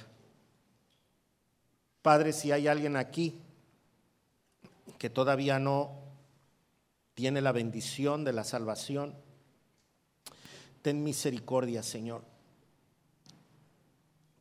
Padre, 2.02 2.34
si 2.34 2.52
hay 2.52 2.68
alguien 2.68 2.96
aquí 2.96 3.42
que 4.98 5.10
todavía 5.10 5.60
no 5.60 5.92
tiene 7.16 7.42
la 7.42 7.52
bendición 7.52 8.24
de 8.24 8.34
la 8.34 8.44
salvación, 8.44 9.16
ten 10.84 11.04
misericordia, 11.04 11.82
Señor. 11.82 12.24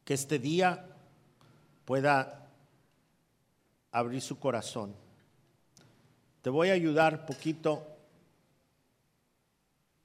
Que 0.04 0.14
este 0.14 0.38
día 0.38 0.86
pueda 1.86 2.50
abrir 3.92 4.20
su 4.20 4.38
corazón. 4.38 4.94
Te 6.46 6.50
voy 6.50 6.70
a 6.70 6.74
ayudar 6.74 7.26
poquito. 7.26 7.82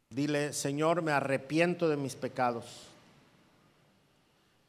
Dile, 0.10 0.54
Señor, 0.54 1.04
me 1.04 1.12
arrepiento 1.12 1.88
de 1.88 1.98
mis 1.98 2.16
pecados. 2.16 2.66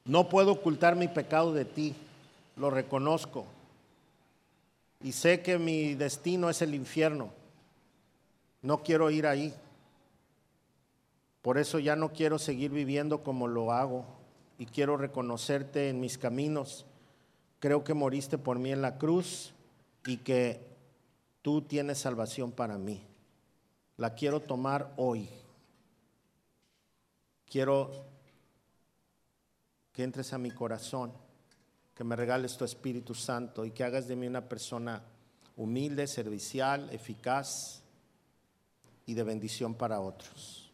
No 0.05 0.29
puedo 0.29 0.53
ocultar 0.53 0.97
mi 0.97 1.09
pecado 1.09 1.55
de 1.55 1.65
ti, 1.65 1.95
lo 2.57 2.69
reconozco. 2.69 3.47
Y 5.03 5.13
sé 5.13 5.41
que 5.41 5.57
mi 5.57 5.95
destino 5.95 6.51
es 6.51 6.61
el 6.61 6.75
infierno. 6.75 7.31
No 8.61 8.83
quiero 8.83 9.11
ir 9.11 9.27
ahí. 9.27 9.55
Por 11.41 11.57
eso 11.57 11.79
ya 11.79 11.97
no 11.97 12.13
quiero 12.13 12.39
seguir 12.39 12.71
viviendo 12.71 13.23
como 13.23 13.49
lo 13.49 13.73
hago 13.73 14.05
y 14.59 14.67
quiero 14.67 14.99
reconocerte 14.99 15.89
en 15.89 16.01
mis 16.01 16.19
caminos 16.19 16.85
creo 17.61 17.83
que 17.83 17.95
moriste 17.95 18.37
por 18.37 18.59
mí 18.59 18.73
en 18.73 18.83
la 18.83 18.99
cruz 18.99 19.55
y 20.05 20.19
que 20.19 20.72
tú 21.43 21.63
tienes 21.63 21.99
salvación 21.99 22.53
para 22.53 22.79
mí. 22.79 23.05
La 23.97 24.15
quiero 24.15 24.41
tomar 24.41 24.93
hoy. 24.97 25.29
Quiero 27.47 27.91
que 29.93 30.03
entres 30.03 30.33
a 30.33 30.39
mi 30.39 30.51
corazón, 30.51 31.13
que 31.95 32.05
me 32.05 32.17
regales 32.17 32.57
tu 32.57 32.65
Espíritu 32.65 33.15
Santo 33.15 33.67
y 33.67 33.73
que 33.73 33.85
hagas 33.85 34.09
de 34.09 34.17
mí 34.17 34.27
una 34.27 34.49
persona 34.49 35.03
humilde, 35.57 36.07
servicial, 36.07 36.89
eficaz 36.91 37.83
y 39.05 39.15
de 39.15 39.23
bendición 39.23 39.75
para 39.75 40.01
otros. 40.01 40.71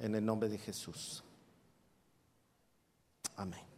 En 0.00 0.16
el 0.16 0.24
nombre 0.24 0.48
de 0.48 0.58
Jesús. 0.58 1.22
Amén. 3.36 3.71